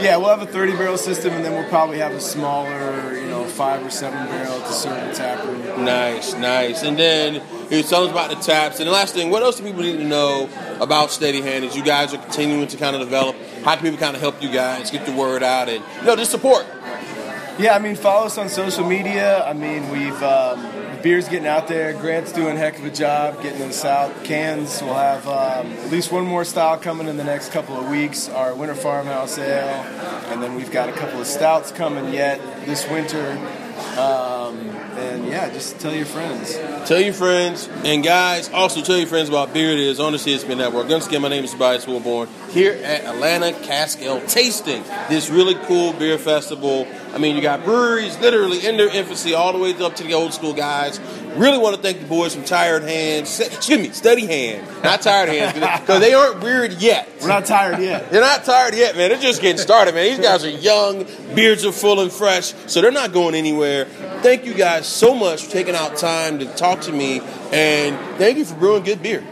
Yeah, 0.01 0.17
we'll 0.19 0.29
have 0.29 0.43
a 0.43 0.47
30 0.47 0.73
barrel 0.77 0.99
system, 0.99 1.33
and 1.33 1.43
then 1.45 1.53
we'll 1.55 1.69
probably 1.71 1.99
have 1.99 2.13
a 2.13 2.21
smaller, 2.21 3.19
you 3.19 3.27
know, 3.29 3.45
five 3.45 3.85
or 3.85 3.89
seven 3.91 4.27
barrel 4.27 4.61
to 4.61 4.73
serve 4.73 5.09
the 5.09 5.15
tap 5.15 5.43
room. 5.47 5.85
Nice, 5.87 6.35
nice. 6.35 6.83
And 6.83 6.99
then 6.99 7.41
you 7.71 7.83
tell 7.83 8.05
us 8.05 8.11
about 8.11 8.29
the 8.29 8.37
taps. 8.37 8.79
And 8.79 8.87
the 8.89 8.93
last 8.93 9.15
thing, 9.15 9.31
what 9.31 9.43
else 9.43 9.57
do 9.57 9.65
people 9.65 9.83
need 9.83 9.97
to 9.97 10.05
know 10.05 10.51
about 10.81 11.11
Steady 11.11 11.41
Hand 11.41 11.65
Is 11.65 11.75
you 11.75 11.83
guys 11.83 12.13
are 12.13 12.19
continuing 12.19 12.67
to 12.69 12.77
kind 12.77 12.95
of 12.95 13.01
develop? 13.01 13.37
How 13.67 13.75
can 13.75 13.83
people 13.83 13.99
kind 13.99 14.15
of 14.15 14.23
help 14.23 14.41
you 14.41 14.49
guys 14.49 14.93
get 14.93 15.07
the 15.07 15.13
word 15.13 15.43
out 15.43 15.69
and 15.69 15.85
you 15.99 16.07
know 16.07 16.15
just 16.15 16.31
support? 16.31 16.65
Yeah, 17.59 17.75
I 17.75 17.81
mean, 17.81 17.97
follow 17.97 18.27
us 18.27 18.39
on 18.39 18.49
social 18.49 18.87
media. 18.87 19.43
I 19.45 19.55
mean, 19.55 19.89
we've 19.89 20.23
um, 20.23 20.63
the 20.63 21.01
beer's 21.03 21.29
getting 21.29 21.49
out 21.49 21.67
there. 21.67 21.93
Grant's 21.95 22.31
doing 22.31 22.55
a 22.55 22.61
heck 22.61 22.79
of 22.79 22.85
a 22.85 22.93
job 22.93 23.43
getting 23.43 23.61
us 23.63 23.85
out. 23.85 24.23
Cans, 24.23 24.81
we'll 24.83 24.95
have 24.95 25.27
um, 25.27 25.73
at 25.73 25.91
least 25.91 26.13
one 26.13 26.25
more 26.25 26.45
style 26.45 26.79
coming 26.79 27.09
in 27.09 27.17
the 27.17 27.25
next 27.25 27.51
couple 27.51 27.77
of 27.77 27.91
weeks. 27.91 28.29
Our 28.29 28.55
winter 28.55 28.77
farmhouse 28.77 29.37
ale, 29.37 29.83
and 30.31 30.41
then 30.41 30.55
we've 30.55 30.71
got 30.71 30.89
a 30.89 30.93
couple 30.93 31.21
of 31.21 31.27
stouts 31.27 31.73
coming 31.73 32.15
yet 32.15 32.41
this 32.67 32.89
winter. 32.89 33.66
Um, 33.99 34.59
and 34.99 35.27
yeah, 35.27 35.51
just 35.51 35.79
tell 35.81 35.95
your 35.95 36.07
friends. 36.07 36.55
Tell 36.89 37.01
your 37.01 37.13
friends 37.13 37.69
and 37.85 38.03
guys. 38.03 38.51
Also 38.51 38.83
tell 38.83 38.97
your 38.97 39.07
friends 39.07 39.29
about 39.29 39.53
Beer 39.53 39.73
It 39.73 39.79
Is 39.79 40.01
on 40.01 40.13
the 40.13 40.19
CSP 40.19 40.57
Network. 40.57 40.89
Once 40.89 41.07
again, 41.07 41.23
my 41.23 41.29
name 41.29 41.45
is 41.45 41.53
Tobias 41.53 41.85
Wilborn 41.87 42.29
here 42.51 42.73
at 42.73 43.05
Atlanta 43.05 43.53
Cask 43.53 44.01
Ale 44.01 44.21
Tasting. 44.27 44.83
This 45.09 45.31
really 45.31 45.55
cool 45.67 45.93
beer 45.93 46.19
festival. 46.19 46.87
I 47.13 47.19
mean, 47.19 47.37
you 47.37 47.43
got 47.43 47.65
breweries 47.65 48.19
literally 48.19 48.67
in 48.67 48.77
their 48.77 48.95
infancy, 48.95 49.35
all 49.35 49.53
the 49.53 49.59
way 49.59 49.75
up 49.77 49.97
to 49.97 50.05
the 50.05 50.15
old 50.15 50.33
school 50.33 50.55
guys. 50.55 50.99
Really 51.37 51.59
want 51.59 51.77
to 51.77 51.83
thank 51.83 52.01
the 52.01 52.07
boys 52.07 52.35
from 52.35 52.45
Tired 52.45 52.83
Hands. 52.83 53.41
Excuse 53.41 53.79
me, 53.79 53.91
Steady 53.91 54.27
Hand, 54.27 54.67
not 54.83 55.03
Tired 55.03 55.29
Hands, 55.29 55.53
because 55.81 56.01
they 56.01 56.15
aren't 56.15 56.43
weird 56.43 56.73
yet. 56.75 57.09
We're 57.21 57.29
not 57.29 57.45
tired 57.45 57.81
yet. 57.81 58.11
They're 58.11 58.21
not 58.21 58.45
tired 58.45 58.75
yet, 58.75 58.97
man. 58.97 59.11
They're 59.11 59.19
just 59.19 59.43
getting 59.43 59.59
started, 59.59 59.95
man. 59.95 60.17
These 60.17 60.25
guys 60.25 60.45
are 60.45 60.51
young, 60.51 61.07
beards 61.35 61.65
are 61.65 61.73
full 61.73 62.01
and 62.01 62.11
fresh, 62.11 62.55
so 62.67 62.81
they're 62.81 62.91
not 62.91 63.13
going 63.13 63.35
anywhere. 63.35 63.85
Thank 64.23 64.45
you 64.47 64.55
guys 64.55 64.87
so 64.87 65.15
much 65.15 65.45
for 65.45 65.51
taking 65.51 65.75
out 65.75 65.97
time 65.97 66.39
to 66.39 66.47
talk 66.47 66.81
to 66.83 66.93
me, 66.93 67.21
and 67.53 67.99
thank 68.19 68.39
you 68.39 68.45
for 68.45 68.55
brewing 68.55 68.85
good 68.85 69.03
beer. 69.03 69.23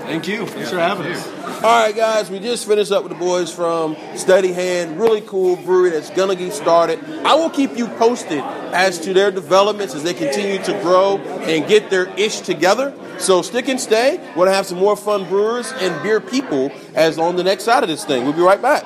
Thank 0.00 0.28
you. 0.28 0.46
Thanks 0.46 0.70
for 0.70 0.78
having 0.78 1.06
us. 1.06 1.37
All 1.58 1.64
right, 1.64 1.94
guys, 1.94 2.30
we 2.30 2.38
just 2.38 2.68
finished 2.68 2.92
up 2.92 3.02
with 3.02 3.10
the 3.10 3.18
boys 3.18 3.52
from 3.52 3.96
Steady 4.14 4.52
Hand. 4.52 4.96
Really 4.96 5.22
cool 5.22 5.56
brewery 5.56 5.90
that's 5.90 6.08
gonna 6.10 6.36
get 6.36 6.52
started. 6.52 7.02
I 7.24 7.34
will 7.34 7.50
keep 7.50 7.76
you 7.76 7.88
posted 7.88 8.38
as 8.72 9.00
to 9.00 9.12
their 9.12 9.32
developments 9.32 9.92
as 9.92 10.04
they 10.04 10.14
continue 10.14 10.62
to 10.62 10.72
grow 10.82 11.18
and 11.18 11.66
get 11.66 11.90
their 11.90 12.06
ish 12.16 12.42
together. 12.42 12.94
So 13.18 13.42
stick 13.42 13.68
and 13.68 13.80
stay. 13.80 14.18
We're 14.36 14.44
gonna 14.44 14.56
have 14.56 14.66
some 14.66 14.78
more 14.78 14.94
fun 14.94 15.28
brewers 15.28 15.72
and 15.80 16.00
beer 16.00 16.20
people 16.20 16.70
as 16.94 17.18
on 17.18 17.34
the 17.34 17.42
next 17.42 17.64
side 17.64 17.82
of 17.82 17.88
this 17.88 18.04
thing. 18.04 18.22
We'll 18.22 18.34
be 18.34 18.40
right 18.40 18.62
back. 18.62 18.84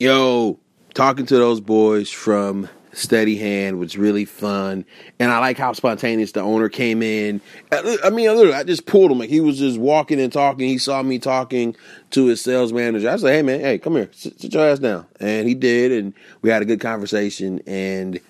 Yo, 0.00 0.58
talking 0.92 1.24
to 1.26 1.36
those 1.36 1.60
boys 1.60 2.10
from 2.10 2.68
Steady 2.92 3.36
Hand 3.36 3.78
was 3.78 3.96
really 3.96 4.24
fun, 4.24 4.84
and 5.18 5.30
I 5.30 5.38
like 5.38 5.56
how 5.56 5.72
spontaneous 5.72 6.32
the 6.32 6.40
owner 6.40 6.68
came 6.68 7.02
in. 7.02 7.40
I 7.70 8.10
mean, 8.10 8.26
literally, 8.34 8.54
I 8.54 8.64
just 8.64 8.86
pulled 8.86 9.12
him 9.12 9.18
like 9.18 9.30
he 9.30 9.40
was 9.40 9.58
just 9.58 9.78
walking 9.78 10.20
and 10.20 10.32
talking. 10.32 10.66
He 10.68 10.78
saw 10.78 11.02
me 11.02 11.18
talking 11.18 11.76
to 12.10 12.26
his 12.26 12.40
sales 12.40 12.72
manager. 12.72 13.08
I 13.08 13.16
said, 13.16 13.32
"Hey, 13.32 13.42
man, 13.42 13.60
hey, 13.60 13.78
come 13.78 13.94
here, 13.94 14.10
sit, 14.12 14.40
sit 14.40 14.52
your 14.52 14.66
ass 14.66 14.80
down," 14.80 15.06
and 15.20 15.46
he 15.46 15.54
did, 15.54 15.92
and 15.92 16.14
we 16.42 16.50
had 16.50 16.62
a 16.62 16.64
good 16.66 16.80
conversation. 16.80 17.60
And 17.66 18.20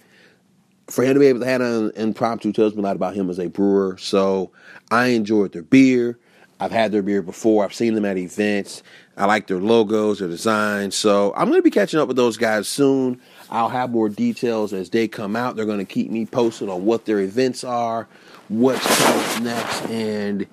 for 0.89 1.05
him 1.05 1.15
to 1.15 1.21
be 1.21 1.27
able 1.27 1.41
to 1.41 1.47
have 1.47 1.61
an 1.61 1.93
impromptu 1.97 2.53
tells 2.53 2.75
me 2.75 2.81
a 2.81 2.83
lot 2.83 2.97
about 2.97 3.15
him 3.15 3.31
as 3.31 3.39
a 3.39 3.49
brewer. 3.49 3.97
So 3.99 4.51
I 4.91 5.07
enjoyed 5.09 5.53
their 5.53 5.63
beer. 5.63 6.19
I've 6.59 6.73
had 6.73 6.93
their 6.93 7.03
beer 7.03 7.23
before. 7.23 7.65
I've 7.65 7.73
seen 7.73 7.95
them 7.95 8.05
at 8.05 8.19
events. 8.19 8.83
I 9.17 9.25
like 9.25 9.47
their 9.47 9.61
logos, 9.61 10.19
their 10.19 10.29
designs. 10.29 10.95
So 10.95 11.33
I'm 11.35 11.49
going 11.49 11.59
to 11.59 11.63
be 11.63 11.71
catching 11.71 11.99
up 11.99 12.09
with 12.09 12.19
those 12.19 12.37
guys 12.37 12.69
soon. 12.69 13.21
I'll 13.51 13.69
have 13.69 13.91
more 13.91 14.09
details 14.09 14.73
as 14.73 14.91
they 14.91 15.09
come 15.09 15.37
out. 15.37 15.57
They're 15.57 15.67
going 15.67 15.79
to 15.79 15.85
keep 15.85 16.11
me 16.11 16.25
posted 16.25 16.69
on 16.69 16.85
what 16.85 17.05
their 17.05 17.21
events 17.21 17.65
are, 17.65 18.09
what's 18.49 18.87
coming 19.05 19.45
next, 19.45 19.87
and 19.91 20.47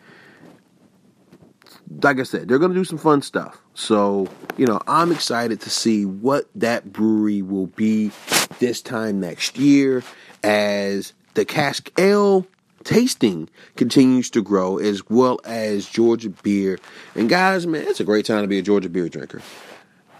like 2.01 2.19
I 2.19 2.23
said, 2.23 2.47
they're 2.47 2.59
going 2.59 2.73
to 2.73 2.77
do 2.77 2.83
some 2.83 2.97
fun 2.97 3.21
stuff. 3.21 3.61
So, 3.73 4.27
you 4.57 4.65
know, 4.65 4.81
I'm 4.87 5.11
excited 5.11 5.61
to 5.61 5.69
see 5.69 6.05
what 6.05 6.49
that 6.55 6.91
brewery 6.91 7.41
will 7.41 7.67
be 7.67 8.11
this 8.59 8.81
time 8.81 9.19
next 9.19 9.57
year 9.57 10.03
as 10.43 11.13
the 11.35 11.45
cask 11.45 11.89
ale 11.99 12.45
tasting 12.83 13.49
continues 13.75 14.29
to 14.31 14.41
grow 14.41 14.77
as 14.77 15.07
well 15.09 15.39
as 15.43 15.87
Georgia 15.87 16.29
beer. 16.29 16.79
And 17.15 17.29
guys, 17.29 17.67
man, 17.67 17.83
it's 17.87 17.99
a 17.99 18.05
great 18.05 18.25
time 18.25 18.41
to 18.41 18.47
be 18.47 18.59
a 18.59 18.61
Georgia 18.61 18.89
beer 18.89 19.09
drinker. 19.09 19.41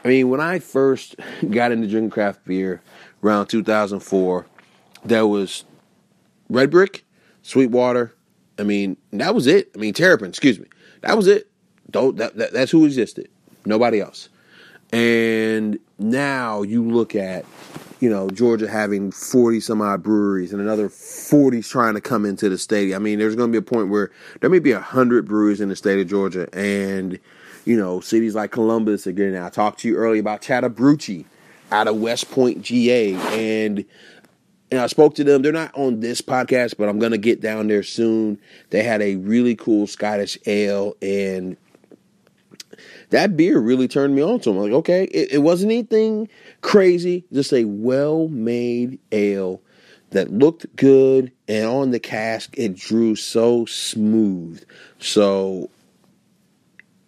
I 0.08 0.10
mean, 0.10 0.30
when 0.30 0.40
I 0.40 0.60
first 0.60 1.18
got 1.52 1.74
into 1.74 1.86
drinking 1.86 2.12
craft 2.12 2.46
beer 2.46 2.82
around 3.22 3.48
2004, 3.48 4.46
there 5.04 5.28
was 5.28 5.66
Red 6.50 6.72
Brick, 6.72 7.04
Sweetwater. 7.42 8.16
I 8.58 8.64
mean, 8.64 8.96
that 9.12 9.36
was 9.36 9.48
it. 9.48 9.70
I 9.76 9.80
mean, 9.80 9.94
Terrapin, 9.94 10.30
excuse 10.30 10.60
me. 10.60 10.68
That 11.02 11.18
was 11.18 11.28
it. 11.28 11.52
Don't 11.92 12.16
that, 12.18 12.38
that 12.38 12.54
that's 12.54 12.72
who 12.72 12.86
existed. 12.86 13.28
Nobody 13.66 14.00
else. 14.00 14.30
And 14.94 15.78
now 16.00 16.62
you 16.62 16.90
look 16.90 17.14
at, 17.14 17.44
you 18.00 18.10
know, 18.10 18.30
Georgia 18.30 18.70
having 18.70 19.12
40 19.12 19.60
some 19.60 19.82
odd 19.82 20.04
breweries 20.04 20.54
and 20.54 20.62
another 20.62 20.88
40s 20.88 21.70
trying 21.70 21.96
to 21.96 22.02
come 22.02 22.26
into 22.26 22.48
the 22.48 22.58
state. 22.58 22.96
I 22.96 23.00
mean, 23.00 23.20
there's 23.20 23.36
going 23.36 23.52
to 23.52 23.62
be 23.62 23.66
a 23.66 23.70
point 23.70 23.90
where 23.90 24.12
there 24.40 24.50
may 24.50 24.60
be 24.60 24.72
100 24.72 25.26
breweries 25.26 25.60
in 25.60 25.68
the 25.68 25.76
state 25.76 26.00
of 26.00 26.08
Georgia. 26.08 26.48
And, 26.58 27.20
you 27.68 27.76
know, 27.76 28.00
cities 28.00 28.34
like 28.34 28.52
Columbus 28.52 29.06
Again. 29.06 29.36
I 29.36 29.50
talked 29.50 29.80
to 29.82 29.90
you 29.90 29.98
earlier 29.98 30.22
about 30.22 30.42
Chattahoochee 30.42 31.26
out 31.70 31.88
of 31.88 31.98
West 31.98 32.32
Point, 32.32 32.62
GA. 32.62 33.14
And, 33.14 33.84
and 34.72 34.80
I 34.80 34.88
spoke 34.88 35.16
to 35.16 35.26
them. 35.26 35.42
They're 35.42 35.52
not 35.52 35.76
on 35.76 36.00
this 36.00 36.22
podcast, 36.22 36.76
but 36.78 36.88
I'm 36.88 36.98
to 37.00 37.18
get 37.18 37.42
down 37.42 37.68
there 37.68 37.84
soon. 37.84 38.40
They 38.70 38.84
had 38.84 39.02
a 39.02 39.18
really 39.18 39.56
cool 39.56 39.86
Scottish 39.86 40.38
ale 40.46 40.96
and 41.02 41.58
that 43.10 43.36
beer 43.36 43.60
really 43.60 43.88
turned 43.88 44.16
me 44.16 44.22
on 44.22 44.40
to 44.42 44.50
them. 44.50 44.58
I'm 44.58 44.64
like, 44.64 44.74
okay, 44.80 45.04
it, 45.06 45.34
it 45.34 45.38
wasn't 45.40 45.72
anything 45.72 46.30
crazy, 46.62 47.26
just 47.34 47.54
a 47.54 47.66
well 47.66 48.28
made 48.30 49.00
ale 49.12 49.62
that 50.12 50.32
looked 50.32 50.74
good, 50.76 51.32
and 51.48 51.66
on 51.66 51.92
the 51.92 52.00
cask, 52.00 52.58
it 52.58 52.76
drew 52.76 53.16
so 53.16 53.66
smooth. 53.66 54.64
So, 55.00 55.70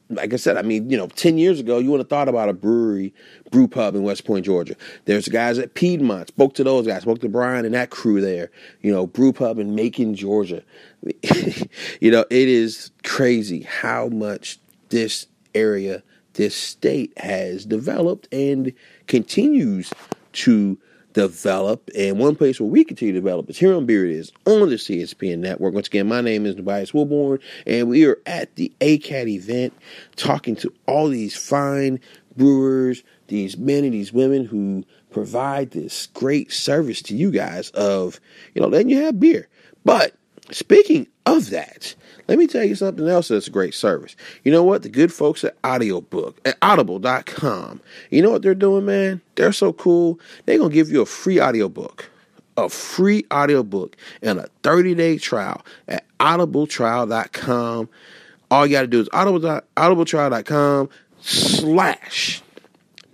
like 0.10 0.34
I 0.34 0.38
said, 0.38 0.58
I 0.58 0.64
mean, 0.64 0.90
you 0.90 0.98
know, 0.98 1.08
10 1.08 1.38
years 1.38 1.60
ago, 1.60 1.78
you 1.78 1.92
would 1.92 2.00
have 2.00 2.10
thought 2.10 2.28
about 2.28 2.50
a 2.50 2.54
brewery, 2.54 3.14
brew 3.52 3.68
pub 3.68 3.96
in 3.96 4.04
West 4.04 4.26
Point, 4.26 4.46
Georgia. 4.46 4.76
There's 5.06 5.28
guys 5.28 5.60
at 5.60 5.76
Piedmont, 5.76 6.30
spoke 6.30 6.56
to 6.56 6.64
those 6.64 6.88
guys, 6.88 7.04
spoke 7.04 7.22
to 7.22 7.30
Brian 7.30 7.66
and 7.66 7.76
that 7.76 7.92
crew 7.92 8.20
there, 8.20 8.50
you 8.82 8.92
know, 8.92 9.06
brew 9.06 9.32
pub 9.32 9.60
in 9.60 9.76
Macon, 9.76 10.16
Georgia. 10.16 10.64
you 12.02 12.12
know, 12.12 12.26
it 12.30 12.50
is 12.50 12.92
crazy 13.04 13.62
how 13.62 14.08
much 14.08 14.58
this 14.90 15.28
area, 15.54 16.02
this 16.34 16.56
state 16.56 17.18
has 17.18 17.66
developed 17.66 18.28
and 18.32 18.74
continues 19.08 19.94
to 20.34 20.78
develop. 21.14 21.90
And 21.98 22.20
one 22.20 22.36
place 22.36 22.60
where 22.60 22.70
we 22.70 22.84
continue 22.84 23.14
to 23.14 23.20
develop 23.20 23.50
is 23.50 23.58
here 23.58 23.74
on 23.76 23.86
Beer 23.86 24.06
It 24.06 24.12
Is 24.12 24.32
on 24.46 24.70
the 24.70 24.76
CSPN 24.76 25.40
network. 25.40 25.74
Once 25.74 25.88
again, 25.88 26.08
my 26.08 26.22
name 26.22 26.46
is 26.46 26.56
Tobias 26.56 26.92
Wilborn, 26.92 27.40
and 27.66 27.90
we 27.90 28.06
are 28.06 28.20
at 28.26 28.56
the 28.56 28.72
ACAT 28.82 29.28
event 29.28 29.74
talking 30.16 30.56
to 30.58 30.74
all 30.86 31.08
these 31.08 31.36
fine 31.36 32.00
brewers, 32.36 33.04
these 33.28 33.58
men 33.58 33.84
and 33.84 33.94
these 33.94 34.14
women 34.14 34.46
who 34.46 34.84
provide 35.12 35.72
this 35.72 36.08
great 36.08 36.52
service 36.52 37.02
to 37.02 37.16
you 37.16 37.32
guys 37.32 37.70
of, 37.72 38.20
you 38.54 38.62
know, 38.62 38.68
letting 38.68 38.90
you 38.90 39.02
have 39.02 39.20
beer. 39.20 39.48
But 39.84 40.16
speaking 40.52 41.08
of 41.26 41.50
that, 41.50 41.96
let 42.28 42.38
me 42.38 42.48
tell 42.48 42.64
you 42.64 42.76
something 42.76 43.08
else 43.08 43.30
that's 43.30 43.48
a 43.48 43.52
great 43.52 43.74
service. 43.74 44.16
You 44.44 44.52
know 44.52 44.64
what? 44.64 44.84
The 44.84 44.90
good 44.90 45.12
folks 45.12 45.44
at 45.44 45.58
Audiobook 45.66 46.40
at 46.46 46.58
audible.com. 46.62 47.82
You 48.12 48.22
know 48.22 48.30
what 48.30 48.42
they're 48.42 48.54
doing, 48.54 48.86
man? 48.86 49.22
They're 49.36 49.52
so 49.52 49.74
cool. 49.74 50.20
They're 50.46 50.58
going 50.58 50.70
to 50.70 50.74
give 50.74 50.92
you 50.92 51.02
a 51.02 51.06
free 51.06 51.42
audiobook. 51.42 52.10
A 52.58 52.70
free 52.70 53.26
audiobook 53.34 53.96
and 54.22 54.40
a 54.40 54.50
30-day 54.64 55.18
trial 55.18 55.66
at 55.88 56.06
audibletrial.com. 56.20 57.90
All 58.52 58.66
you 58.66 58.74
got 58.74 58.82
to 58.82 58.88
do 58.88 59.00
is 59.00 59.10
audible, 59.14 59.40
audibletrial.com 59.78 60.90
slash 61.22 62.44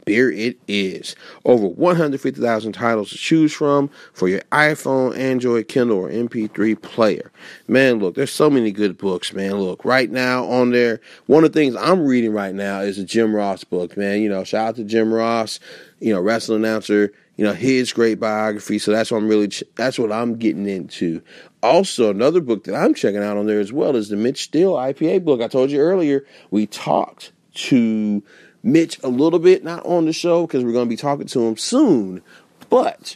beer 0.05 0.31
it 0.31 0.57
is. 0.67 1.15
Over 1.43 1.67
150,000 1.67 2.71
titles 2.71 3.09
to 3.09 3.17
choose 3.17 3.51
from 3.51 3.89
for 4.13 4.29
your 4.29 4.41
iPhone, 4.51 5.17
Android, 5.17 5.67
Kindle, 5.67 5.97
or 5.97 6.09
MP3 6.09 6.81
player. 6.81 7.31
Man, 7.67 7.99
look, 7.99 8.15
there's 8.15 8.31
so 8.31 8.49
many 8.49 8.71
good 8.71 8.97
books, 8.97 9.33
man. 9.33 9.55
Look, 9.55 9.83
right 9.83 10.09
now 10.09 10.45
on 10.45 10.71
there, 10.71 11.01
one 11.25 11.43
of 11.43 11.51
the 11.51 11.59
things 11.59 11.75
I'm 11.75 12.05
reading 12.05 12.31
right 12.31 12.55
now 12.55 12.81
is 12.81 12.97
a 12.97 13.03
Jim 13.03 13.35
Ross 13.35 13.63
book, 13.63 13.97
man. 13.97 14.21
You 14.21 14.29
know, 14.29 14.43
shout 14.43 14.69
out 14.69 14.75
to 14.77 14.83
Jim 14.83 15.13
Ross, 15.13 15.59
you 15.99 16.13
know, 16.13 16.21
wrestling 16.21 16.63
announcer, 16.63 17.11
you 17.35 17.43
know, 17.43 17.53
his 17.53 17.91
great 17.91 18.19
biography. 18.19 18.79
So 18.79 18.91
that's 18.91 19.11
what 19.11 19.17
I'm 19.17 19.27
really, 19.27 19.51
that's 19.75 19.99
what 19.99 20.11
I'm 20.11 20.37
getting 20.37 20.67
into. 20.67 21.21
Also, 21.61 22.09
another 22.11 22.41
book 22.41 22.63
that 22.65 22.75
I'm 22.75 22.93
checking 22.93 23.23
out 23.23 23.37
on 23.37 23.47
there 23.47 23.59
as 23.59 23.73
well 23.73 23.95
is 23.95 24.09
the 24.09 24.15
Mitch 24.15 24.43
Steele 24.43 24.73
IPA 24.73 25.25
book. 25.25 25.41
I 25.41 25.47
told 25.47 25.71
you 25.71 25.79
earlier, 25.79 26.25
we 26.51 26.67
talked 26.67 27.31
to 27.55 28.21
Mitch 28.65 28.99
a 29.03 29.09
little 29.09 29.37
bit, 29.37 29.63
not 29.63 29.85
on 29.85 30.05
the 30.05 30.11
show 30.11 30.47
because 30.47 30.63
we're 30.63 30.71
going 30.71 30.87
to 30.87 30.89
be 30.89 30.97
talking 30.97 31.27
to 31.27 31.47
him 31.47 31.55
soon. 31.55 32.23
But 32.67 33.15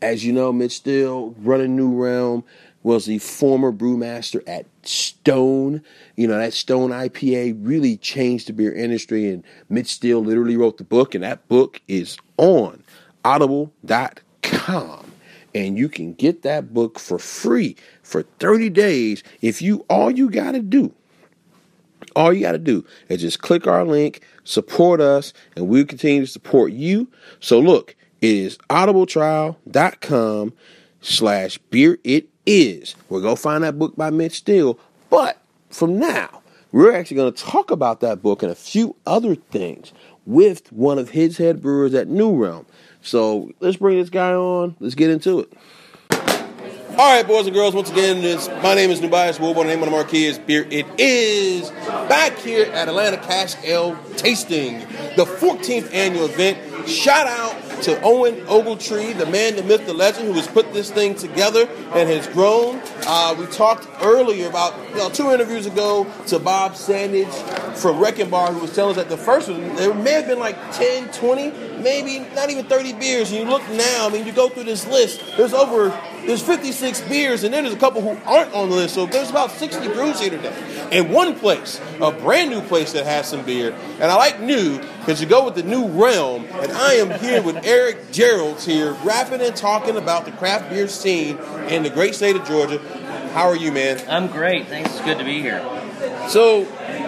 as 0.00 0.24
you 0.24 0.32
know, 0.32 0.54
Mitch 0.54 0.76
Steele 0.76 1.34
running 1.38 1.76
New 1.76 1.92
Realm 2.02 2.44
was 2.82 3.04
the 3.04 3.18
former 3.18 3.72
brewmaster 3.72 4.42
at 4.46 4.64
Stone. 4.82 5.82
You 6.16 6.26
know, 6.28 6.38
that 6.38 6.54
Stone 6.54 6.92
IPA 6.92 7.58
really 7.60 7.98
changed 7.98 8.48
the 8.48 8.54
beer 8.54 8.72
industry, 8.72 9.28
and 9.28 9.44
Mitch 9.68 9.88
Steele 9.88 10.24
literally 10.24 10.56
wrote 10.56 10.78
the 10.78 10.84
book, 10.84 11.14
and 11.14 11.22
that 11.22 11.46
book 11.48 11.82
is 11.86 12.16
on 12.38 12.82
audible.com. 13.22 15.12
And 15.54 15.76
you 15.76 15.90
can 15.90 16.14
get 16.14 16.40
that 16.40 16.72
book 16.72 16.98
for 16.98 17.18
free 17.18 17.76
for 18.02 18.22
30 18.22 18.70
days 18.70 19.22
if 19.42 19.60
you 19.60 19.84
all 19.90 20.10
you 20.10 20.30
got 20.30 20.52
to 20.52 20.60
do 20.60 20.94
all 22.16 22.32
you 22.32 22.40
got 22.40 22.52
to 22.52 22.58
do 22.58 22.84
is 23.08 23.20
just 23.20 23.40
click 23.40 23.66
our 23.66 23.84
link, 23.84 24.22
support 24.44 25.00
us, 25.00 25.32
and 25.56 25.68
we'll 25.68 25.84
continue 25.84 26.20
to 26.22 26.26
support 26.26 26.72
you. 26.72 27.08
So 27.40 27.58
look, 27.58 27.96
it 28.20 28.30
is 28.30 28.58
audibletrial.com 28.68 30.52
slash 31.00 31.58
beer 31.70 31.98
it 32.04 32.28
is. 32.46 32.94
We're 33.08 33.20
going 33.20 33.36
to 33.36 33.42
find 33.42 33.64
that 33.64 33.78
book 33.78 33.96
by 33.96 34.10
Mitch 34.10 34.34
Steele. 34.34 34.78
But 35.08 35.40
from 35.70 35.98
now, 35.98 36.42
we're 36.72 36.92
actually 36.92 37.16
going 37.16 37.32
to 37.32 37.42
talk 37.42 37.70
about 37.70 38.00
that 38.00 38.22
book 38.22 38.42
and 38.42 38.52
a 38.52 38.56
few 38.56 38.96
other 39.06 39.34
things 39.34 39.92
with 40.26 40.70
one 40.72 40.98
of 40.98 41.10
his 41.10 41.38
head 41.38 41.62
brewers 41.62 41.94
at 41.94 42.08
New 42.08 42.34
Realm. 42.34 42.66
So 43.02 43.50
let's 43.60 43.76
bring 43.76 43.98
this 43.98 44.10
guy 44.10 44.32
on. 44.32 44.76
Let's 44.78 44.94
get 44.94 45.10
into 45.10 45.40
it. 45.40 45.52
All 47.00 47.16
right, 47.16 47.26
boys 47.26 47.46
and 47.46 47.56
girls, 47.56 47.74
once 47.74 47.90
again, 47.90 48.20
this, 48.20 48.46
my 48.62 48.74
name 48.74 48.90
is 48.90 49.00
Tobias 49.00 49.38
Wilborn. 49.38 49.62
The 49.62 49.68
name 49.68 49.78
on 49.78 49.86
the 49.86 49.90
marquee 49.90 50.26
is 50.26 50.38
Beer 50.38 50.66
It 50.70 50.86
Is. 50.98 51.70
Back 52.10 52.36
here 52.36 52.66
at 52.72 52.88
Atlanta 52.88 53.16
Cask 53.16 53.56
Ale 53.64 53.96
Tasting, 54.16 54.80
the 55.16 55.24
14th 55.24 55.94
annual 55.94 56.26
event. 56.26 56.58
Shout 56.86 57.26
out 57.26 57.82
to 57.84 57.98
Owen 58.02 58.34
Ogletree, 58.44 59.16
the 59.16 59.24
man, 59.24 59.56
the 59.56 59.62
myth, 59.62 59.86
the 59.86 59.94
legend, 59.94 60.26
who 60.26 60.34
has 60.34 60.46
put 60.46 60.74
this 60.74 60.90
thing 60.90 61.14
together 61.14 61.66
and 61.94 62.06
has 62.10 62.26
grown. 62.28 62.82
Uh, 63.06 63.34
we 63.38 63.46
talked 63.46 63.88
earlier 64.02 64.46
about, 64.46 64.78
you 64.90 64.96
know, 64.96 65.08
two 65.08 65.30
interviews 65.30 65.64
ago 65.64 66.06
to 66.26 66.38
Bob 66.38 66.72
Sandage 66.72 67.32
from 67.78 67.98
Wrecking 67.98 68.28
Bar, 68.28 68.52
who 68.52 68.60
was 68.60 68.74
telling 68.74 68.90
us 68.90 68.96
that 68.96 69.08
the 69.08 69.16
first 69.16 69.48
one, 69.48 69.74
there 69.76 69.94
may 69.94 70.12
have 70.12 70.26
been 70.26 70.38
like 70.38 70.56
10, 70.72 71.10
20, 71.12 71.50
maybe 71.80 72.18
not 72.34 72.50
even 72.50 72.66
30 72.66 72.92
beers. 72.92 73.30
And 73.30 73.40
you 73.40 73.46
look 73.46 73.66
now, 73.70 74.06
I 74.06 74.10
mean, 74.12 74.26
you 74.26 74.32
go 74.32 74.50
through 74.50 74.64
this 74.64 74.86
list, 74.86 75.22
there's 75.38 75.54
over 75.54 75.98
there's 76.26 76.42
56 76.42 77.00
beers, 77.02 77.44
and 77.44 77.52
then 77.52 77.64
there's 77.64 77.74
a 77.74 77.78
couple 77.78 78.00
who 78.00 78.10
aren't 78.24 78.52
on 78.52 78.68
the 78.68 78.76
list. 78.76 78.94
So 78.94 79.06
there's 79.06 79.30
about 79.30 79.50
60 79.50 79.88
brews 79.88 80.20
here 80.20 80.30
today. 80.30 80.88
And 80.92 81.10
one 81.12 81.38
place, 81.38 81.80
a 82.00 82.10
brand 82.10 82.50
new 82.50 82.60
place 82.62 82.92
that 82.92 83.06
has 83.06 83.28
some 83.28 83.44
beer, 83.44 83.72
and 83.72 84.04
I 84.04 84.16
like 84.16 84.40
new 84.40 84.78
because 85.00 85.20
you 85.20 85.26
go 85.26 85.44
with 85.44 85.54
the 85.54 85.62
new 85.62 85.86
realm. 85.88 86.46
And 86.50 86.72
I 86.72 86.94
am 86.94 87.18
here 87.20 87.42
with 87.42 87.64
Eric 87.64 88.08
Geralds 88.08 88.64
here, 88.64 88.92
rapping 89.04 89.40
and 89.40 89.54
talking 89.54 89.96
about 89.96 90.24
the 90.24 90.32
craft 90.32 90.70
beer 90.70 90.88
scene 90.88 91.38
in 91.68 91.82
the 91.82 91.90
great 91.90 92.14
state 92.14 92.36
of 92.36 92.46
Georgia. 92.46 92.78
How 93.32 93.48
are 93.48 93.56
you, 93.56 93.72
man? 93.72 94.00
I'm 94.08 94.26
great. 94.26 94.66
Thanks. 94.66 94.90
It's 94.90 95.04
good 95.04 95.18
to 95.18 95.24
be 95.24 95.40
here. 95.40 95.60
So, 96.28 96.64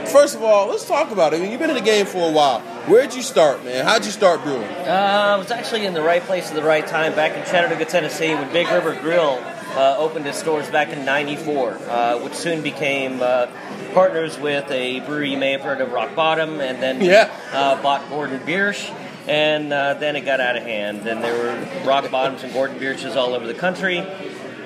first 0.07 0.37
of 0.37 0.43
all, 0.43 0.69
let's 0.69 0.87
talk 0.87 1.11
about 1.11 1.33
it. 1.33 1.37
I 1.37 1.41
mean, 1.41 1.51
you've 1.51 1.61
been 1.61 1.71
in 1.71 1.77
the 1.77 1.83
game 1.83 2.07
for 2.07 2.29
a 2.29 2.33
while. 2.33 2.63
Where'd 2.87 3.15
you 3.15 3.23
start, 3.23 3.65
man? 3.65 3.85
How'd 3.85 4.05
you 4.05 4.11
start 4.11 4.43
brewing? 4.43 4.65
Uh, 4.65 5.35
I 5.35 5.37
was 5.37 5.51
actually 5.53 5.87
in 5.87 5.95
the 5.95 6.03
right 6.03 6.23
place 6.23 6.49
at 6.49 6.55
the 6.57 6.65
right 6.65 6.85
time 6.85 7.15
back 7.15 7.37
in 7.37 7.45
Chattanooga, 7.45 7.85
Tennessee, 7.85 8.35
when 8.35 8.53
Big 8.53 8.69
River 8.69 8.95
Grill 9.01 9.39
uh, 9.77 9.97
opened 9.99 10.27
its 10.27 10.43
doors 10.43 10.69
back 10.69 10.89
in 10.89 11.05
'94, 11.05 11.73
uh, 11.89 12.19
which 12.19 12.35
soon 12.35 12.61
became 12.61 13.21
uh, 13.23 13.47
partners 13.95 14.37
with 14.39 14.69
a 14.73 14.99
brewery 15.01 15.31
you 15.31 15.39
may 15.39 15.53
have 15.53 15.61
heard 15.61 15.81
of, 15.81 15.93
Rock 15.93 16.17
Bottom, 16.17 16.61
and 16.61 16.83
then 16.83 17.01
Yeah. 17.01 17.31
uh, 17.53 17.81
bought 17.81 18.09
Gordon 18.11 18.41
Biersch. 18.41 18.93
And 19.29 19.73
uh, 19.73 19.95
then 19.95 20.17
it 20.17 20.23
got 20.23 20.41
out 20.41 20.57
of 20.57 20.65
hand, 20.65 21.07
and 21.07 21.23
there 21.23 21.33
were 21.39 21.87
Rock 21.87 22.11
Bottoms 22.11 22.43
and 22.43 22.53
Gordon 22.53 22.81
Biersch's 22.81 23.15
all 23.15 23.35
over 23.35 23.47
the 23.47 23.55
country. 23.55 23.99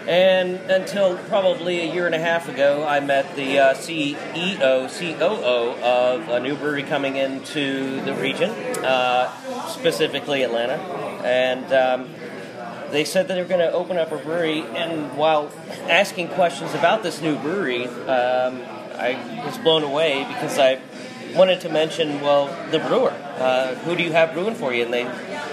And 0.07 0.57
until 0.71 1.17
probably 1.25 1.81
a 1.81 1.93
year 1.93 2.07
and 2.07 2.15
a 2.15 2.19
half 2.19 2.49
ago, 2.49 2.87
I 2.87 3.01
met 3.01 3.35
the 3.35 3.59
uh, 3.59 3.75
CEO, 3.75 4.89
COO 4.89 5.83
of 5.83 6.29
a 6.29 6.39
new 6.39 6.55
brewery 6.55 6.85
coming 6.85 7.17
into 7.17 8.01
the 8.03 8.15
region, 8.15 8.51
uh, 8.85 9.37
specifically 9.69 10.43
Atlanta. 10.43 10.75
And 11.25 11.73
um, 11.73 12.15
they 12.91 13.05
said 13.05 13.27
that 13.27 13.35
they 13.35 13.43
were 13.43 13.49
going 13.49 13.61
to 13.61 13.73
open 13.73 13.99
up 13.99 14.13
a 14.13 14.19
brewery. 14.19 14.61
And 14.61 15.17
while 15.17 15.51
asking 15.89 16.29
questions 16.29 16.73
about 16.75 17.03
this 17.03 17.21
new 17.21 17.37
brewery, 17.37 17.87
um, 17.87 18.63
I 18.95 19.43
was 19.45 19.59
blown 19.59 19.83
away 19.83 20.25
because 20.29 20.59
I 20.59 20.81
wanted 21.37 21.61
to 21.61 21.69
mention, 21.69 22.21
well, 22.21 22.47
the 22.71 22.79
brewer. 22.79 23.11
Uh, 23.39 23.75
who 23.77 23.95
do 23.95 24.03
you 24.03 24.13
have 24.13 24.33
brewing 24.33 24.55
for 24.55 24.73
you? 24.73 24.85
And 24.85 24.93
they 24.93 25.05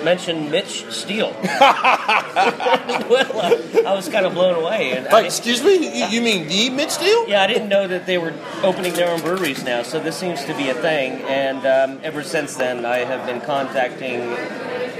mentioned 0.03 0.49
Mitch 0.49 0.85
Steele. 0.89 1.35
well, 1.43 3.39
uh, 3.39 3.57
I 3.85 3.93
was 3.93 4.07
kind 4.09 4.25
of 4.25 4.33
blown 4.33 4.55
away. 4.55 4.91
And 4.97 5.07
excuse 5.25 5.61
me, 5.61 5.99
you, 5.99 6.05
you 6.07 6.21
mean 6.21 6.47
the 6.47 6.69
Mitch 6.69 6.91
Steele? 6.91 7.27
yeah, 7.27 7.43
I 7.43 7.47
didn't 7.47 7.69
know 7.69 7.87
that 7.87 8.05
they 8.05 8.17
were 8.17 8.33
opening 8.63 8.93
their 8.93 9.09
own 9.09 9.21
breweries 9.21 9.63
now, 9.63 9.83
so 9.83 9.99
this 9.99 10.17
seems 10.17 10.43
to 10.45 10.55
be 10.55 10.69
a 10.69 10.73
thing. 10.73 11.21
And 11.23 11.65
um, 11.65 11.99
ever 12.03 12.23
since 12.23 12.55
then, 12.55 12.85
I 12.85 12.99
have 12.99 13.25
been 13.25 13.41
contacting 13.41 14.21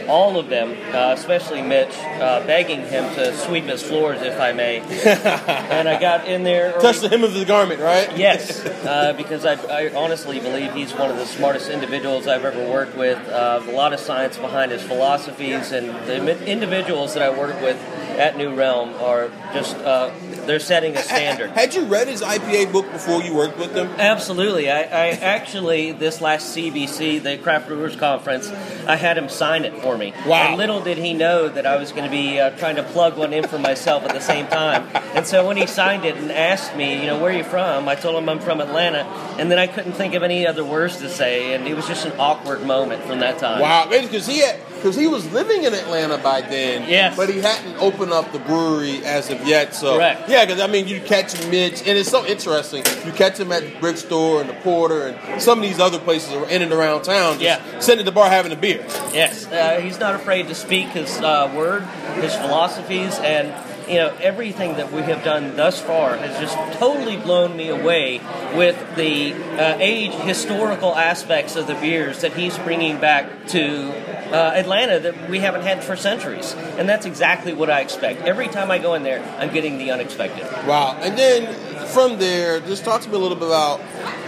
all 0.08 0.38
of 0.38 0.50
them, 0.50 0.72
uh, 0.94 1.14
especially 1.14 1.62
Mitch, 1.62 1.96
uh, 1.98 2.46
begging 2.46 2.82
him 2.82 3.14
to 3.16 3.36
sweep 3.38 3.66
his 3.66 3.84
floors, 3.84 4.22
if 4.22 4.40
I 4.40 4.54
may. 4.54 4.80
and 5.06 5.88
I 5.88 6.00
got 6.00 6.28
in 6.28 6.44
there. 6.44 6.74
Touch 6.80 7.00
the 7.00 7.10
hem 7.10 7.24
of 7.24 7.34
the 7.34 7.46
garment, 7.46 7.80
right? 7.80 8.18
Yes, 8.18 8.66
uh, 8.66 9.14
because 9.14 9.46
I, 9.46 9.54
I 9.54 9.94
honestly 9.96 10.40
believe 10.40 10.74
he's 10.74 10.94
one 10.94 11.10
of 11.10 11.18
the 11.18 11.26
smartest 11.26 11.70
individuals 11.70 12.28
I've 12.28 12.46
ever 12.46 12.70
worked 12.70 12.96
with. 12.98 13.18
Uh, 13.28 13.62
a 13.68 13.72
lot 13.72 13.94
of 13.94 14.00
science 14.00 14.38
behind 14.38 14.72
his 14.72 14.82
philosophies, 14.82 15.72
and 15.72 15.90
the 16.08 16.46
individuals 16.46 17.14
that 17.14 17.24
I 17.24 17.30
work 17.30 17.60
with 17.62 17.78
at 18.20 18.38
New 18.38 18.56
Realm 18.56 18.94
are 19.02 19.30
just 19.54 19.76
uh, 19.78 20.12
they're 20.46 20.60
setting 20.60 20.96
a 20.96 21.02
standard. 21.02 21.52
Had 21.52 21.74
you 21.74 21.86
read 21.86 22.08
his 22.08 22.22
IPA 22.22 22.72
book 22.72 22.92
before 22.92 23.22
you 23.22 23.36
worked 23.36 23.58
with 23.58 23.74
them? 23.74 23.88
Absolutely. 23.98 24.70
I, 24.70 24.82
I 24.82 25.08
actually, 25.10 25.92
this 25.92 26.22
last 26.22 26.56
CBC, 26.56 27.22
the 27.24 27.38
Craft 27.38 27.68
Brewers 27.68 27.96
Conference, 27.96 28.50
I 28.88 28.96
had 28.96 29.18
him 29.18 29.30
sign 29.30 29.66
it 29.66 29.74
for 29.82 29.98
me. 29.98 30.14
Wow. 30.26 30.50
And 30.50 30.58
little 30.58 30.82
did 30.82 30.98
he 30.98 31.14
know 31.14 31.48
that 31.50 31.66
I 31.66 31.78
was 31.78 31.92
going 31.92 32.04
to 32.04 32.12
be 32.12 32.40
uh, 32.40 32.52
trying 32.52 32.76
to 32.76 32.84
plug 32.84 33.18
one 33.18 33.34
in 33.34 33.48
for 33.48 33.60
myself 33.60 34.04
at 34.04 34.14
the 34.14 34.22
same 34.22 34.48
time. 34.48 34.88
And 35.16 35.26
so 35.26 35.48
when 35.48 35.58
he 35.58 35.68
signed 35.68 36.06
it 36.06 36.16
and 36.16 36.32
asked 36.32 36.76
me, 36.76 37.00
you 37.00 37.08
know, 37.08 37.22
where 37.22 37.32
are 37.32 37.38
you 37.38 37.44
from? 37.44 37.88
I 37.88 37.96
told 37.96 38.22
him 38.22 38.28
I'm 38.30 38.40
from 38.40 38.62
Atlanta. 38.62 39.04
And 39.40 39.50
then 39.50 39.60
I 39.60 39.68
couldn't 39.68 39.94
think 39.94 40.14
of 40.14 40.24
any 40.24 40.46
other 40.46 40.66
words 40.66 40.98
to 40.98 41.10
say. 41.10 41.54
And 41.54 41.68
it 41.68 41.76
was 41.76 41.88
just 41.88 42.06
an 42.06 42.14
awkward 42.20 42.64
moment 42.64 43.04
from 43.04 43.20
that 43.20 43.40
time. 43.40 43.62
Wow, 43.62 43.88
because 43.90 44.28
he 44.28 44.40
had 44.40 44.60
because 44.84 44.98
he 44.98 45.08
was 45.08 45.32
living 45.32 45.64
in 45.64 45.74
Atlanta 45.74 46.18
by 46.18 46.42
then. 46.42 46.90
Yes. 46.90 47.16
but 47.16 47.30
he 47.30 47.40
hadn't 47.40 47.78
opened 47.78 48.12
up 48.12 48.34
the 48.34 48.40
brewery 48.40 48.98
as 49.06 49.30
of 49.30 49.48
yet. 49.48 49.74
So 49.74 49.96
Correct. 49.96 50.28
Yeah, 50.30 50.44
because 50.44 50.60
I 50.60 50.68
mean, 50.68 50.90
you 50.90 51.00
catch 51.00 51.34
Mitch, 51.48 51.80
and 51.88 51.98
it's 51.98 52.10
so 52.10 52.26
interesting. 52.26 52.84
You 53.06 53.14
catch 53.14 53.40
him 53.40 53.54
at 53.54 53.64
the 53.64 53.80
brick 53.80 53.96
store 53.96 54.42
and 54.42 54.50
the 54.50 54.54
Porter 54.56 55.08
and 55.08 55.42
some 55.42 55.60
of 55.60 55.64
these 55.64 55.80
other 55.80 56.00
places 56.00 56.34
in 56.52 56.62
and 56.62 56.74
around 56.74 57.04
town. 57.04 57.40
Just 57.40 57.44
Yeah. 57.44 57.80
sitting 57.80 58.00
at 58.00 58.06
the 58.06 58.12
bar 58.12 58.28
having 58.30 58.52
a 58.52 58.58
beer. 58.58 58.86
Yes, 59.14 59.48
uh, 59.48 59.80
he's 59.82 60.00
not 60.02 60.16
afraid 60.16 60.50
to 60.50 60.56
speak 60.56 60.90
his 60.90 61.18
uh, 61.22 61.50
word, 61.56 61.84
his 62.22 62.36
philosophies, 62.36 63.18
and 63.20 63.54
you 63.88 63.96
know, 63.96 64.16
everything 64.22 64.76
that 64.78 64.92
we 64.92 65.02
have 65.04 65.24
done 65.24 65.56
thus 65.56 65.82
far 65.82 66.18
has 66.18 66.40
just 66.40 66.58
totally 66.80 67.18
blown 67.18 67.56
me 67.56 67.70
away 67.70 68.20
with 68.56 68.78
the 68.96 69.34
uh, 69.34 69.78
age 69.80 70.14
historical 70.14 70.96
aspects 70.96 71.56
of 71.56 71.68
the 71.68 71.76
beers 71.76 72.22
that 72.22 72.34
he's 72.34 72.58
bringing 72.60 73.00
back 73.00 73.48
to 73.48 73.92
uh, 74.34 74.54
Atlanta 74.56 75.00
that 75.00 75.30
we 75.30 75.40
haven't 75.40 75.62
had 75.62 75.84
for 75.84 75.96
centuries. 75.96 76.54
And 76.78 76.90
that's 76.90 77.06
exactly 77.06 77.54
what 77.54 77.70
I 77.70 77.82
expect. 77.82 78.22
Every 78.24 78.48
time 78.48 78.72
I 78.72 78.80
go 78.80 78.96
in 78.96 79.04
there, 79.04 79.24
I'm 79.40 79.54
getting 79.54 79.78
the 79.78 79.92
unexpected. 79.92 80.44
Wow. 80.68 80.98
And 81.00 81.18
then 81.18 81.73
from 81.88 82.18
there, 82.20 82.60
just 82.60 82.84
talk 82.84 83.02
to 83.02 83.10
me 83.10 83.16
a 83.16 83.20
little 83.20 83.38
bit 83.38 83.48
about 83.48 83.80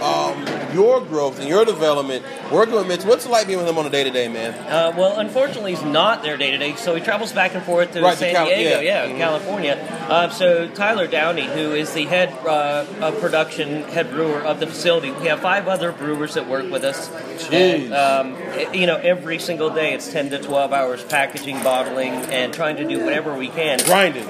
um, 0.02 0.46
your 0.74 1.00
growth 1.00 1.38
and 1.40 1.48
your 1.48 1.64
development 1.64 2.24
working 2.52 2.74
with 2.74 2.86
Mitch. 2.86 3.04
What's 3.04 3.26
it 3.26 3.30
like 3.30 3.46
being 3.46 3.58
with 3.58 3.68
him 3.68 3.78
on 3.78 3.86
a 3.86 3.90
day 3.90 4.04
to 4.04 4.10
day, 4.10 4.28
man? 4.28 4.54
Uh, 4.54 4.94
well, 4.96 5.18
unfortunately, 5.18 5.74
he's 5.74 5.82
not 5.84 6.22
there 6.22 6.36
day 6.36 6.50
to 6.50 6.58
day, 6.58 6.74
so 6.76 6.94
he 6.94 7.02
travels 7.02 7.32
back 7.32 7.54
and 7.54 7.62
forth 7.64 7.92
to 7.92 8.02
Right, 8.02 8.12
to 8.12 8.18
San 8.18 8.34
Cal- 8.34 8.46
Diego, 8.46 8.80
yeah. 8.80 9.04
yeah, 9.06 9.16
California. 9.18 9.74
Uh, 10.08 10.28
so 10.28 10.68
Tyler 10.68 11.06
Downey, 11.06 11.46
who 11.46 11.72
is 11.72 11.92
the 11.94 12.04
head 12.04 12.32
uh, 12.46 12.86
of 13.00 13.18
production, 13.20 13.82
head 13.84 14.10
brewer 14.10 14.40
of 14.40 14.60
the 14.60 14.66
facility, 14.66 15.10
we 15.10 15.26
have 15.26 15.40
five 15.40 15.66
other 15.68 15.92
brewers 15.92 16.34
that 16.34 16.48
work 16.48 16.70
with 16.70 16.84
us. 16.84 17.08
Jeez. 17.48 17.90
And, 17.90 17.94
um, 17.94 18.74
you 18.74 18.86
know, 18.86 18.96
every 18.96 19.38
single 19.38 19.70
day 19.70 19.94
it's 19.94 20.12
10 20.12 20.30
to 20.30 20.38
12 20.38 20.72
hours 20.72 21.04
packaging, 21.04 21.62
bottling, 21.62 22.12
and 22.12 22.52
trying 22.52 22.76
to 22.76 22.84
do 22.86 23.04
whatever 23.04 23.36
we 23.36 23.48
can 23.48 23.78
Grinding. 23.84 24.24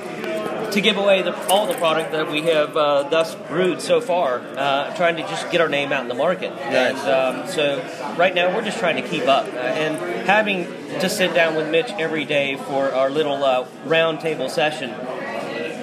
To 0.72 0.80
give 0.80 0.96
away 0.96 1.22
the, 1.22 1.34
all 1.48 1.66
the 1.66 1.74
product 1.74 2.12
that 2.12 2.30
we 2.30 2.42
have 2.42 2.76
uh, 2.76 3.04
thus 3.08 3.34
brewed 3.34 3.80
so 3.80 4.00
far, 4.00 4.40
uh, 4.56 4.94
trying 4.96 5.16
to 5.16 5.22
just 5.22 5.50
get 5.50 5.60
our 5.60 5.68
name 5.68 5.92
out 5.92 6.02
in 6.02 6.08
the 6.08 6.14
market. 6.14 6.52
And 6.52 6.96
um, 6.98 7.48
so 7.48 7.82
right 8.16 8.34
now 8.34 8.54
we're 8.54 8.64
just 8.64 8.78
trying 8.78 9.02
to 9.02 9.08
keep 9.08 9.26
up. 9.26 9.46
Uh, 9.46 9.58
and 9.58 10.26
having 10.26 10.64
to 11.00 11.08
sit 11.08 11.34
down 11.34 11.54
with 11.54 11.68
Mitch 11.70 11.90
every 11.98 12.24
day 12.24 12.56
for 12.56 12.92
our 12.92 13.10
little 13.10 13.42
uh, 13.44 13.66
round 13.84 14.20
table 14.20 14.48
session. 14.48 14.90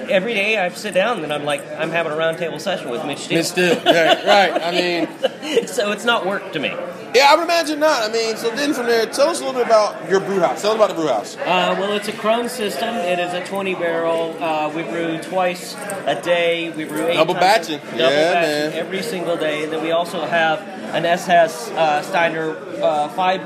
Every 0.09 0.33
day 0.33 0.57
I 0.57 0.69
sit 0.69 0.93
down 0.93 1.23
and 1.23 1.31
I'm 1.33 1.43
like, 1.45 1.61
I'm 1.77 1.89
having 1.91 2.11
a 2.11 2.15
roundtable 2.15 2.59
session 2.59 2.89
with 2.89 3.05
Mitch 3.05 3.19
Steele. 3.19 3.37
Mitch 3.39 3.47
Steele. 3.47 3.75
right, 3.83 4.25
right. 4.25 4.61
I 4.61 4.71
mean, 5.51 5.67
so 5.67 5.91
it's 5.91 6.05
not 6.05 6.25
work 6.25 6.51
to 6.53 6.59
me. 6.59 6.69
yeah, 7.15 7.27
I 7.29 7.35
would 7.35 7.43
imagine 7.43 7.79
not. 7.79 8.09
I 8.09 8.11
mean, 8.13 8.35
so 8.37 8.49
then 8.55 8.73
from 8.73 8.85
there, 8.87 9.05
tell 9.05 9.27
us 9.29 9.39
a 9.41 9.45
little 9.45 9.59
bit 9.59 9.67
about 9.67 10.09
your 10.09 10.19
brew 10.19 10.39
house. 10.39 10.61
Tell 10.61 10.71
us 10.71 10.75
about 10.77 10.89
the 10.89 10.95
brew 10.95 11.07
house. 11.07 11.35
Uh, 11.37 11.75
well, 11.79 11.93
it's 11.93 12.07
a 12.07 12.11
Krone 12.13 12.49
system. 12.49 12.89
It 12.95 13.19
is 13.19 13.33
a 13.33 13.45
20 13.45 13.75
barrel. 13.75 14.35
Uh, 14.41 14.69
we 14.75 14.83
brew 14.83 15.19
twice 15.21 15.75
a 16.05 16.19
day. 16.21 16.69
We 16.71 16.85
brew 16.85 17.07
eight 17.07 17.15
Double 17.15 17.33
times- 17.35 17.67
batching. 17.69 17.79
Double 17.79 17.97
Yeah, 17.99 18.33
batching 18.33 18.69
man. 18.71 18.73
every 18.73 19.01
single 19.03 19.37
day. 19.37 19.63
And 19.63 19.71
then 19.73 19.81
we 19.83 19.91
also 19.91 20.25
have 20.25 20.59
an 20.95 21.05
SS 21.05 21.69
uh, 21.71 22.01
Steiner 22.03 22.55
uh, 22.83 23.09
five 23.09 23.41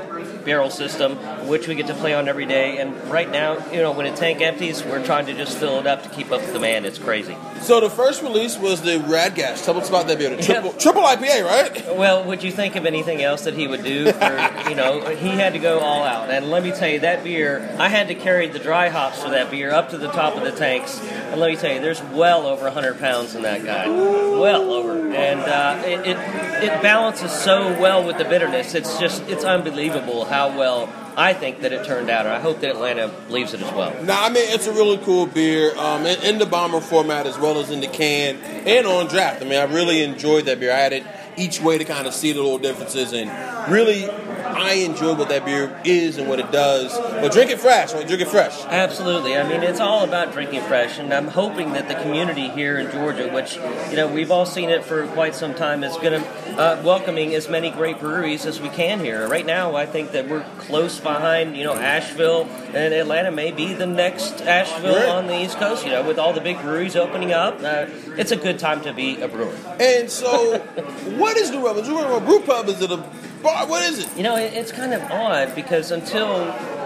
barrel 0.48 0.70
system, 0.70 1.16
which 1.46 1.68
we 1.68 1.74
get 1.74 1.86
to 1.88 1.94
play 1.94 2.14
on 2.14 2.26
every 2.26 2.46
day. 2.46 2.78
And 2.78 2.94
right 3.10 3.30
now, 3.30 3.58
you 3.70 3.82
know, 3.82 3.92
when 3.92 4.06
a 4.06 4.16
tank 4.16 4.40
empties, 4.40 4.82
we're 4.82 5.04
trying 5.04 5.26
to 5.26 5.34
just 5.34 5.58
fill 5.58 5.78
it 5.78 5.86
up 5.86 6.02
to 6.04 6.08
keep 6.08 6.32
up 6.32 6.40
with 6.40 6.54
demand. 6.54 6.86
It's 6.86 6.98
crazy. 6.98 7.36
So 7.60 7.80
the 7.80 7.90
first 7.90 8.22
release 8.22 8.56
was 8.56 8.80
the 8.80 8.96
Radgash. 9.00 9.62
Tell 9.66 9.76
us 9.78 9.90
about 9.90 10.06
that 10.08 10.16
beer. 10.18 10.34
Triple, 10.40 10.70
Yeah. 10.72 10.78
triple 10.78 11.02
IPA, 11.02 11.44
right? 11.44 11.96
Well, 11.96 12.24
would 12.24 12.42
you 12.42 12.50
think 12.50 12.76
of 12.76 12.86
anything 12.86 13.22
else 13.22 13.42
that 13.44 13.52
he 13.52 13.66
would 13.68 13.84
do? 13.84 14.10
For, 14.10 14.68
you 14.70 14.74
know, 14.74 15.00
he 15.16 15.28
had 15.28 15.52
to 15.52 15.58
go 15.58 15.80
all 15.80 16.02
out. 16.02 16.30
And 16.30 16.50
let 16.50 16.62
me 16.62 16.70
tell 16.72 16.88
you, 16.88 17.00
that 17.00 17.22
beer, 17.24 17.76
I 17.78 17.88
had 17.90 18.08
to 18.08 18.14
carry 18.14 18.46
the 18.48 18.58
dry 18.58 18.88
hops 18.88 19.22
for 19.22 19.28
that 19.30 19.50
beer 19.50 19.70
up 19.70 19.90
to 19.90 19.98
the 19.98 20.08
top 20.08 20.34
of 20.36 20.44
the 20.44 20.52
tanks. 20.52 20.98
And 21.02 21.38
let 21.40 21.50
me 21.50 21.56
tell 21.56 21.74
you, 21.74 21.80
there's 21.80 22.00
well 22.04 22.46
over 22.46 22.64
100 22.64 22.98
pounds 22.98 23.34
in 23.34 23.42
that 23.42 23.64
guy. 23.66 23.86
Well 23.86 24.72
over. 24.72 25.12
And 25.12 25.40
uh, 25.40 25.82
it, 25.84 26.00
it, 26.06 26.16
it 26.64 26.82
balances 26.82 27.32
so 27.32 27.78
well 27.80 28.06
with 28.06 28.16
the 28.16 28.24
bitterness. 28.24 28.74
It's 28.74 28.98
just, 28.98 29.22
it's 29.28 29.44
unbelievable 29.44 30.24
how 30.24 30.37
well 30.46 30.88
I 31.18 31.34
think 31.34 31.62
that 31.62 31.72
it 31.72 31.84
turned 31.84 32.10
out. 32.10 32.26
And 32.26 32.34
I 32.34 32.38
hope 32.38 32.60
that 32.60 32.70
Atlanta 32.70 33.08
believes 33.26 33.52
it 33.52 33.60
as 33.60 33.72
well. 33.74 33.90
Nah, 34.04 34.26
I 34.26 34.28
mean 34.28 34.44
it's 34.48 34.68
a 34.68 34.72
really 34.72 34.98
cool 34.98 35.26
beer 35.26 35.76
um, 35.76 36.06
in, 36.06 36.22
in 36.22 36.38
the 36.38 36.46
bomber 36.46 36.80
format 36.80 37.26
as 37.26 37.36
well 37.36 37.58
as 37.58 37.70
in 37.70 37.80
the 37.80 37.88
can 37.88 38.36
and 38.36 38.86
on 38.86 39.08
draft. 39.08 39.42
I 39.42 39.44
mean, 39.44 39.58
I 39.58 39.64
really 39.64 40.04
enjoyed 40.04 40.44
that 40.44 40.60
beer. 40.60 40.72
I 40.72 40.78
had 40.78 40.92
it 40.92 41.04
each 41.36 41.60
way 41.60 41.76
to 41.76 41.84
kind 41.84 42.06
of 42.06 42.14
see 42.14 42.32
the 42.32 42.40
little 42.40 42.58
differences 42.58 43.12
and 43.12 43.30
really 43.70 44.08
I 44.08 44.74
enjoy 44.74 45.14
what 45.14 45.28
that 45.28 45.44
beer 45.44 45.80
is 45.84 46.18
and 46.18 46.28
what 46.28 46.40
it 46.40 46.50
does. 46.50 46.96
But 46.96 47.32
drink 47.32 47.50
it 47.50 47.60
fresh, 47.60 47.92
right? 47.92 48.06
Drink 48.06 48.22
it 48.22 48.28
fresh. 48.28 48.64
Absolutely. 48.64 49.36
I 49.36 49.48
mean, 49.48 49.62
it's 49.62 49.80
all 49.80 50.04
about 50.04 50.32
drinking 50.32 50.62
fresh, 50.62 50.98
and 50.98 51.12
I'm 51.12 51.28
hoping 51.28 51.72
that 51.72 51.88
the 51.88 51.94
community 51.94 52.48
here 52.48 52.78
in 52.78 52.90
Georgia, 52.90 53.32
which 53.32 53.56
you 53.90 53.96
know 53.96 54.08
we've 54.08 54.30
all 54.30 54.46
seen 54.46 54.70
it 54.70 54.84
for 54.84 55.06
quite 55.08 55.34
some 55.34 55.54
time, 55.54 55.84
is 55.84 55.96
going 55.96 56.22
to 56.22 56.47
uh, 56.58 56.82
welcoming 56.84 57.34
as 57.34 57.48
many 57.48 57.70
great 57.70 58.00
breweries 58.00 58.44
as 58.44 58.60
we 58.60 58.68
can 58.68 58.98
here. 58.98 59.28
Right 59.28 59.46
now, 59.46 59.76
I 59.76 59.86
think 59.86 60.10
that 60.10 60.28
we're 60.28 60.44
close 60.58 60.98
behind, 60.98 61.56
you 61.56 61.62
know, 61.64 61.74
Asheville 61.74 62.48
and 62.74 62.92
Atlanta 62.92 63.30
may 63.30 63.52
be 63.52 63.74
the 63.74 63.86
next 63.86 64.40
Asheville 64.42 64.96
Right. 64.96 65.08
on 65.08 65.28
the 65.28 65.40
East 65.40 65.58
Coast. 65.58 65.84
You 65.84 65.92
know, 65.92 66.02
with 66.06 66.18
all 66.18 66.32
the 66.32 66.40
big 66.40 66.60
breweries 66.60 66.96
opening 66.96 67.32
up, 67.32 67.62
uh, 67.62 67.86
it's 68.16 68.32
a 68.32 68.36
good 68.36 68.58
time 68.58 68.80
to 68.82 68.92
be 68.92 69.20
a 69.20 69.28
brewer. 69.28 69.54
And 69.78 70.10
so, 70.10 70.58
what 71.16 71.36
is 71.36 71.50
New? 71.50 71.66
Is 71.68 71.88
New 71.88 71.98
a 71.98 72.20
brew 72.20 72.40
pub? 72.40 72.68
Is 72.68 72.82
it 72.82 72.90
a 72.90 73.04
bar? 73.42 73.66
What 73.66 73.82
is 73.82 73.98
it? 74.00 74.16
You 74.16 74.22
know, 74.22 74.36
it, 74.36 74.52
it's 74.54 74.72
kind 74.72 74.92
of 74.92 75.02
odd 75.10 75.54
because 75.54 75.90
until 75.90 76.28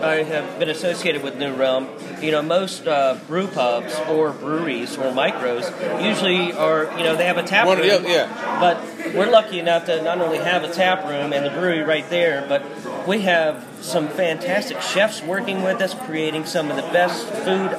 I 0.02 0.22
have 0.24 0.58
been 0.58 0.68
associated 0.68 1.22
with 1.22 1.36
New 1.36 1.54
Realm, 1.54 1.88
you 2.20 2.30
know, 2.30 2.42
most 2.42 2.86
uh, 2.86 3.18
brew 3.26 3.46
pubs 3.46 3.94
or 4.08 4.30
breweries 4.32 4.96
or 4.96 5.12
micros 5.12 5.70
usually 6.04 6.52
are, 6.52 6.84
you 6.98 7.04
know, 7.04 7.16
they 7.16 7.26
have 7.26 7.38
a 7.38 7.42
tap 7.42 7.66
One 7.66 7.78
room. 7.78 7.90
other, 7.90 8.08
yeah. 8.08 8.58
But 8.60 9.14
we're 9.14 9.30
lucky 9.30 9.58
enough 9.58 9.86
to 9.86 10.02
not 10.02 10.20
only 10.20 10.38
have 10.38 10.64
a 10.64 10.72
tap 10.72 11.04
room 11.06 11.32
and 11.32 11.44
the 11.44 11.50
brewery 11.50 11.82
right 11.82 12.08
there, 12.10 12.44
but 12.48 12.62
we 13.06 13.20
have 13.22 13.66
some 13.80 14.08
fantastic 14.08 14.80
chefs 14.80 15.22
working 15.22 15.62
with 15.62 15.80
us, 15.80 15.94
creating 15.94 16.46
some 16.46 16.70
of 16.70 16.76
the 16.76 16.82
best 16.92 17.26
food 17.26 17.70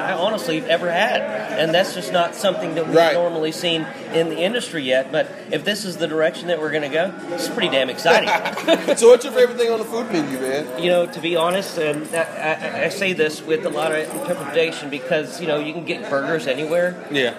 I 0.00 0.12
honestly 0.12 0.58
have 0.60 0.68
ever 0.68 0.90
had. 0.90 1.20
And 1.58 1.74
that's 1.74 1.94
just 1.94 2.12
not 2.12 2.34
something 2.34 2.74
that 2.74 2.86
we've 2.86 2.96
Right. 2.96 3.14
normally 3.14 3.52
seen 3.52 3.86
in 4.14 4.28
the 4.30 4.36
industry 4.38 4.82
yet. 4.82 5.12
But 5.12 5.30
if 5.50 5.64
this 5.64 5.84
is 5.84 5.96
the 5.98 6.06
direction 6.06 6.48
that 6.48 6.60
we're 6.60 6.70
going 6.70 6.82
to 6.82 6.88
go, 6.88 7.12
it's 7.30 7.48
pretty 7.48 7.68
damn 7.68 7.90
exciting. 7.90 8.28
so, 8.96 9.08
what's 9.10 9.24
your 9.24 9.32
favorite 9.32 9.58
thing 9.58 9.70
on 9.70 9.78
the 9.78 9.84
food 9.84 10.10
menu, 10.12 10.38
man? 10.40 10.82
you 10.82 10.90
know, 10.90 11.06
to 11.06 11.20
be 11.20 11.36
honest, 11.36 11.78
and 11.78 12.06
I, 12.14 12.22
I, 12.22 12.84
I 12.84 12.88
say 12.88 13.12
this 13.12 13.42
with 13.42 13.64
a 13.66 13.70
lot 13.70 13.92
of 13.92 13.98
interpretation 13.98 14.90
because 14.90 15.40
you 15.40 15.46
know 15.46 15.58
you 15.58 15.72
can 15.72 15.84
get 15.84 16.08
burgers 16.10 16.46
anywhere. 16.46 16.96
Yeah. 17.10 17.34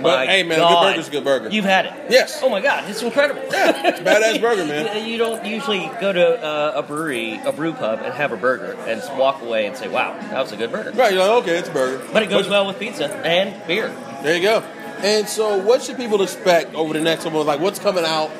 But 0.00 0.28
hey, 0.28 0.42
man, 0.42 0.60
a 0.60 0.62
good 0.62 0.80
burger's 0.80 1.08
a 1.08 1.10
good 1.10 1.24
burger. 1.24 1.50
You've 1.50 1.64
had 1.64 1.86
it. 1.86 1.92
Yes. 2.10 2.40
Oh 2.42 2.48
my 2.48 2.60
God, 2.60 2.88
it's 2.88 3.02
incredible. 3.02 3.42
Yeah, 3.50 3.88
it's 3.88 4.00
a 4.00 4.04
badass 4.04 4.40
burger, 4.40 4.64
man. 4.64 5.06
You, 5.12 5.18
don't 5.18 5.44
usually 5.44 5.90
go 6.00 6.12
to 6.12 6.42
uh, 6.42 6.72
a 6.76 6.82
brewery, 6.82 7.40
a 7.44 7.52
brew 7.52 7.72
pub, 7.72 8.00
and 8.02 8.14
have 8.14 8.32
a 8.32 8.36
burger 8.36 8.76
and 8.86 9.02
walk 9.18 9.42
away 9.42 9.66
and 9.66 9.76
say, 9.76 9.88
"Wow, 9.88 10.16
that 10.18 10.40
was 10.40 10.52
a 10.52 10.56
good 10.56 10.70
burger." 10.70 10.90
Right, 10.92 11.12
you're 11.12 11.20
like, 11.20 11.42
okay, 11.42 11.58
it's 11.58 11.68
a 11.68 11.72
burger. 11.72 12.04
But 12.12 12.22
it 12.22 12.30
goes 12.30 12.48
well 12.48 12.66
with 12.66 12.78
pizza 12.78 13.06
and 13.08 13.66
beer. 13.66 13.88
There 14.22 14.36
you 14.36 14.42
go. 14.42 14.60
And 15.02 15.28
so, 15.28 15.58
what 15.58 15.82
should 15.82 15.96
people 15.96 16.22
expect 16.22 16.74
over 16.74 16.94
the 16.94 17.00
next 17.00 17.24
couple 17.24 17.42
like 17.44 17.60
what's 17.60 17.80
coming 17.80 18.04
out 18.04 18.30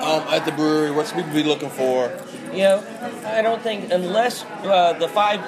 um, 0.00 0.22
at 0.28 0.44
the 0.44 0.52
brewery? 0.52 0.92
What 0.92 1.08
should 1.08 1.16
people 1.16 1.32
be 1.32 1.42
looking 1.42 1.70
for? 1.70 2.12
You 2.52 2.58
know, 2.58 2.84
I 3.24 3.40
don't 3.42 3.62
think 3.62 3.90
unless 3.90 4.44
uh, 4.44 4.92
the 4.98 5.08
five 5.08 5.40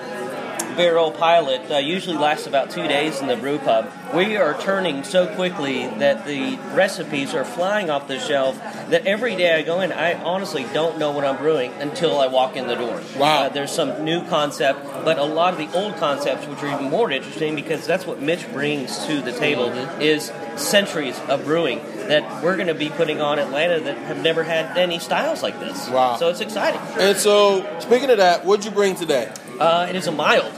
barrel 0.77 1.11
pilot 1.11 1.71
uh, 1.71 1.79
usually 1.79 2.17
lasts 2.17 2.47
about 2.47 2.71
two 2.71 2.87
days 2.87 3.21
in 3.21 3.29
the 3.29 3.37
brew 3.37 3.59
pub. 3.59 3.91
We 4.15 4.37
are 4.37 4.59
turning 4.61 5.05
so 5.05 5.33
quickly 5.35 5.87
that 5.87 6.27
the 6.27 6.57
recipes 6.75 7.35
are 7.35 7.45
flying 7.45 7.91
off 7.91 8.09
the 8.09 8.19
shelf. 8.19 8.57
That 8.91 9.07
every 9.07 9.35
day 9.37 9.55
I 9.55 9.63
go 9.63 9.81
in, 9.81 9.93
I 9.93 10.15
honestly 10.23 10.67
don't 10.73 10.99
know 10.99 11.11
what 11.13 11.25
I'm 11.25 11.37
brewing 11.37 11.73
until 11.75 12.21
I 12.21 12.27
walk 12.27 12.57
in 12.57 12.67
the 12.67 12.75
door. 12.75 13.01
Wow. 13.17 13.45
Uh, 13.45 13.49
there's 13.49 13.73
some 13.73 14.05
new 14.05 14.25
concept, 14.29 14.85
but 15.05 15.19
a 15.19 15.25
lot 15.25 15.53
of 15.53 15.59
the 15.59 15.77
old 15.77 15.97
concepts, 15.97 16.47
which 16.47 16.63
are 16.63 16.69
even 16.69 16.91
more 16.91 17.11
interesting, 17.11 17.55
because 17.55 17.87
that's 17.87 18.07
what 18.07 18.21
Mitch 18.21 18.51
brings 18.53 19.07
to 19.07 19.21
the 19.21 19.33
table, 19.33 19.73
is 20.01 20.33
centuries 20.57 21.19
of 21.29 21.45
brewing 21.45 21.81
that 22.09 22.43
we're 22.43 22.57
going 22.57 22.69
to 22.69 22.75
be 22.75 22.91
putting 22.91 23.21
on 23.21 23.39
Atlanta 23.39 23.81
that 23.81 23.97
have 23.97 24.23
never 24.23 24.45
had 24.45 24.77
any 24.77 24.99
styles 24.99 25.43
like 25.43 25.59
this. 25.59 25.89
Wow. 25.89 26.17
So 26.17 26.29
it's 26.29 26.41
exciting. 26.41 26.81
And 26.99 27.17
so, 27.17 27.67
speaking 27.81 28.11
of 28.11 28.19
that, 28.19 28.45
what'd 28.45 28.65
you 28.65 28.71
bring 28.71 28.95
today? 28.95 29.33
Uh, 29.61 29.87
it 29.89 29.97
is 29.97 30.07
a 30.07 30.13
mild, 30.13 30.53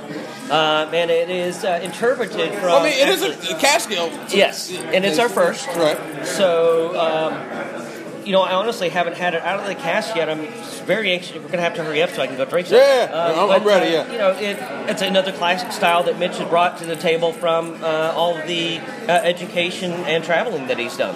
uh, 0.51 0.90
and 0.92 1.11
it 1.11 1.28
is 1.30 1.64
uh, 1.64 1.80
interpreted 1.82 2.53
from. 2.55 2.82
I 2.82 2.84
mean, 2.84 2.92
it 2.92 3.09
is 3.09 3.22
a, 3.22 3.55
a 3.55 3.80
scale. 3.80 4.09
Yes, 4.30 4.72
and 4.72 5.05
it's 5.05 5.18
our 5.18 5.28
first. 5.28 5.66
Right. 5.68 6.26
So, 6.26 6.99
um, 6.99 8.24
you 8.24 8.32
know, 8.32 8.42
I 8.42 8.55
honestly 8.55 8.88
haven't 8.88 9.16
had 9.16 9.34
it 9.34 9.42
out 9.42 9.61
of 9.61 9.66
the 9.66 9.74
cask 9.74 10.16
yet. 10.16 10.28
I'm 10.28 10.47
very 10.86 11.12
anxious. 11.12 11.34
We're 11.34 11.42
going 11.42 11.53
to 11.53 11.61
have 11.61 11.74
to 11.74 11.84
hurry 11.84 12.03
up 12.03 12.11
so 12.11 12.22
I 12.22 12.26
can 12.26 12.36
go 12.36 12.44
drink 12.44 12.68
some. 12.68 12.78
Yeah, 12.78 13.11
I'm- 13.12 13.38
I'm 13.38 13.62
but, 13.62 13.64
ready, 13.66 13.97
uh, 13.97 14.05
yeah. 14.05 14.12
You 14.12 14.18
know, 14.18 14.30
it, 14.32 14.57
it's 14.90 15.03
another 15.03 15.32
classic 15.32 15.72
style 15.72 16.03
that 16.05 16.18
Mitch 16.18 16.38
has 16.38 16.49
brought 16.49 16.78
to 16.78 16.84
the 16.86 16.97
table 16.97 17.32
from 17.32 17.82
uh, 17.84 18.12
all 18.16 18.36
of 18.36 18.47
the 18.49 18.78
uh, 18.78 19.12
education 19.12 19.92
and 19.92 20.24
traveling 20.24 20.66
that 20.68 20.78
he's 20.78 20.97
done. 20.97 21.14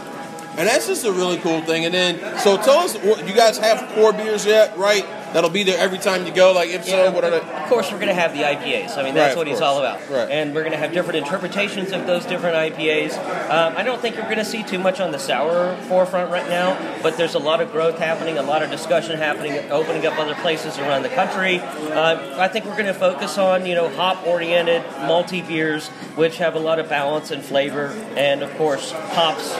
And 0.58 0.68
that's 0.68 0.86
just 0.86 1.04
a 1.04 1.12
really 1.12 1.38
cool 1.38 1.60
thing. 1.62 1.84
And 1.84 1.94
then, 1.94 2.38
so 2.40 2.56
tell 2.56 2.78
us, 2.78 2.96
what- 2.96 3.26
you 3.26 3.34
guys 3.34 3.58
have 3.58 3.88
core 3.94 4.12
beers 4.12 4.44
yet, 4.44 4.76
right? 4.76 5.06
That'll 5.32 5.50
be 5.50 5.62
there 5.62 5.78
every 5.78 5.98
time 5.98 6.26
you 6.26 6.32
go. 6.32 6.52
Like, 6.52 6.70
if 6.70 6.84
so, 6.84 7.04
Yeah, 7.04 7.10
what 7.10 7.22
are 7.22 7.30
they? 7.30 7.38
Of 7.38 7.68
course, 7.68 7.92
we're 7.92 7.98
going 7.98 8.08
to 8.08 8.14
have 8.14 8.32
the 8.32 8.42
IPAs. 8.42 8.98
I 8.98 9.04
mean, 9.04 9.14
that's 9.14 9.34
of 9.34 9.38
what 9.38 9.46
it's 9.46 9.60
all 9.60 9.78
about. 9.78 10.00
Right. 10.10 10.28
And 10.28 10.52
we're 10.52 10.62
going 10.62 10.72
to 10.72 10.78
have 10.78 10.92
different 10.92 11.18
interpretations 11.18 11.92
of 11.92 12.04
those 12.04 12.26
different 12.26 12.56
IPAs. 12.56 13.16
Um, 13.48 13.74
I 13.76 13.84
don't 13.84 14.00
think 14.00 14.16
you're 14.16 14.24
going 14.24 14.38
to 14.38 14.44
see 14.44 14.64
too 14.64 14.80
much 14.80 14.98
on 14.98 15.12
the 15.12 15.20
sour 15.20 15.76
forefront 15.82 16.32
right 16.32 16.48
now, 16.48 16.76
but 17.00 17.16
there's 17.16 17.34
a 17.34 17.38
lot 17.38 17.60
of 17.60 17.70
growth 17.70 17.98
happening, 17.98 18.38
a 18.38 18.42
lot 18.42 18.64
of 18.64 18.70
discussion 18.70 19.16
happening, 19.18 19.52
opening 19.70 20.04
up 20.04 20.18
other 20.18 20.34
places 20.36 20.78
around 20.78 21.04
the 21.04 21.08
country. 21.10 21.60
Uh, 21.60 22.36
I 22.40 22.48
think 22.48 22.64
we're 22.64 22.72
going 22.72 22.86
to 22.86 22.94
focus 22.94 23.38
on 23.38 23.66
you 23.66 23.76
know 23.76 23.88
hop-oriented 23.88 24.82
multi 25.06 25.42
beers, 25.42 25.86
which 26.16 26.38
have 26.38 26.56
a 26.56 26.60
lot 26.60 26.80
of 26.80 26.88
balance 26.88 27.30
and 27.30 27.40
flavor, 27.40 27.86
and 28.16 28.42
of 28.42 28.52
course 28.56 28.90
hops 28.90 29.54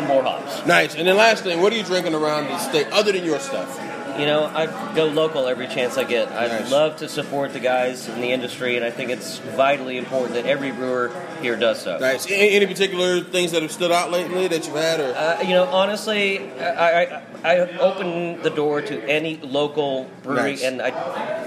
and 0.00 0.08
more 0.08 0.22
hops. 0.22 0.66
Nice. 0.66 0.94
And 0.96 1.06
then 1.06 1.16
last 1.16 1.44
thing, 1.44 1.60
what 1.62 1.72
are 1.72 1.76
you 1.76 1.84
drinking 1.84 2.14
around 2.14 2.44
the 2.48 2.58
state 2.58 2.86
other 2.92 3.12
than 3.12 3.24
your 3.24 3.38
stuff? 3.38 3.78
You 4.18 4.26
know, 4.26 4.44
I 4.44 4.66
go 4.94 5.06
local 5.06 5.46
every 5.46 5.66
chance 5.68 5.96
I 5.96 6.04
get. 6.04 6.30
I 6.32 6.48
Nice. 6.48 6.70
love 6.70 6.96
to 6.96 7.08
support 7.08 7.52
the 7.54 7.60
guys 7.60 8.06
in 8.08 8.20
the 8.20 8.32
industry, 8.32 8.76
and 8.76 8.84
I 8.84 8.90
think 8.90 9.08
it's 9.10 9.38
vitally 9.38 9.96
important 9.96 10.34
that 10.34 10.44
every 10.46 10.72
brewer 10.72 11.10
here 11.40 11.56
does 11.56 11.80
so. 11.80 11.96
Nice. 11.98 12.26
Any, 12.30 12.50
any 12.50 12.66
particular 12.66 13.20
things 13.22 13.52
that 13.52 13.62
have 13.62 13.70
stood 13.72 13.92
out 13.92 14.10
lately 14.10 14.46
that 14.48 14.66
you've 14.66 14.76
had? 14.76 15.00
Or 15.00 15.14
Uh, 15.16 15.40
you 15.42 15.50
know, 15.54 15.64
honestly, 15.64 16.50
I, 16.60 17.02
I, 17.04 17.22
I 17.44 17.58
open 17.78 18.42
the 18.42 18.50
door 18.50 18.82
to 18.82 19.02
any 19.08 19.36
local 19.38 20.10
brewery, 20.22 20.52
Nice. 20.52 20.64
and 20.64 20.82
I, 20.82 20.88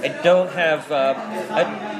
I 0.01 0.07
don't 0.23 0.49
have. 0.53 0.89
Uh, 0.91 1.13
I, 1.51 1.92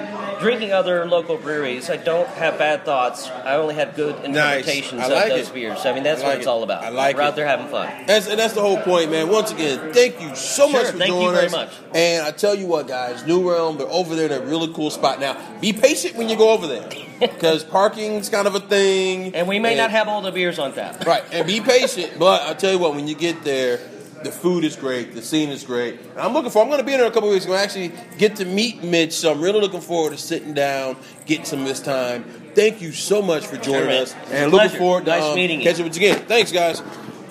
Drinking 0.43 0.73
other 0.73 1.05
local 1.05 1.37
breweries, 1.37 1.89
I 1.89 1.97
don't 1.97 2.27
have 2.27 2.57
bad 2.59 2.83
thoughts. 2.85 3.29
I 3.29 3.55
only 3.55 3.75
have 3.75 3.95
good 3.95 4.23
interpretations 4.25 5.01
I 5.01 5.07
like 5.07 5.31
of 5.31 5.37
those 5.37 5.49
it. 5.49 5.53
beers. 5.53 5.85
I 5.85 5.93
mean, 5.93 6.03
that's 6.03 6.21
I 6.21 6.25
what 6.27 6.35
it's 6.37 6.45
it. 6.45 6.49
all 6.49 6.63
about. 6.63 6.83
I 6.83 6.89
like 6.89 7.15
We're 7.15 7.21
it. 7.23 7.25
out 7.25 7.35
there 7.35 7.47
having 7.47 7.67
fun. 7.67 7.89
That's, 8.05 8.27
and 8.27 8.37
that's 8.37 8.53
the 8.53 8.61
whole 8.61 8.77
point, 8.81 9.09
man. 9.09 9.29
Once 9.29 9.51
again, 9.51 9.93
thank 9.93 10.19
you 10.21 10.35
so 10.35 10.67
much 10.69 10.83
Sure, 10.83 10.91
for 10.91 10.97
thank 10.97 11.09
you 11.11 11.15
joining 11.15 11.33
very 11.33 11.45
us. 11.47 11.51
much. 11.51 11.71
And 11.95 12.25
I 12.25 12.31
tell 12.31 12.55
you 12.55 12.67
what, 12.67 12.87
guys, 12.87 13.25
New 13.25 13.49
Realm, 13.49 13.77
they're 13.77 13.87
over 13.87 14.15
there 14.15 14.25
in 14.25 14.31
a 14.33 14.45
really 14.45 14.71
cool 14.73 14.89
spot. 14.89 15.19
Now, 15.19 15.37
be 15.61 15.73
patient 15.73 16.15
when 16.15 16.27
you 16.29 16.35
go 16.37 16.51
over 16.51 16.67
there 16.67 16.89
because 17.19 17.63
parking's 17.63 18.27
kind 18.29 18.45
of 18.47 18.55
a 18.55 18.59
thing. 18.59 19.33
And 19.35 19.47
we 19.47 19.59
may 19.59 19.75
not 19.75 19.91
have 19.91 20.07
all 20.07 20.21
the 20.21 20.31
beers 20.31 20.59
on 20.59 20.73
tap. 20.73 21.05
Right, 21.05 21.23
and 21.31 21.47
be 21.47 21.61
patient. 21.61 22.19
But 22.19 22.41
I 22.49 22.53
tell 22.53 22.71
you 22.71 22.79
what, 22.79 22.95
when 22.95 23.07
you 23.07 23.15
get 23.15 23.43
there, 23.43 23.79
the 24.23 24.31
food 24.31 24.63
is 24.63 24.75
great, 24.75 25.13
the 25.15 25.21
scene 25.21 25.49
is 25.49 25.63
great. 25.63 25.99
And 25.99 26.19
I'm 26.19 26.33
looking 26.33 26.51
for. 26.51 26.61
I'm 26.61 26.67
going 26.69 26.79
to 26.79 26.85
be 26.85 26.93
in 26.93 26.99
there 26.99 27.07
a 27.07 27.11
couple 27.11 27.29
weeks. 27.29 27.45
I'm 27.45 27.51
going 27.51 27.59
to 27.59 27.63
actually 27.63 28.17
get 28.17 28.35
to 28.37 28.45
meet 28.45 28.83
Mitch, 28.83 29.13
so 29.13 29.31
I'm 29.31 29.41
really 29.41 29.59
looking 29.61 29.81
forward 29.81 30.11
to 30.11 30.17
sitting 30.17 30.53
down, 30.53 30.97
getting 31.25 31.45
some 31.45 31.61
of 31.61 31.67
this 31.67 31.79
time. 31.81 32.23
Thank 32.55 32.81
you 32.81 32.91
so 32.91 33.21
much 33.21 33.45
for 33.47 33.57
joining 33.57 33.81
Sure, 33.81 33.87
man. 33.87 34.01
us, 34.03 34.15
and 34.31 34.51
looking 34.51 34.67
pleasure. 34.69 34.77
forward 34.77 35.05
to 35.05 35.11
Nice 35.11 35.23
um, 35.23 35.35
meeting 35.35 35.59
you. 35.59 35.65
catching 35.65 35.85
with 35.85 35.97
you 35.99 36.09
again. 36.11 36.25
Thanks, 36.27 36.51
guys. 36.51 36.81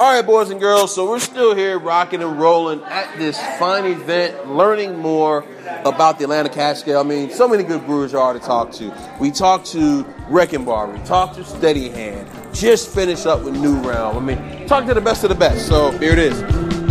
All 0.00 0.12
right, 0.12 0.26
boys 0.26 0.50
and 0.50 0.58
girls. 0.58 0.92
So 0.92 1.08
we're 1.08 1.20
still 1.20 1.54
here, 1.54 1.78
rocking 1.78 2.22
and 2.22 2.40
rolling 2.40 2.82
at 2.84 3.16
this 3.18 3.38
fine 3.58 3.84
event, 3.84 4.48
learning 4.48 4.98
more 4.98 5.44
about 5.84 6.18
the 6.18 6.24
Atlanta 6.24 6.48
Cascade. 6.48 6.96
I 6.96 7.04
mean, 7.04 7.30
so 7.30 7.46
many 7.46 7.62
good 7.62 7.86
brewers 7.86 8.12
are 8.12 8.32
to 8.32 8.40
talk 8.40 8.72
to. 8.72 8.92
We 9.20 9.30
talked 9.30 9.66
to 9.72 10.04
Wrecking 10.28 10.64
Bar, 10.64 10.88
we 10.90 10.98
talked 11.00 11.36
to 11.36 11.44
Steady 11.44 11.88
Hand, 11.90 12.28
just 12.52 12.92
finished 12.92 13.26
up 13.26 13.44
with 13.44 13.54
New 13.54 13.76
Realm. 13.82 14.16
I 14.16 14.34
mean, 14.34 14.66
talk 14.66 14.86
to 14.86 14.94
the 14.94 15.00
best 15.00 15.22
of 15.22 15.28
the 15.28 15.36
best. 15.36 15.68
So 15.68 15.92
here 15.98 16.12
it 16.14 16.18
is. 16.18 16.81